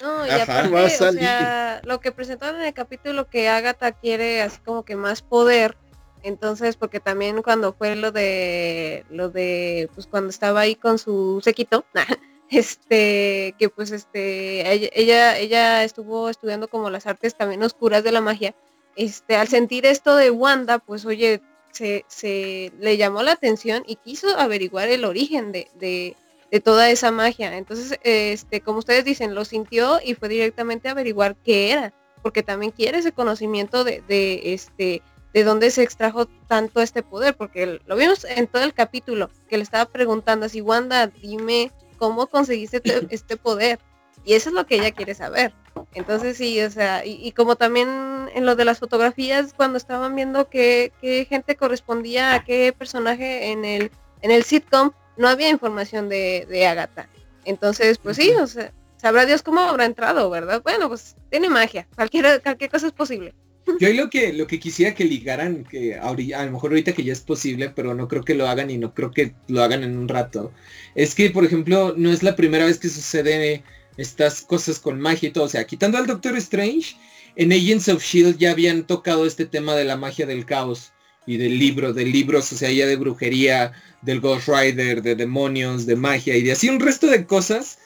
[0.01, 0.43] No, y Ajá.
[0.43, 4.59] aparte, Va a o sea, lo que presentaron en el capítulo que Agatha quiere así
[4.61, 5.77] como que más poder.
[6.23, 11.39] Entonces, porque también cuando fue lo de lo de pues cuando estaba ahí con su
[11.43, 11.85] sequito,
[12.49, 18.11] este que pues este ella, ella ella estuvo estudiando como las artes también oscuras de
[18.11, 18.53] la magia.
[18.95, 23.95] Este, al sentir esto de Wanda, pues oye, se, se le llamó la atención y
[23.95, 26.15] quiso averiguar el origen de, de,
[26.51, 27.57] de toda esa magia.
[27.57, 32.43] Entonces, este, como ustedes dicen, lo sintió y fue directamente a averiguar qué era, porque
[32.43, 35.01] también quiere ese conocimiento de, de este
[35.33, 39.57] de dónde se extrajo tanto este poder, porque lo vimos en todo el capítulo, que
[39.57, 43.79] le estaba preguntando así, Wanda, dime cómo conseguiste este, poder.
[44.25, 45.53] Y eso es lo que ella quiere saber.
[45.93, 50.15] Entonces sí, o sea, y, y como también en lo de las fotografías, cuando estaban
[50.15, 55.49] viendo qué, qué gente correspondía a qué personaje en el, en el sitcom, no había
[55.49, 57.07] información de, de Agatha.
[57.45, 60.61] Entonces, pues sí, o sea, sabrá Dios cómo habrá entrado, ¿verdad?
[60.63, 63.35] Bueno, pues tiene magia, cualquier, cualquier cosa es posible.
[63.79, 67.03] Yo lo que lo que quisiera que ligaran, que ahori- a lo mejor ahorita que
[67.03, 69.83] ya es posible, pero no creo que lo hagan y no creo que lo hagan
[69.83, 70.51] en un rato,
[70.95, 73.63] es que por ejemplo no es la primera vez que sucede
[73.97, 75.43] estas cosas con magia y todo.
[75.43, 76.95] O sea, quitando al Doctor Strange,
[77.35, 80.91] en Agents of Shield ya habían tocado este tema de la magia del caos
[81.29, 85.85] y del libro, de libros, o sea, ya de brujería, del Ghost Rider, de demonios,
[85.85, 87.77] de magia y de así un resto de cosas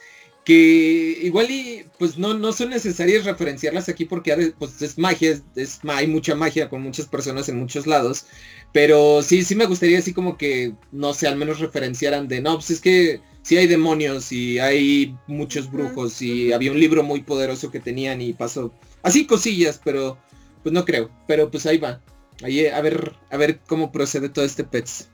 [0.44, 5.38] que igual y pues no, no son necesarias referenciarlas aquí porque de- pues es magia,
[5.56, 8.26] es, hay mucha magia con muchas personas en muchos lados,
[8.72, 12.54] pero sí, sí me gustaría así como que, no sé, al menos referenciaran de, no,
[12.56, 17.20] pues es que sí hay demonios y hay muchos brujos y había un libro muy
[17.22, 18.72] poderoso que tenían y pasó,
[19.02, 20.18] así cosillas, pero
[20.62, 22.00] pues no creo, pero pues ahí va,
[22.42, 25.08] ahí a ver, a ver cómo procede todo este pets.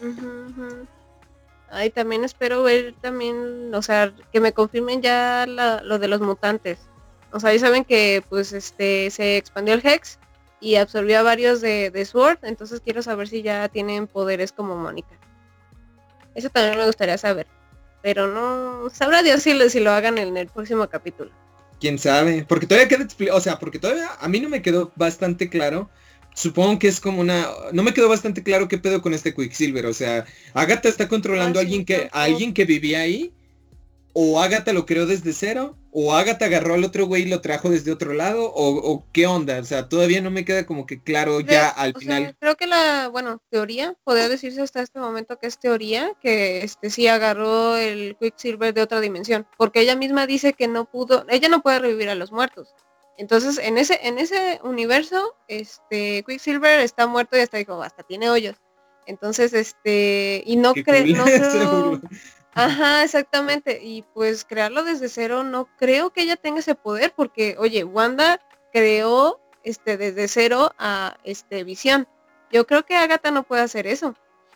[0.00, 0.86] Ujú.
[1.70, 6.20] Ay, también espero ver también, o sea, que me confirmen ya la- lo de los
[6.20, 6.78] mutantes.
[7.32, 10.18] O sea, ya saben que pues este se expandió el Hex
[10.60, 14.76] y absorbió a varios de, de Sword, entonces quiero saber si ya tienen poderes como
[14.76, 15.18] Mónica.
[16.34, 17.46] Eso también me gustaría saber.
[18.02, 21.30] Pero no, sabrá Dios si lo, si lo hagan en el próximo capítulo.
[21.80, 25.48] quién sabe, porque todavía queda o sea, porque todavía a mí no me quedó bastante
[25.50, 25.90] claro.
[26.34, 29.86] Supongo que es como una, no me quedó bastante claro qué pedo con este Quicksilver,
[29.86, 33.32] o sea, Agatha está controlando Ah, a alguien que, a alguien que vivía ahí,
[34.14, 37.70] o Agatha lo creó desde cero, o Agatha agarró al otro güey y lo trajo
[37.70, 41.00] desde otro lado, o, o qué onda, o sea, todavía no me queda como que
[41.00, 42.36] claro ya al sea, final.
[42.40, 46.90] creo que la, bueno, teoría, podría decirse hasta este momento que es teoría, que este
[46.90, 51.48] sí agarró el Quicksilver de otra dimensión, porque ella misma dice que no pudo, ella
[51.48, 52.74] no puede revivir a los muertos.
[53.16, 58.28] Entonces, en ese, en ese universo, este Quicksilver está muerto y hasta dijo, hasta tiene
[58.30, 58.56] hoyos.
[59.06, 62.00] Entonces, este, y no, Qué cre- cool, no creo.
[62.54, 63.80] Ajá, exactamente.
[63.82, 68.40] Y pues crearlo desde cero, no creo que ella tenga ese poder, porque, oye, Wanda
[68.72, 72.08] creó este desde cero a este visión.
[72.52, 74.14] Yo creo que Agatha no puede hacer eso.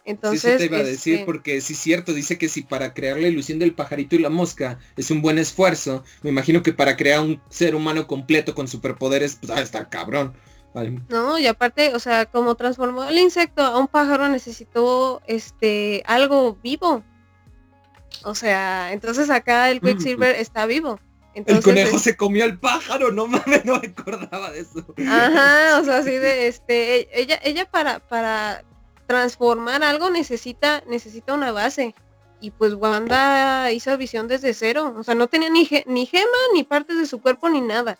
[0.08, 2.62] Sí, Entonces, eso te iba a decir este, porque sí es cierto, dice que si
[2.62, 6.62] para crear la ilusión del pajarito y la mosca es un buen esfuerzo, me imagino
[6.62, 10.34] que para crear un ser humano completo con superpoderes, pues ah, está cabrón.
[10.74, 11.00] Vale.
[11.08, 16.56] no, y aparte, o sea, como transformó el insecto a un pájaro, necesitó este algo
[16.62, 17.02] vivo.
[18.24, 21.00] O sea, entonces acá el Quicksilver está vivo.
[21.34, 24.86] el conejo se comió al pájaro, no mames, no me acordaba de eso.
[25.06, 28.64] Ajá, o sea, así de este, e, ella, ella para, para
[29.08, 31.94] transformar algo necesita, necesita una base.
[32.40, 34.94] Y pues Wanda hizo visión desde cero.
[34.96, 37.98] O sea, no tenía ni, ni gema, ni partes de su cuerpo, ni nada.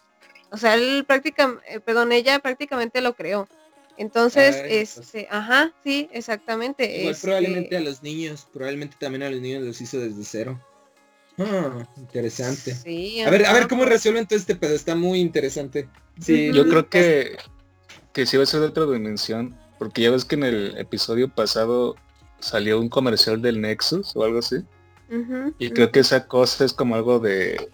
[0.51, 3.48] O sea, él prácticamente, eh, perdón, ella prácticamente lo creó.
[3.97, 7.01] Entonces, este, ajá, sí, exactamente.
[7.01, 10.62] Igual probablemente a los niños, probablemente también a los niños los hizo desde cero.
[11.39, 12.72] Ah, interesante.
[13.26, 15.89] a ver, a ver cómo resuelven todo este pedo, está muy interesante.
[16.20, 17.39] Sí, yo creo que,
[18.12, 21.28] que sí va a ser de otra dimensión, porque ya ves que en el episodio
[21.28, 21.96] pasado
[22.40, 24.56] salió un comercial del Nexus o algo así.
[25.59, 27.70] y creo que esa cosa es como algo de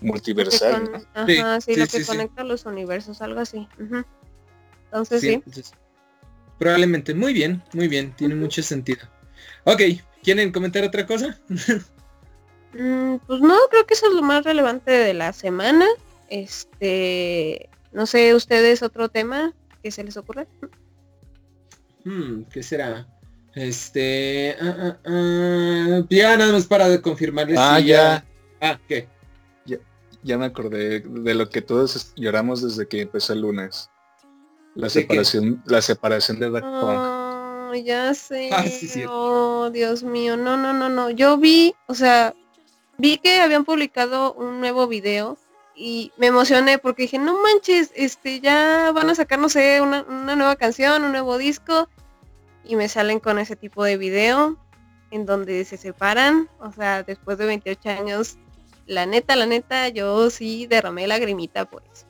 [0.00, 1.06] multiversal.
[1.14, 3.66] Ajá, sí, lo que conecta los universos, algo así.
[4.86, 5.42] Entonces sí.
[6.58, 7.14] probablemente.
[7.14, 8.14] Muy bien, muy bien.
[8.16, 9.06] Tiene mucho sentido.
[9.64, 9.80] Ok,
[10.22, 11.38] ¿quieren comentar otra cosa?
[12.76, 15.86] Mm, pues no, creo que eso es lo más relevante de la semana.
[16.28, 20.48] Este, no sé, ustedes otro tema que se les ocurra.
[22.04, 23.06] Hmm, ¿Qué será?
[23.54, 27.58] Este, ah, ah, ah, ya nada más para confirmarles.
[27.58, 28.24] Ah, ya.
[28.60, 29.08] Ah, ¿qué?
[30.22, 33.90] Ya, me acordé de lo que todos lloramos desde que empezó el lunes.
[34.74, 37.84] La separación, la separación de Dark Punk.
[37.84, 38.50] ya sé.
[39.06, 40.38] oh, Dios mío.
[40.38, 41.10] No, no, no, no.
[41.10, 42.34] Yo vi, o sea,
[42.96, 45.36] vi que habían publicado un nuevo video
[45.76, 50.04] y me emocioné porque dije, no manches, este, ya van a sacar, no sé, una,
[50.04, 51.88] una nueva canción, un nuevo disco
[52.64, 54.58] y me salen con ese tipo de video
[55.10, 58.36] en donde se separan, o sea, después de 28 años,
[58.86, 62.06] la neta, la neta, yo sí derramé lagrimita por eso.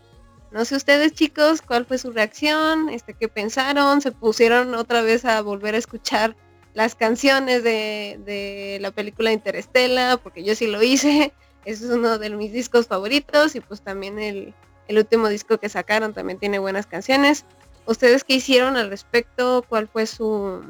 [0.50, 5.24] No sé ustedes chicos, cuál fue su reacción, este, qué pensaron, se pusieron otra vez
[5.24, 6.36] a volver a escuchar
[6.74, 11.32] las canciones de, de la película Interestela, porque yo sí lo hice,
[11.64, 14.54] es uno de mis discos favoritos y pues también el,
[14.88, 17.44] el último disco que sacaron también tiene buenas canciones.
[17.86, 19.64] ¿Ustedes qué hicieron al respecto?
[19.68, 20.62] ¿Cuál fue su,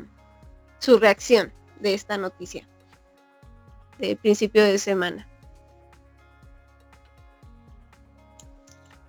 [0.79, 2.67] su reacción de esta noticia
[3.99, 5.29] de principio de semana?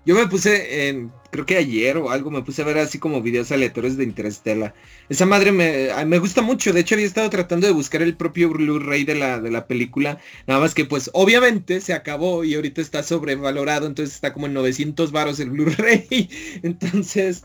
[0.06, 3.24] Yo me puse, en, creo que ayer o algo, me puse a ver así como
[3.24, 4.76] videos aleatorios de Interestela.
[5.10, 6.74] Esa madre me, me gusta mucho.
[6.74, 10.20] De hecho, había estado tratando de buscar el propio Blu-ray de la, de la película.
[10.46, 13.88] Nada más que pues obviamente se acabó y ahorita está sobrevalorado.
[13.88, 16.30] Entonces está como en 900 varos el Blu-ray.
[16.62, 17.44] Entonces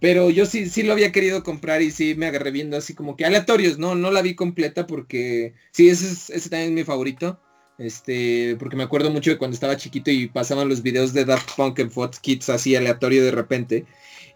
[0.00, 3.16] pero yo sí, sí lo había querido comprar y sí me agarré viendo así como
[3.16, 6.84] que aleatorios, no, no la vi completa porque sí, ese, es, ese también es mi
[6.84, 7.40] favorito.
[7.78, 11.54] Este, porque me acuerdo mucho de cuando estaba chiquito y pasaban los videos de Daft
[11.56, 13.86] Punk en Fox Kids así aleatorio de repente.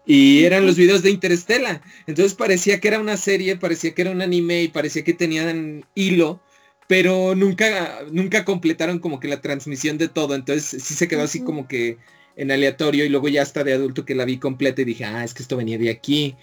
[0.05, 1.81] Y eran los videos de Interestela.
[2.07, 5.85] Entonces parecía que era una serie, parecía que era un anime y parecía que tenían
[5.95, 6.41] hilo,
[6.87, 10.35] pero nunca, nunca completaron como que la transmisión de todo.
[10.35, 11.97] Entonces sí se quedó así como que
[12.35, 15.23] en aleatorio y luego ya hasta de adulto que la vi completa y dije, ah,
[15.23, 16.35] es que esto venía de aquí.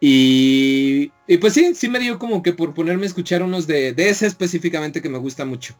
[0.00, 3.92] Y, y pues sí, sí me dio como que por ponerme a escuchar unos de,
[3.92, 5.74] de ese específicamente que me gusta mucho.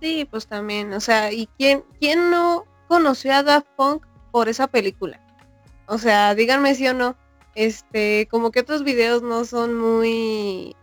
[0.00, 4.66] Sí, pues también, o sea, ¿y quién, quién no conoció a Daft Punk por esa
[4.66, 5.20] película?
[5.86, 7.16] O sea, díganme si o no.
[7.54, 10.74] Este, como que otros videos no son muy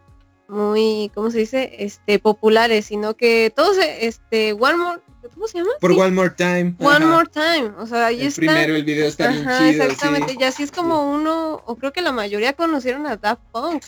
[0.50, 1.76] muy, ¿cómo se dice?
[1.80, 5.02] Este, populares, sino que todos, este, One More,
[5.34, 5.72] ¿cómo se llama?
[5.80, 6.76] Por One More Time.
[6.80, 8.42] One More Time, o sea, ahí el está.
[8.42, 9.84] Primero el video está bien chido.
[9.84, 13.84] Exactamente, y así es como uno, o creo que la mayoría conocieron a Daft Punk.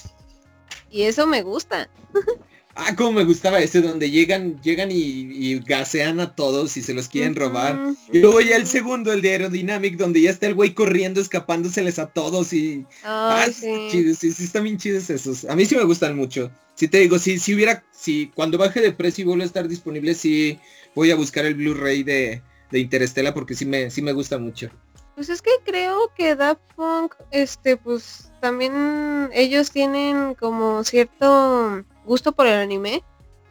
[0.89, 1.89] Y eso me gusta.
[2.75, 7.09] Ah, como me gustaba ese donde llegan, llegan y, gasean a todos y se los
[7.09, 7.79] quieren robar.
[8.11, 11.99] Y luego ya el segundo, el de Aerodynamic, donde ya está el güey corriendo, escapándoseles
[11.99, 12.85] a todos y.
[13.03, 13.87] ah, sí.
[13.91, 15.45] Chidos, sí, sí, están bien chidos esos.
[15.45, 16.51] A mí sí me gustan mucho.
[16.75, 19.67] Si te digo, si, si hubiera, si cuando baje de precio y vuelva a estar
[19.67, 20.57] disponible, sí
[20.95, 22.41] voy a buscar el Blu-ray de,
[22.71, 24.69] de Interestela porque sí me, sí me gusta mucho.
[25.15, 32.31] Pues es que creo que Daft Punk, este, pues también ellos tienen como cierto gusto
[32.31, 33.03] por el anime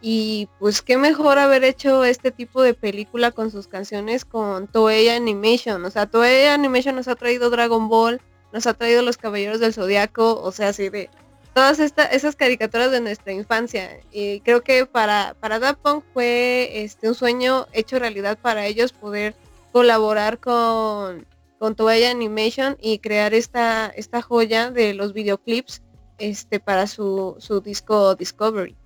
[0.03, 5.09] y pues qué mejor haber hecho este tipo de película con sus canciones con Toei
[5.09, 5.85] Animation.
[5.85, 8.21] O sea, Toei Animation nos ha traído Dragon Ball,
[8.53, 11.11] nos ha traído Los Caballeros del Zodiaco, o sea, así de
[11.53, 14.01] todas estas esas caricaturas de nuestra infancia.
[14.11, 15.77] Y creo que para, para
[16.15, 19.35] fue este un sueño hecho realidad para ellos poder
[19.73, 21.27] colaborar con,
[21.59, 25.83] con Toei Animation y crear esta, esta joya de los videoclips
[26.21, 28.77] este para su, su disco Discovery.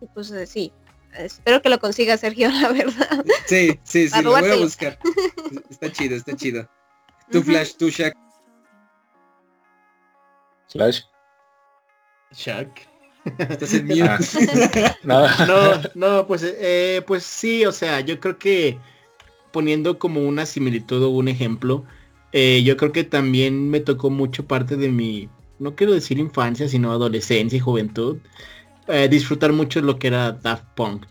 [0.00, 0.72] Y pues eh, sí,
[1.14, 3.24] espero que lo consiga Sergio, la verdad.
[3.46, 4.98] Sí, sí, sí, lo voy a buscar.
[5.70, 6.68] Está chido, está chido.
[7.30, 8.14] Tu Flash, tu Shaq.
[10.68, 11.02] Flash.
[13.38, 14.18] Estás en Ah.
[15.02, 18.78] No, No, no, pues, eh, pues sí, o sea, yo creo que
[19.52, 21.84] poniendo como una similitud o un ejemplo,
[22.32, 25.28] eh, yo creo que también me tocó mucho parte de mi,
[25.60, 28.18] no quiero decir infancia, sino adolescencia y juventud,
[28.88, 31.06] eh, disfrutar mucho lo que era Daft Punk.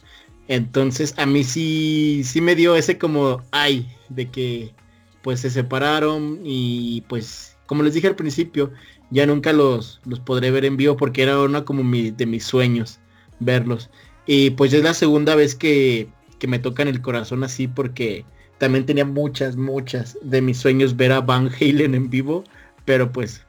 [0.50, 4.74] Entonces a mí sí, sí me dio ese como, ay, de que
[5.22, 8.72] pues se separaron y pues como les dije al principio,
[9.12, 12.44] ya nunca los, los podré ver en vivo porque era una como mi, de mis
[12.44, 13.00] sueños
[13.40, 13.90] verlos.
[14.26, 16.10] Y pues es la segunda vez que,
[16.40, 18.26] que me tocan el corazón así porque
[18.58, 22.44] también tenía muchas, muchas de mis sueños ver a Van Halen en vivo,
[22.86, 23.46] pero pues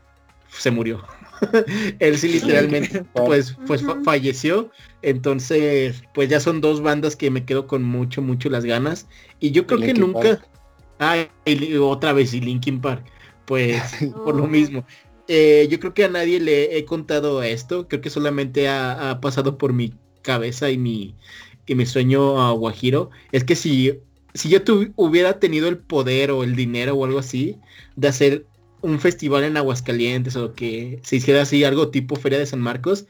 [0.59, 1.03] se murió.
[2.01, 4.71] Él sí literalmente pues, pues fa- falleció.
[5.03, 9.07] Entonces, pues ya son dos bandas que me quedo con mucho, mucho las ganas.
[9.41, 10.21] Y yo creo que nunca...
[10.21, 10.49] Park.
[10.99, 11.17] Ah,
[11.47, 13.05] y otra vez y Linkin Park.
[13.47, 13.83] Pues
[14.25, 14.49] por lo Oh.
[14.49, 14.85] mismo.
[15.29, 17.89] Eh, yo creo que a nadie le he contado esto.
[17.89, 21.15] Creo que solamente ha, ha pasado por mi cabeza y mi,
[21.67, 23.11] y mi sueño a Guajiro.
[23.33, 23.99] Es que si,
[24.35, 27.57] si yo tu- hubiera tenido el poder o el dinero o algo así
[27.97, 28.47] de hacer
[28.83, 33.07] un festival en Aguascalientes o que se hiciera así algo tipo Feria de San Marcos,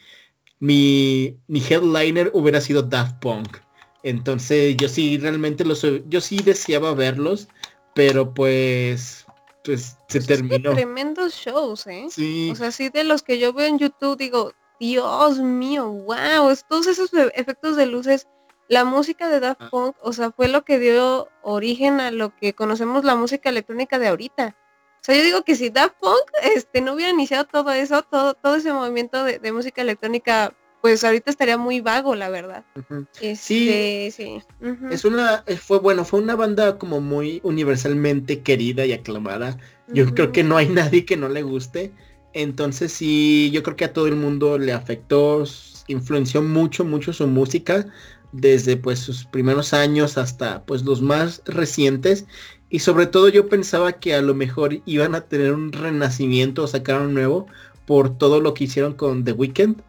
[0.59, 3.59] mi, mi headliner hubiera sido Daft Punk.
[4.03, 7.49] Entonces yo sí realmente los yo sí deseaba verlos,
[7.95, 9.27] pero pues
[9.63, 10.73] pues se Es que terminó.
[10.73, 12.07] tremendos shows, ¿eh?
[12.09, 16.55] Sí, O sea, sí de los que yo veo en YouTube digo, Dios mío, wow,
[16.69, 18.27] todos esos e- efectos de luces,
[18.69, 19.69] la música de Daft Ah.
[19.71, 23.99] Punk, o sea, fue lo que dio origen a lo que conocemos la música electrónica
[23.99, 24.57] de ahorita.
[25.01, 28.35] O sea, yo digo que si Daft Punk este, no hubiera iniciado todo eso, todo,
[28.35, 32.65] todo ese movimiento de, de música electrónica, pues ahorita estaría muy vago, la verdad.
[32.77, 33.07] ujú.
[33.21, 34.43] Este, sí.
[34.91, 39.59] es una eh, fue bueno, fue una banda como muy universalmente querida y aclamada.
[39.89, 41.93] Yo creo que no hay nadie que no le guste.
[42.33, 45.45] Entonces sí, yo creo que a todo el mundo le afectó,
[45.89, 47.87] influenció mucho, mucho su música,
[48.33, 52.27] desde pues sus primeros años hasta pues los más recientes.
[52.71, 56.67] Y sobre todo yo pensaba que a lo mejor iban a tener un renacimiento o
[56.69, 57.47] sacar un nuevo
[57.85, 59.83] por todo lo que hicieron con The Weeknd.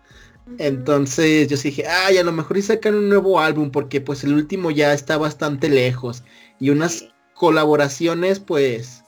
[0.58, 4.24] Entonces yo sí dije, ay, a lo mejor y sacan un nuevo álbum porque pues
[4.24, 6.24] el último ya está bastante lejos.
[6.60, 7.06] Y unas
[7.36, 9.04] colaboraciones pues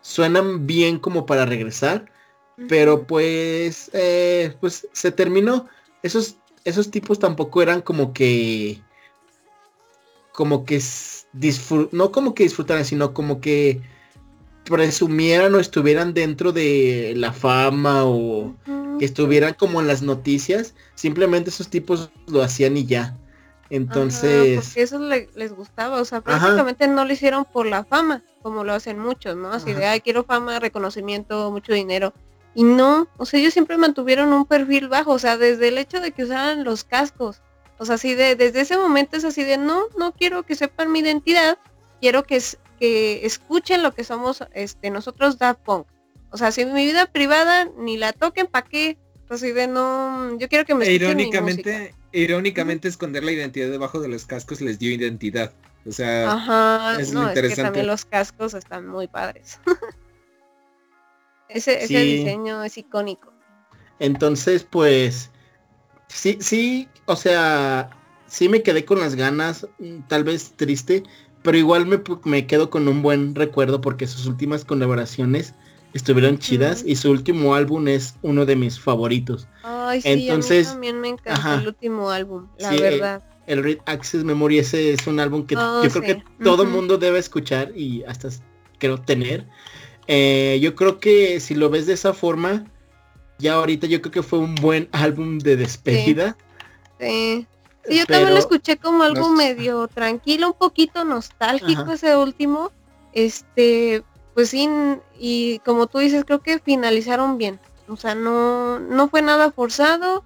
[0.00, 2.06] suenan bien como para regresar.
[2.68, 5.68] Pero pues, eh, pues se terminó.
[6.02, 8.80] Esos, esos tipos tampoco eran como que,
[10.36, 10.80] como que
[11.92, 13.80] no como que disfrutaran, sino como que
[14.64, 18.54] presumieran o estuvieran dentro de la fama o
[18.98, 20.74] que estuvieran como en las noticias.
[20.94, 23.02] Simplemente esos tipos lo hacían y ya.
[23.02, 23.18] Ajá,
[23.70, 26.38] Entonces, porque eso le- les gustaba, o sea, Ajá.
[26.38, 29.48] prácticamente no lo hicieron por la fama, como lo hacen muchos, ¿no?
[29.52, 32.12] Así de, ay, quiero fama, reconocimiento, mucho dinero.
[32.54, 36.00] Y no, o sea, ellos siempre mantuvieron un perfil bajo, o sea, desde el hecho
[36.00, 37.42] de que usaran los cascos.
[37.78, 40.90] O sea, así de, desde ese momento es así de, no, no quiero que sepan
[40.92, 41.58] mi identidad,
[42.00, 45.86] quiero que, es- que escuchen lo que somos este, nosotros Daft Punk.
[46.30, 48.98] O sea, si mi vida privada ni la toquen, ¿para qué?
[49.28, 51.38] Así de, no, yo quiero que me E escuchen mi música".
[51.38, 55.52] irónicamente, irónicamente esconder la identidad debajo de los cascos les dio identidad.
[55.84, 57.62] O sea, Ajá, es lo no, es que interesante.
[57.62, 59.60] también los cascos están muy padres.
[61.48, 62.16] ese, ese Sí.
[62.16, 63.32] diseño es icónico.
[63.98, 65.30] Entonces, pues,
[66.08, 67.90] sí, sí, o sea,
[68.26, 71.02] sí me quedé con las ganas, mm, tal vez triste,
[71.42, 75.54] pero igual me, me quedo con un buen recuerdo porque sus últimas colaboraciones
[75.94, 79.48] estuvieron chidas y su último álbum es uno de mis favoritos.
[79.62, 81.54] Ay, sí, Entonces, a mí también me encantó ajá.
[81.62, 83.22] el último álbum, la Sí, verdad.
[83.46, 86.98] El Red Access Memory ese es un álbum que Oh, yo creo que todo mundo
[86.98, 88.28] debe escuchar y hasta
[88.78, 89.46] creo tener.
[90.08, 92.66] Eh, yo creo que si lo ves de esa forma,
[93.38, 96.36] ya ahorita yo creo que fue un buen álbum de despedida.
[96.98, 97.46] Sí.
[97.88, 101.94] Sí, yo también lo escuché como algo medio tranquilo, un poquito nostálgico Ajá.
[101.94, 102.72] ese último.
[103.12, 104.02] Este,
[104.34, 104.68] pues sí,
[105.18, 107.60] y como tú dices, creo que finalizaron bien.
[107.88, 110.24] O sea, no, no fue nada forzado.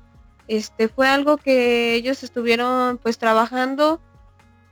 [0.48, 4.00] Este, fue algo que ellos estuvieron pues trabajando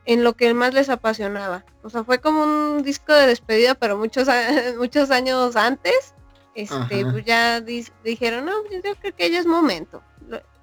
[0.06, 1.64] en lo que más les apasionaba.
[1.82, 4.26] O sea, fue como un disco de despedida, pero muchos,
[4.78, 6.14] muchos años antes.
[6.54, 7.12] Este, Ajá.
[7.12, 10.02] pues ya dijeron, no, yo creo que ya es momento.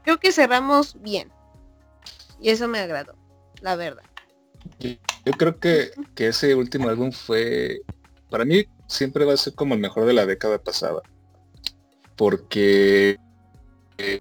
[0.06, 1.32] Creo que cerramos bien.
[2.40, 3.16] Y eso me agradó,
[3.62, 4.04] la verdad.
[4.80, 7.82] Yo creo que, que ese último álbum fue,
[8.30, 11.02] para mí siempre va a ser como el mejor de la década pasada.
[12.16, 13.18] Porque
[13.98, 14.20] eh,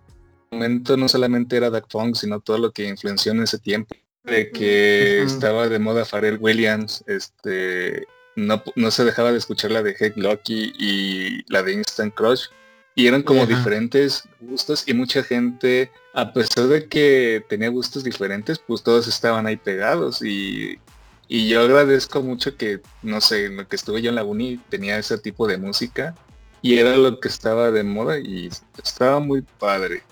[0.51, 3.95] el momento no solamente era Daft Punk, sino todo lo que influenció en ese tiempo.
[4.25, 8.07] De que estaba de moda Pharrell Williams, este
[8.37, 12.47] no, no se dejaba de escuchar la de Head Lucky y la de Instant Crush.
[12.95, 18.61] Y eran como diferentes gustos y mucha gente, a pesar de que tenía gustos diferentes,
[18.61, 20.79] pues todos estaban ahí pegados y,
[21.27, 24.97] y yo agradezco mucho que, no sé, lo que estuve yo en la uni tenía
[24.97, 26.15] ese tipo de música
[26.63, 28.49] y era lo que estaba de moda y
[28.83, 30.03] estaba muy padre.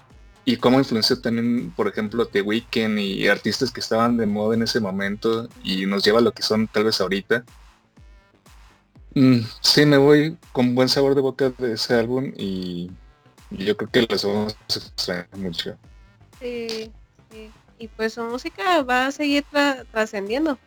[0.45, 4.63] Y cómo influenció también, por ejemplo, The Weeknd y artistas que estaban de moda en
[4.63, 7.45] ese momento y nos lleva a lo que son tal vez ahorita.
[9.15, 12.91] Mm, sí, me voy con buen sabor de boca de ese álbum y
[13.51, 15.77] yo creo que los vamos a extrañar mucho.
[16.41, 16.91] Sí,
[17.31, 17.51] sí.
[17.79, 19.45] Y pues su música va a seguir
[19.91, 20.59] trascendiendo.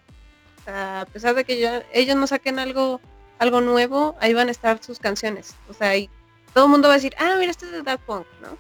[0.68, 3.00] a pesar de que ellos no saquen algo
[3.40, 5.56] algo nuevo, ahí van a estar sus canciones.
[5.70, 6.10] O sea, y
[6.54, 8.58] todo el mundo va a decir, ah, mira, este es de Dark Punk, ¿no?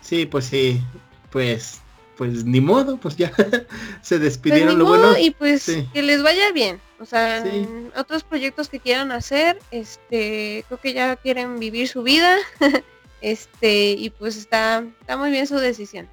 [0.00, 0.82] Sí, pues sí.
[1.30, 1.81] Pues
[2.22, 3.32] pues ni modo, pues ya
[4.00, 5.18] se despidieron pues lo bueno.
[5.18, 6.80] Y pues que les vaya bien.
[7.00, 7.42] O sea,
[7.96, 12.36] otros proyectos que quieran hacer, este, creo que ya quieren vivir su vida.
[13.22, 16.08] este, y pues está, está muy bien su decisión.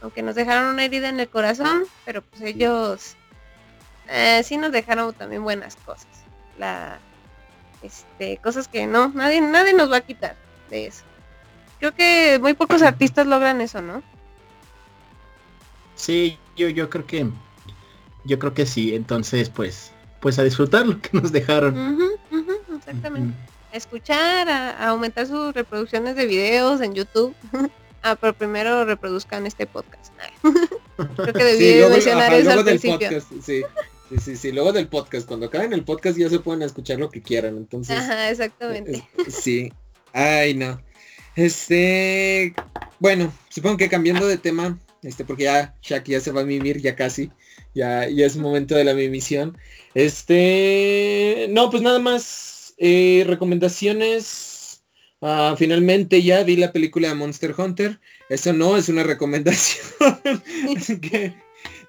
[0.00, 3.16] Aunque nos dejaron una herida en el corazón, pero pues ellos
[4.08, 6.06] eh, sí nos dejaron también buenas cosas.
[6.56, 7.00] La,
[7.82, 10.36] este, cosas que no, nadie, nadie nos va a quitar
[10.70, 11.02] de eso.
[11.80, 14.04] Creo que muy pocos artistas logran eso, ¿no?
[16.02, 17.28] Sí, yo, yo creo que
[18.24, 18.92] yo creo que sí.
[18.92, 22.10] Entonces, pues, pues a disfrutar lo que nos dejaron.
[22.76, 23.36] exactamente.
[23.72, 27.36] escuchar, a, aumentar sus reproducciones de videos en YouTube.
[28.02, 30.12] ah, pero primero reproduzcan este podcast.
[30.96, 32.98] creo que debí luego, mencionar eso al principio.
[32.98, 33.62] Podcast, sí.
[34.18, 37.22] Sí, sí, luego del podcast, cuando acaben el podcast ya se pueden escuchar lo que
[37.22, 37.96] quieran, entonces.
[37.96, 39.08] Ajá, exactamente.
[39.30, 39.72] sí.
[40.12, 40.82] Ay, no.
[41.34, 42.54] Este,
[42.98, 46.80] bueno, supongo que cambiando de tema, este, porque ya Shaq ya se va a mimir,
[46.80, 47.30] ya casi,
[47.74, 49.58] ya, ya es momento de la mimisión.
[49.94, 54.84] Este, no, pues nada más, eh, recomendaciones.
[55.20, 58.00] Ah, finalmente ya vi la película de Monster Hunter.
[58.28, 59.84] Eso no es una recomendación.
[61.00, 61.34] que,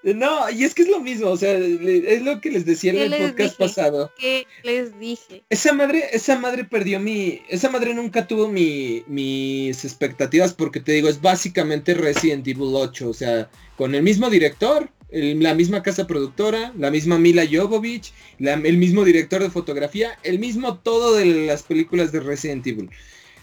[0.04, 3.14] no, y es que es lo mismo, o sea, es lo que les decía en
[3.14, 4.12] el podcast pasado.
[4.20, 5.44] ¿Qué les dije?
[5.50, 10.92] Esa madre, esa madre perdió mi, esa madre nunca tuvo mi, mis expectativas porque te
[10.92, 16.06] digo, es básicamente Resident Evil 8, o sea, con el mismo director, la misma casa
[16.06, 21.64] productora, la misma Mila Jovovich, el mismo director de fotografía, el mismo todo de las
[21.64, 22.90] películas de Resident Evil.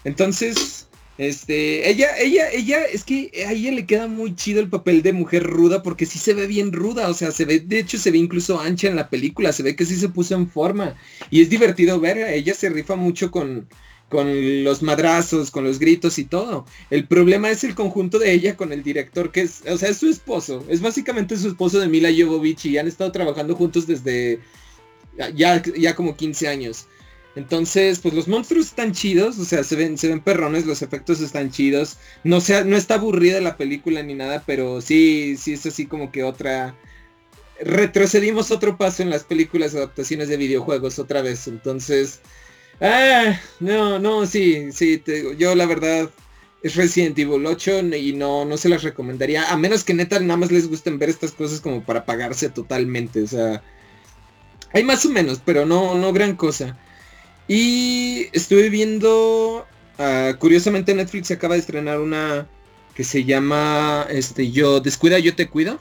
[0.03, 0.87] Entonces,
[1.21, 5.13] este, ella, ella, ella, es que a ella le queda muy chido el papel de
[5.13, 8.09] mujer ruda porque sí se ve bien ruda, o sea, se ve, de hecho se
[8.09, 10.95] ve incluso ancha en la película, se ve que sí se puso en forma
[11.29, 13.67] y es divertido verla, ella se rifa mucho con,
[14.09, 16.65] con los madrazos, con los gritos y todo.
[16.89, 19.97] El problema es el conjunto de ella con el director que es, o sea, es
[19.97, 24.39] su esposo, es básicamente su esposo de Mila Jovovich y han estado trabajando juntos desde
[25.35, 26.87] ya, ya como 15 años.
[27.35, 31.21] Entonces, pues los monstruos están chidos, o sea, se ven, se ven perrones, los efectos
[31.21, 31.97] están chidos.
[32.23, 36.11] No sea, no está aburrida la película ni nada, pero sí, sí es así como
[36.11, 36.75] que otra.
[37.61, 41.47] Retrocedimos otro paso en las películas adaptaciones de videojuegos otra vez.
[41.47, 42.21] Entonces.
[42.81, 46.09] Ah, no, no, sí, sí, te yo la verdad
[46.63, 49.51] es Resident Evil 8 y no, no se las recomendaría.
[49.51, 53.21] A menos que neta nada más les gusten ver estas cosas como para pagarse totalmente.
[53.23, 53.63] O sea.
[54.73, 56.77] Hay más o menos, pero no, no gran cosa.
[57.47, 59.65] Y estuve viendo,
[59.97, 62.47] uh, curiosamente Netflix acaba de estrenar una
[62.95, 65.79] que se llama, este, yo, descuida, yo te cuido.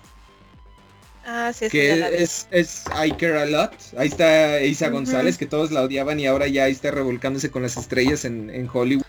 [1.27, 1.93] Ah, sí, que
[2.23, 3.73] es, es, I Care A Lot.
[3.97, 7.77] Ahí está Isa González, que todos la odiaban y ahora ya está revolcándose con las
[7.77, 9.05] estrellas en, en Hollywood.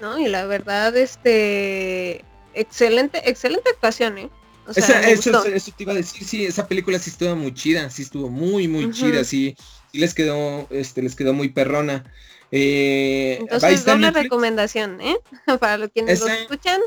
[0.00, 4.30] No, y la verdad, este, excelente, excelente actuación, ¿eh?
[4.76, 8.02] esa, eso, eso, te iba a decir, sí, esa película sí estuvo muy chida, sí
[8.02, 9.56] estuvo muy, muy chida, sí
[9.92, 12.04] sí les quedó, este, les quedó muy perrona.
[12.50, 15.18] Eh, Entonces doble recomendación, ¿eh?
[15.60, 16.80] Para los quienes lo escuchan,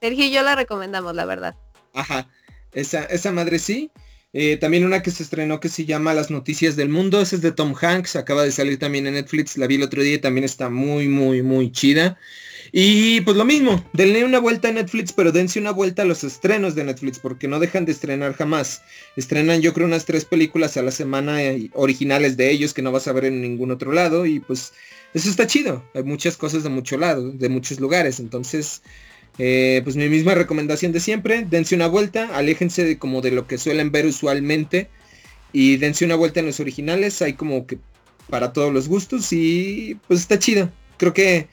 [0.00, 1.54] Sergio y yo la recomendamos, la verdad.
[1.92, 2.28] Ajá,
[2.72, 3.90] esa, esa madre sí.
[4.36, 7.42] Eh, también una que se estrenó que se llama Las Noticias del Mundo, esa es
[7.42, 10.18] de Tom Hanks, acaba de salir también en Netflix, la vi el otro día y
[10.18, 12.18] también está muy, muy, muy chida.
[12.72, 16.24] Y pues lo mismo, denle una vuelta a Netflix, pero dense una vuelta a los
[16.24, 18.82] estrenos de Netflix, porque no dejan de estrenar jamás.
[19.16, 22.92] Estrenan yo creo unas tres películas a la semana eh, originales de ellos que no
[22.92, 24.72] vas a ver en ningún otro lado y pues
[25.14, 25.84] eso está chido.
[25.94, 28.18] Hay muchas cosas de mucho lado, de muchos lugares.
[28.20, 28.82] Entonces,
[29.38, 33.46] eh, pues mi misma recomendación de siempre, dense una vuelta, aléjense de como de lo
[33.46, 34.88] que suelen ver usualmente
[35.52, 37.22] y dense una vuelta en los originales.
[37.22, 37.78] Hay como que
[38.28, 40.70] para todos los gustos y pues está chido.
[40.96, 41.48] Creo que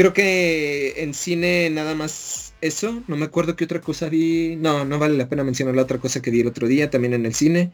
[0.00, 3.02] Creo que en cine nada más eso.
[3.06, 4.56] No me acuerdo qué otra cosa vi.
[4.56, 7.12] No, no vale la pena mencionar la otra cosa que vi el otro día también
[7.12, 7.70] en el cine.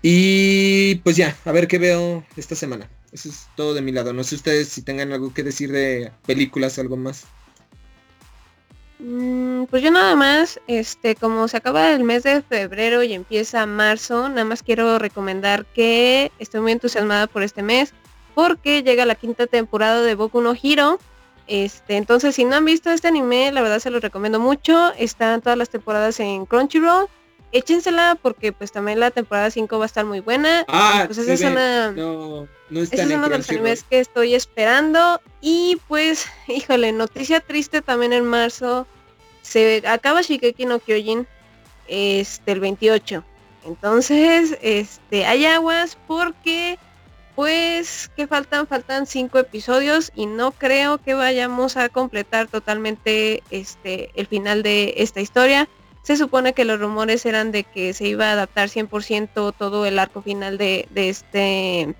[0.00, 2.88] Y pues ya, a ver qué veo esta semana.
[3.12, 4.14] Eso es todo de mi lado.
[4.14, 7.24] No sé ustedes si tengan algo que decir de películas, algo más.
[8.98, 13.66] Mm, pues yo nada más, este, como se acaba el mes de febrero y empieza
[13.66, 17.92] marzo, nada más quiero recomendar que estoy muy entusiasmada por este mes
[18.34, 20.98] porque llega la quinta temporada de Boku no Hero.
[21.50, 24.92] Este, entonces si no han visto este anime, la verdad se lo recomiendo mucho.
[24.96, 27.08] Están todas las temporadas en Crunchyroll.
[27.50, 30.64] Échensela porque pues también la temporada 5 va a estar muy buena.
[30.68, 35.20] Ah, pues esa es una no, no es uno de los animes que estoy esperando.
[35.40, 38.86] Y pues, híjole, noticia triste también en marzo.
[39.42, 41.26] Se acaba Shigeki no Kyojin
[41.88, 43.24] este, el 28.
[43.66, 46.78] Entonces, este, hay aguas porque,
[47.40, 48.66] pues, que faltan?
[48.66, 54.92] Faltan cinco episodios y no creo que vayamos a completar totalmente este, el final de
[54.98, 55.66] esta historia.
[56.02, 59.98] Se supone que los rumores eran de que se iba a adaptar 100% todo el
[59.98, 61.94] arco final de, de este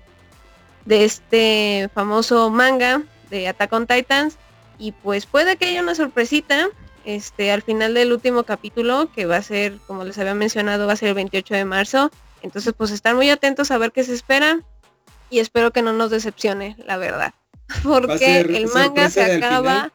[0.85, 3.01] de este famoso manga
[3.31, 4.37] de Attack on Titans
[4.77, 6.69] y pues puede que haya una sorpresita
[7.03, 10.93] este al final del último capítulo que va a ser como les había mencionado va
[10.93, 12.11] a ser el 28 de marzo
[12.43, 14.59] entonces pues estar muy atentos a ver qué se espera
[15.31, 17.33] y espero que no nos decepcione la verdad
[17.83, 19.91] porque el manga se acaba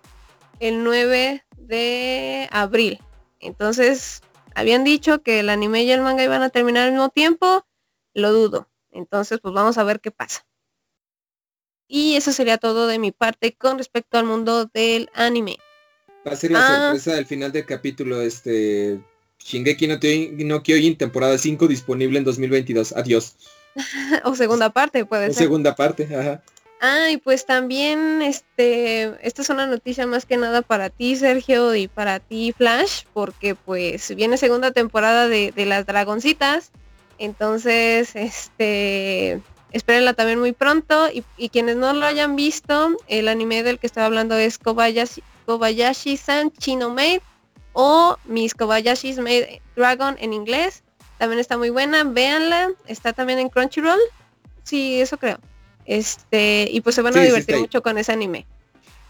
[0.59, 2.99] el 9 de abril
[3.39, 4.23] entonces
[4.57, 7.65] habían dicho que el anime y el manga iban a terminar al mismo tiempo
[8.15, 10.45] lo dudo entonces pues vamos a ver qué pasa
[11.89, 15.59] y eso sería todo de mi parte con respecto al mundo del anime.
[16.27, 16.81] Va a ser la ah.
[16.87, 19.01] sorpresa del final del capítulo, este
[19.39, 19.99] Shingeki no,
[20.47, 22.93] no Kyojin, temporada 5, disponible en 2022.
[22.97, 23.37] Adiós.
[24.25, 25.45] o segunda parte, puede o ser.
[25.45, 26.43] segunda parte, ajá.
[26.81, 31.75] Ah, y pues también, este, esta es una noticia más que nada para ti, Sergio,
[31.75, 36.71] y para ti, Flash, porque pues viene segunda temporada de, de las Dragoncitas.
[37.19, 39.41] Entonces, este,
[39.73, 44.07] espérenla también muy pronto y, quienes no lo hayan visto, el anime del que estaba
[44.07, 47.21] hablando es Kobayashi, Kobayashi-san Chino Maid
[47.73, 50.83] o Miss Kobayashi's Made Dragon en inglés.
[51.19, 54.01] También está muy buena, véanla, está también en Crunchyroll.
[54.63, 55.39] Sí, eso creo.
[55.85, 58.47] Este, y pues se van a divertir mucho con ese anime.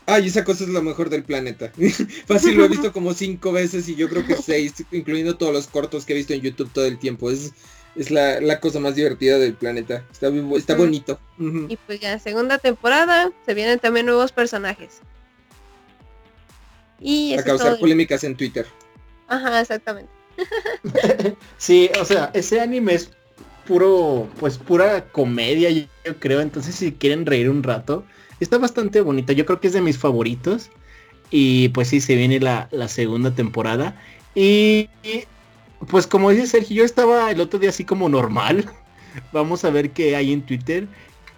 [0.09, 1.73] Ay, esa cosa es lo mejor del planeta.
[2.27, 5.67] Fácil lo he visto como cinco veces y yo creo que seis, incluyendo todos los
[5.67, 7.31] cortos que he visto en YouTube todo el tiempo.
[7.31, 7.53] Es
[7.97, 10.05] es la, cosa más divertida del planeta.
[10.13, 11.19] Está, está bonito.
[11.39, 15.01] Y pues ya, segunda temporada, se vienen también nuevos personajes.
[17.01, 18.67] Y a causar polémicas en Twitter.
[19.29, 20.11] Ajá, exactamente.
[21.59, 23.11] sí, o sea, ese anime es
[23.67, 25.87] puro, pues pura comedia, yo
[26.19, 26.41] creo.
[26.41, 28.05] Entonces, si quieren reír un rato,
[28.41, 29.33] está bastante bonito.
[29.33, 30.71] Yo creo que es de mis favoritos.
[31.31, 34.01] Y pues sí, se viene la, segunda temporada.
[34.35, 34.89] Y,
[35.89, 38.71] pues como dice Sergio, yo estaba el otro día así como normal.
[39.33, 40.87] Vamos a ver qué hay en Twitter.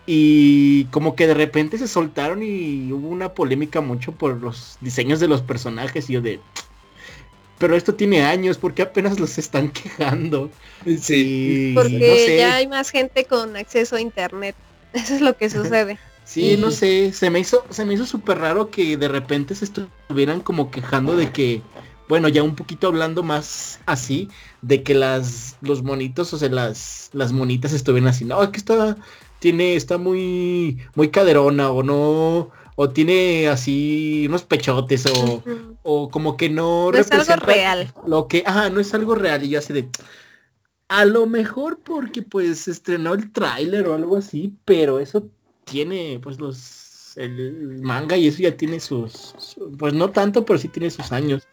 [0.07, 5.20] Y como que de repente se soltaron y hubo una polémica mucho por los diseños
[5.20, 6.09] de los personajes.
[6.09, 6.41] Y yo de...
[7.59, 10.51] Pero esto tiene años, porque apenas los están quejando?
[11.01, 11.72] Sí.
[11.74, 14.55] porque ya hay más gente con acceso a internet.
[14.93, 15.98] Eso es lo que sucede.
[16.24, 19.64] Sí, no sé, se me hizo, se me hizo súper raro que de repente se
[19.64, 21.62] estuvieran como quejando de que
[22.09, 24.28] bueno, ya un poquito hablando más así,
[24.62, 28.97] de que las, los monitos, o sea, las, las monitas estuvieran así, no, que está,
[29.39, 35.42] tiene, está muy, muy caderona, o no, o tiene así unos pechotes, o,
[35.82, 37.92] o como que no, no es algo real.
[38.06, 39.88] Lo que, ajá, no es algo real, y yo así de,
[40.86, 45.28] a lo mejor porque pues estrenó el tráiler o algo así, pero eso
[45.64, 49.34] tiene, pues los, el manga y eso ya tiene sus,
[49.76, 51.48] pues no tanto, pero sí tiene sus años.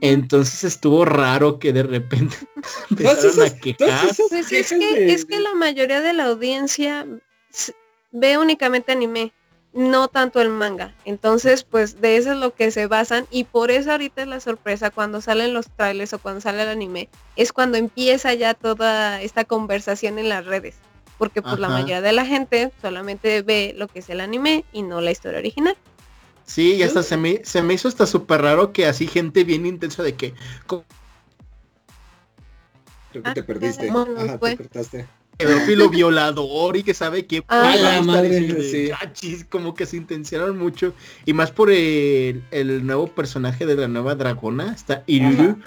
[0.00, 2.34] Entonces estuvo raro que de repente
[2.90, 4.08] empezaron a quejar.
[4.30, 7.06] Pues es que, es que la mayoría de la audiencia
[8.10, 9.34] ve únicamente anime,
[9.76, 10.94] no tanto el manga.
[11.04, 14.40] Entonces, pues de eso es lo que se basan y por eso ahorita es la
[14.40, 19.20] sorpresa cuando salen los trailers o cuando sale el anime, es cuando empieza ya toda
[19.20, 20.76] esta conversación en las redes.
[21.18, 24.82] Porque pues la mayoría de la gente solamente ve lo que es el anime y
[24.82, 25.76] no la historia original.
[26.44, 29.66] Sí, y hasta se me, se me hizo hasta súper raro que así gente bien
[29.66, 30.34] intensa de que...
[30.66, 30.84] Creo
[33.22, 33.88] que te ah, perdiste.
[33.88, 35.06] Ajá, te cortaste.
[35.36, 38.62] Pedófilo violador y que sabe que ah, la madre,
[39.14, 39.44] sí.
[39.48, 40.94] como que se intencionaron mucho
[41.24, 45.58] y más por el, el, nuevo personaje de la nueva dragona está Iruru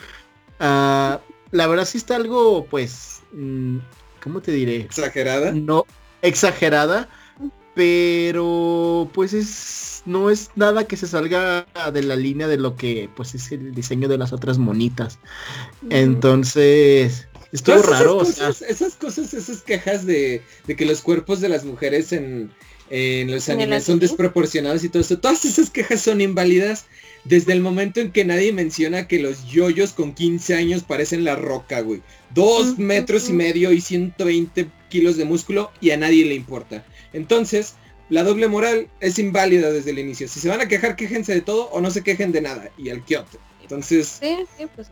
[0.60, 1.20] uh,
[1.52, 3.78] la verdad sí está algo pues mm,
[4.22, 5.52] cómo te diré exagerada.
[5.52, 5.86] No
[6.22, 7.10] exagerada
[7.74, 13.10] pero pues es no es nada que se salga de la línea de lo que
[13.16, 15.20] pues es el diseño de las otras monitas.
[15.90, 18.22] Entonces, Estuvo raro.
[18.22, 22.52] Esas cosas, esas quejas de, que los cuerpos de las mujeres en,
[22.90, 25.20] los animes son desproporcionados y todo eso.
[25.20, 26.86] Todas esas quejas son inválidas
[27.24, 31.36] desde el momento en que nadie menciona que los yoyos con 15 años parecen la
[31.36, 32.02] roca, güey.
[32.34, 36.86] Dos metros y medio y 120 kilos de músculo y a nadie le importa.
[37.14, 37.76] Entonces,
[38.10, 40.28] la doble moral es inválida desde el inicio.
[40.28, 42.72] Si se van a quejar, quejense de todo o no se quejen de nada.
[42.78, 43.40] Y al Kyoto.
[43.62, 44.20] Entonces.
[44.20, 44.90] Sí, sí, pues.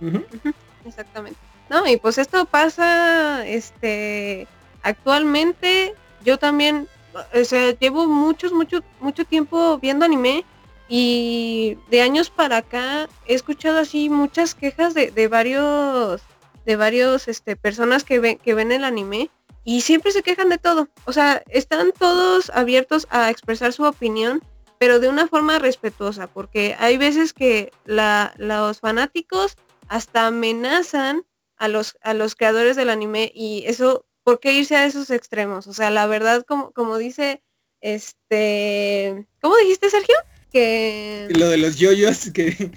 [0.85, 1.39] Exactamente.
[1.69, 4.47] No, y pues esto pasa, este,
[4.83, 6.87] actualmente yo también,
[7.33, 10.45] o sea, llevo muchos, mucho, mucho tiempo viendo anime
[10.87, 16.21] y de años para acá he escuchado así muchas quejas de, de varios,
[16.65, 19.29] de varios, este, personas que ven, que ven el anime
[19.65, 20.87] y siempre se quejan de todo.
[21.03, 24.41] O sea, están todos abiertos a expresar su opinión,
[24.77, 29.57] pero de una forma respetuosa, porque hay veces que la, los fanáticos
[29.89, 31.25] hasta amenazan
[31.57, 35.67] a los, a los creadores del anime y eso, ¿por qué irse a esos extremos?
[35.67, 37.41] O sea, la verdad, como, como dice,
[37.81, 40.15] este, ¿cómo dijiste, Sergio?
[40.51, 41.27] Que...
[41.31, 42.71] Lo de los yoyos, que...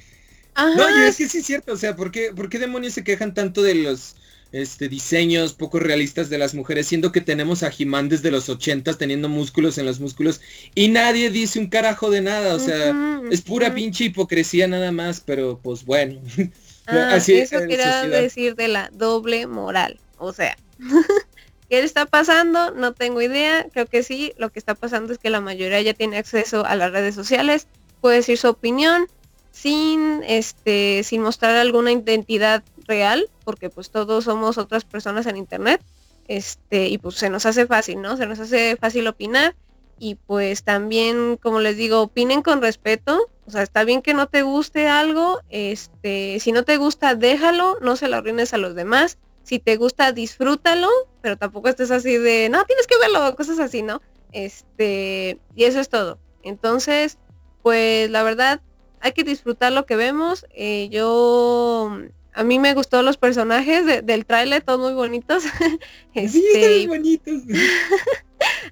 [0.57, 3.05] No, yo es que sí es cierto, o sea, ¿por qué, ¿por qué demonios se
[3.05, 4.17] quejan tanto de los
[4.53, 8.99] este, diseños poco realistas de las mujeres, siendo que tenemos a Jimán desde los ochentas
[8.99, 10.41] teniendo músculos en los músculos
[10.75, 15.21] y nadie dice un carajo de nada, o sea, es pura pinche hipocresía nada más,
[15.21, 16.21] pero pues bueno.
[16.91, 20.57] Ah, Así eso quería decir de la doble moral, o sea,
[21.69, 22.71] ¿qué está pasando?
[22.73, 25.95] No tengo idea, creo que sí, lo que está pasando es que la mayoría ya
[25.95, 27.67] tiene acceso a las redes sociales,
[28.01, 29.07] puede decir su opinión
[29.53, 35.81] sin este sin mostrar alguna identidad real, porque pues todos somos otras personas en internet,
[36.29, 38.17] este, y pues se nos hace fácil, ¿no?
[38.17, 39.55] Se nos hace fácil opinar
[40.01, 44.29] y pues también, como les digo, opinen con respeto, o sea, está bien que no
[44.29, 48.75] te guste algo, este, si no te gusta, déjalo, no se lo arruines a los
[48.75, 50.89] demás, si te gusta, disfrútalo,
[51.21, 54.01] pero tampoco estés así de, no, tienes que verlo, cosas así, ¿no?
[54.33, 56.19] Este, y eso es todo.
[56.43, 57.19] Entonces,
[57.63, 58.63] pues la verdad,
[59.01, 60.47] hay que disfrutar lo que vemos.
[60.55, 61.95] Eh, yo
[62.33, 65.43] a mí me gustó los personajes del tráiler, todos muy bonitos.
[66.15, 67.43] sí, este, bonitos.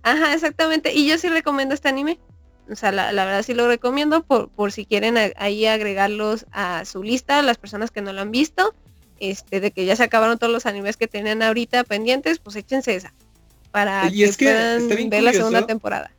[0.02, 0.92] Ajá, exactamente.
[0.94, 2.18] Y yo sí recomiendo este anime.
[2.70, 7.02] O sea, la, verdad sí lo recomiendo por, por si quieren ahí agregarlos a su
[7.02, 8.74] lista, las personas que no lo han visto.
[9.20, 12.94] Este, de que ya se acabaron todos los animes que tenían ahorita pendientes, pues échense
[12.94, 13.12] esa.
[13.72, 16.12] Para que, puedan ver la segunda temporada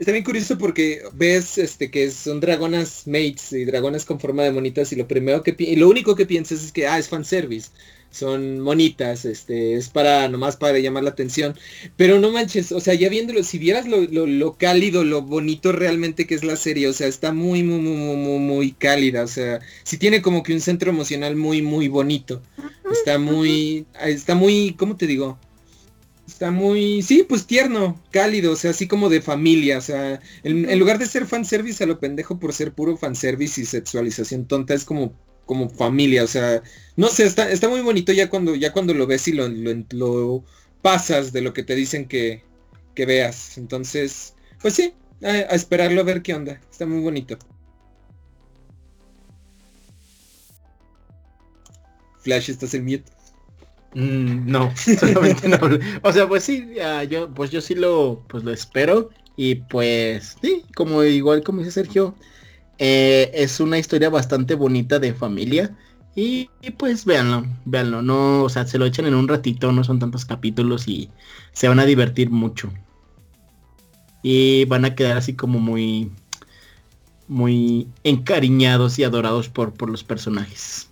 [0.00, 4.50] está bien curioso porque ves este que son dragonas mates y dragonas con forma de
[4.50, 7.70] monitas y lo primero que y lo único que piensas es que ah es fanservice
[8.10, 11.56] son monitas, este, es para, nomás para llamar la atención.
[11.96, 16.26] Pero no manches, o sea, ya viéndolo, si vieras lo, lo, cálido, lo bonito realmente
[16.26, 19.60] que es la serie, o sea, está muy, muy, muy, muy, muy cálida, o sea,
[19.84, 22.42] sí tiene como que un centro emocional muy, muy bonito.
[22.90, 25.38] Está muy, está muy, ¿cómo te digo?
[26.26, 30.78] Está muy, sí, pues tierno, cálido, o sea, así como de familia, o sea, en,
[30.78, 34.84] lugar de ser fanservice a lo pendejo por ser puro fanservice y sexualización tonta, es
[34.84, 35.12] como,
[35.50, 36.62] como familia, o sea,
[36.94, 40.44] no sé, está, está muy bonito ya cuando, ya cuando lo ves y lo, lo,
[40.80, 42.44] pasas de lo que te dicen que,
[42.94, 43.58] que veas.
[43.58, 44.94] Entonces, pues sí,
[45.24, 47.36] a, esperarlo a ver qué onda, está muy bonito.
[52.20, 53.10] Flash, estás en mute.
[53.94, 55.58] Mm, no, solamente no.
[56.02, 56.64] O sea, pues sí,
[57.08, 59.10] yo, pues yo sí lo, pues lo espero.
[59.36, 62.14] Y pues sí, como igual como dice Sergio,
[62.82, 65.76] eh, es una historia bastante bonita de familia.
[66.16, 66.48] Y,
[66.78, 68.02] pues véanlo, véanlo.
[68.02, 71.10] No, o sea, se lo echan en un ratito, no son tantos capítulos y
[71.52, 72.72] se van a divertir mucho.
[74.22, 76.10] Y van a quedar así como muy,
[77.28, 80.88] muy encariñados y adorados por, por los personajes.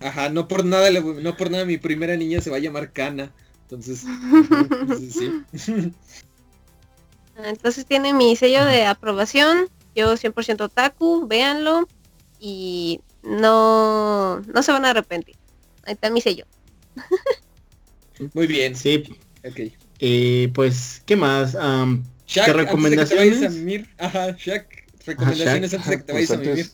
[0.00, 3.32] Ajá, no por nada, no por nada mi primera niña se va a llamar Kana.
[3.62, 4.04] Entonces,
[5.10, 5.92] sí.
[7.36, 9.68] Entonces tiene mi sello de aprobación.
[9.94, 11.88] Yo 100% otaku, véanlo.
[12.38, 15.36] Y no, no se van a arrepentir.
[15.84, 16.46] Ahí está mi sello.
[18.34, 18.76] Muy bien.
[18.76, 19.04] Sí.
[19.44, 19.72] Ok.
[19.98, 21.56] Eh, pues, ¿qué más?
[22.26, 23.86] ¿Qué recomendaciones?
[23.98, 24.82] Ajá, Shaq.
[25.06, 26.70] Recomendaciones antes de que te vayas a vivir.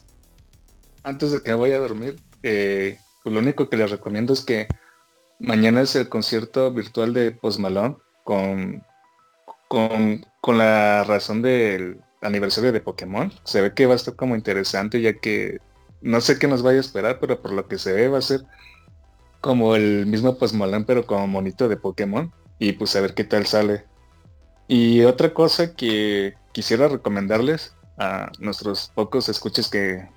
[1.03, 4.69] Antes de que vaya a dormir, eh, pues lo único que les recomiendo es que
[5.39, 8.83] mañana es el concierto virtual de Post Malone con,
[9.69, 13.33] con, con la razón del aniversario de Pokémon.
[13.45, 15.59] Se ve que va a estar como interesante ya que
[16.01, 18.23] no sé qué nos vaya a esperar, pero por lo que se ve va a
[18.23, 18.43] ser
[19.41, 22.33] como el mismo Post Malone pero como monito de Pokémon.
[22.59, 23.85] Y pues a ver qué tal sale.
[24.67, 30.09] Y otra cosa que quisiera recomendarles a nuestros pocos escuches que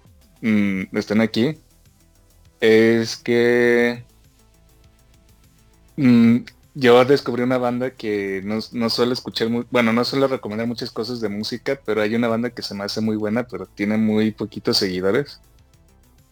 [0.42, 1.60] mm, estén aquí
[2.60, 4.04] es que
[6.02, 10.68] Mm, yo descubrí una banda que no, no suelo escuchar, muy, bueno, no suelo recomendar
[10.68, 13.66] muchas cosas de música, pero hay una banda que se me hace muy buena, pero
[13.66, 15.42] tiene muy poquitos seguidores.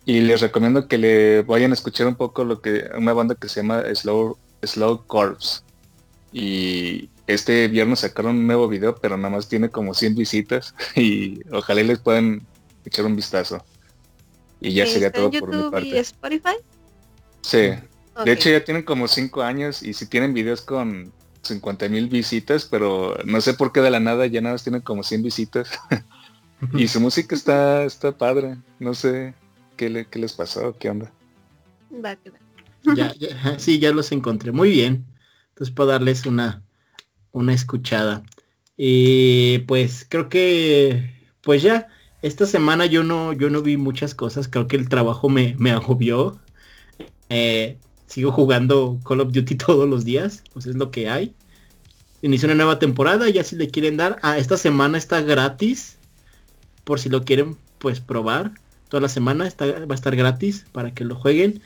[0.05, 3.49] Y les recomiendo que le vayan a escuchar un poco lo que una banda que
[3.49, 5.63] se llama Slow Slow Corps.
[6.31, 11.41] Y este viernes sacaron un nuevo video, pero nada más tiene como 100 visitas y
[11.51, 12.45] ojalá les puedan
[12.85, 13.63] echar un vistazo.
[14.61, 15.87] Y ya sería todo por mi parte.
[15.87, 16.55] Y Spotify?
[17.41, 17.71] Sí.
[18.25, 22.65] De hecho ya tienen como 5 años y si tienen videos con 50 mil visitas,
[22.65, 25.69] pero no sé por qué de la nada ya nada más tienen como 100 visitas.
[26.73, 28.57] y su música está, está padre.
[28.79, 29.33] No sé
[29.77, 31.11] qué, le, qué les pasó, qué onda.
[31.93, 32.17] Va,
[32.95, 33.13] ya,
[33.57, 34.51] sí, ya los encontré.
[34.51, 35.05] Muy bien.
[35.49, 36.63] Entonces puedo darles una,
[37.31, 38.23] una escuchada.
[38.77, 41.87] Y pues creo que, pues ya,
[42.21, 44.47] esta semana yo no, yo no vi muchas cosas.
[44.47, 46.39] Creo que el trabajo me, me agobió.
[47.29, 47.77] Eh,
[48.09, 51.33] sigo jugando Call of Duty todos los días, pues es lo que hay.
[52.21, 55.97] Inició una nueva temporada, ya si le quieren dar, ah, esta semana está gratis,
[56.83, 58.51] por si lo quieren pues probar.
[58.89, 61.61] Toda la semana está, va a estar gratis para que lo jueguen.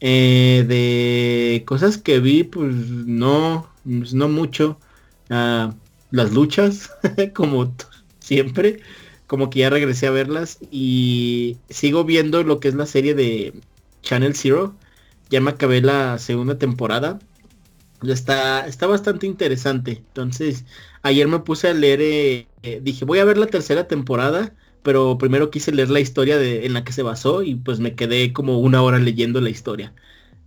[0.00, 4.78] Eh, de cosas que vi, pues no, pues, no mucho.
[5.28, 5.74] Ah,
[6.10, 6.90] las luchas,
[7.34, 7.74] como
[8.20, 8.80] siempre,
[9.26, 13.52] como que ya regresé a verlas y sigo viendo lo que es la serie de
[14.02, 14.74] Channel Zero
[15.30, 17.18] ya me acabé la segunda temporada.
[18.02, 19.92] Está, está bastante interesante.
[19.92, 20.64] Entonces,
[21.02, 25.18] ayer me puse a leer, eh, eh, dije, voy a ver la tercera temporada, pero
[25.18, 28.32] primero quise leer la historia de, en la que se basó y pues me quedé
[28.32, 29.92] como una hora leyendo la historia.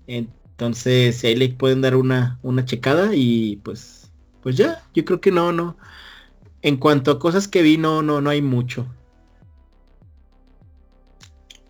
[0.08, 5.32] Entonces, ahí le pueden dar una, una checada y pues, pues ya, yo creo que
[5.32, 5.78] no, no.
[6.62, 8.88] En cuanto a cosas que vi, no, no, no hay mucho.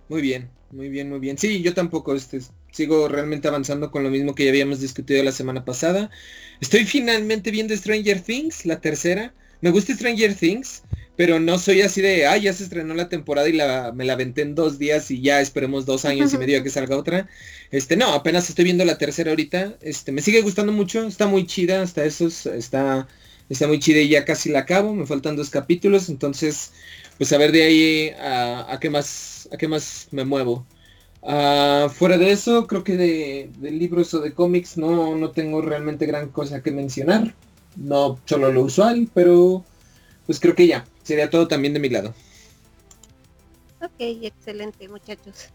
[0.09, 1.37] Muy bien, muy bien, muy bien.
[1.37, 2.41] Sí, yo tampoco, este,
[2.71, 6.09] sigo realmente avanzando con lo mismo que ya habíamos discutido la semana pasada.
[6.59, 9.33] Estoy finalmente viendo Stranger Things, la tercera.
[9.61, 10.83] Me gusta Stranger Things,
[11.15, 14.13] pero no soy así de, ah, ya se estrenó la temporada y la, me la
[14.13, 17.29] aventé en dos días y ya esperemos dos años y medio a que salga otra.
[17.69, 19.77] Este, no, apenas estoy viendo la tercera ahorita.
[19.81, 23.07] Este, me sigue gustando mucho, está muy chida, hasta eso está,
[23.49, 26.71] está muy chida y ya casi la acabo, me faltan dos capítulos, entonces,
[27.17, 30.65] pues a ver de ahí a, a qué más, a qué más me muevo.
[31.21, 36.05] Uh, fuera de eso, creo que de, libros o de cómics no, no tengo realmente
[36.05, 37.35] gran cosa que mencionar.
[37.75, 39.63] No solo lo usual, pero
[40.25, 40.85] pues creo que ya.
[41.03, 42.13] Sería todo también de mi lado.
[43.81, 45.49] Ok, excelente muchachos.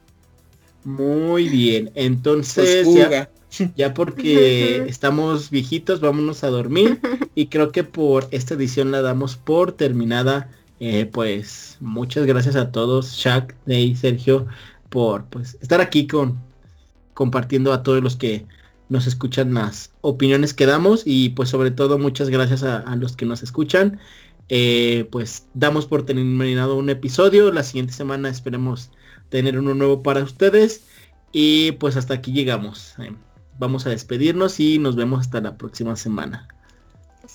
[0.84, 3.30] Muy bien, entonces pues ya,
[3.74, 7.00] ya, porque estamos viejitos, vámonos a dormir
[7.34, 10.48] y creo que por esta edición la damos por terminada.
[10.78, 14.46] Eh, pues muchas gracias a todos, Shaq, Ney, Sergio,
[14.96, 16.40] por pues estar aquí con
[17.12, 18.46] compartiendo a todos los que
[18.88, 23.26] nos escuchan las opiniones que damos y pues sobre todo muchas gracias a, los que
[23.26, 24.00] nos escuchan.
[24.48, 27.52] Eh, pues damos por terminado un episodio.
[27.52, 28.90] La siguiente semana esperemos
[29.28, 30.86] tener uno nuevo para ustedes.
[31.30, 32.94] Y pues hasta aquí llegamos.
[32.98, 33.14] Eh,
[33.58, 36.48] vamos a despedirnos y nos vemos hasta la próxima semana.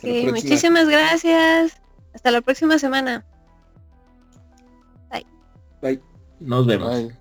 [0.01, 1.79] muchísimas gracias.
[2.15, 3.23] Hasta la próxima semana.
[5.11, 5.27] Bye.
[5.79, 6.01] Bye.
[6.39, 7.13] Nos vemos.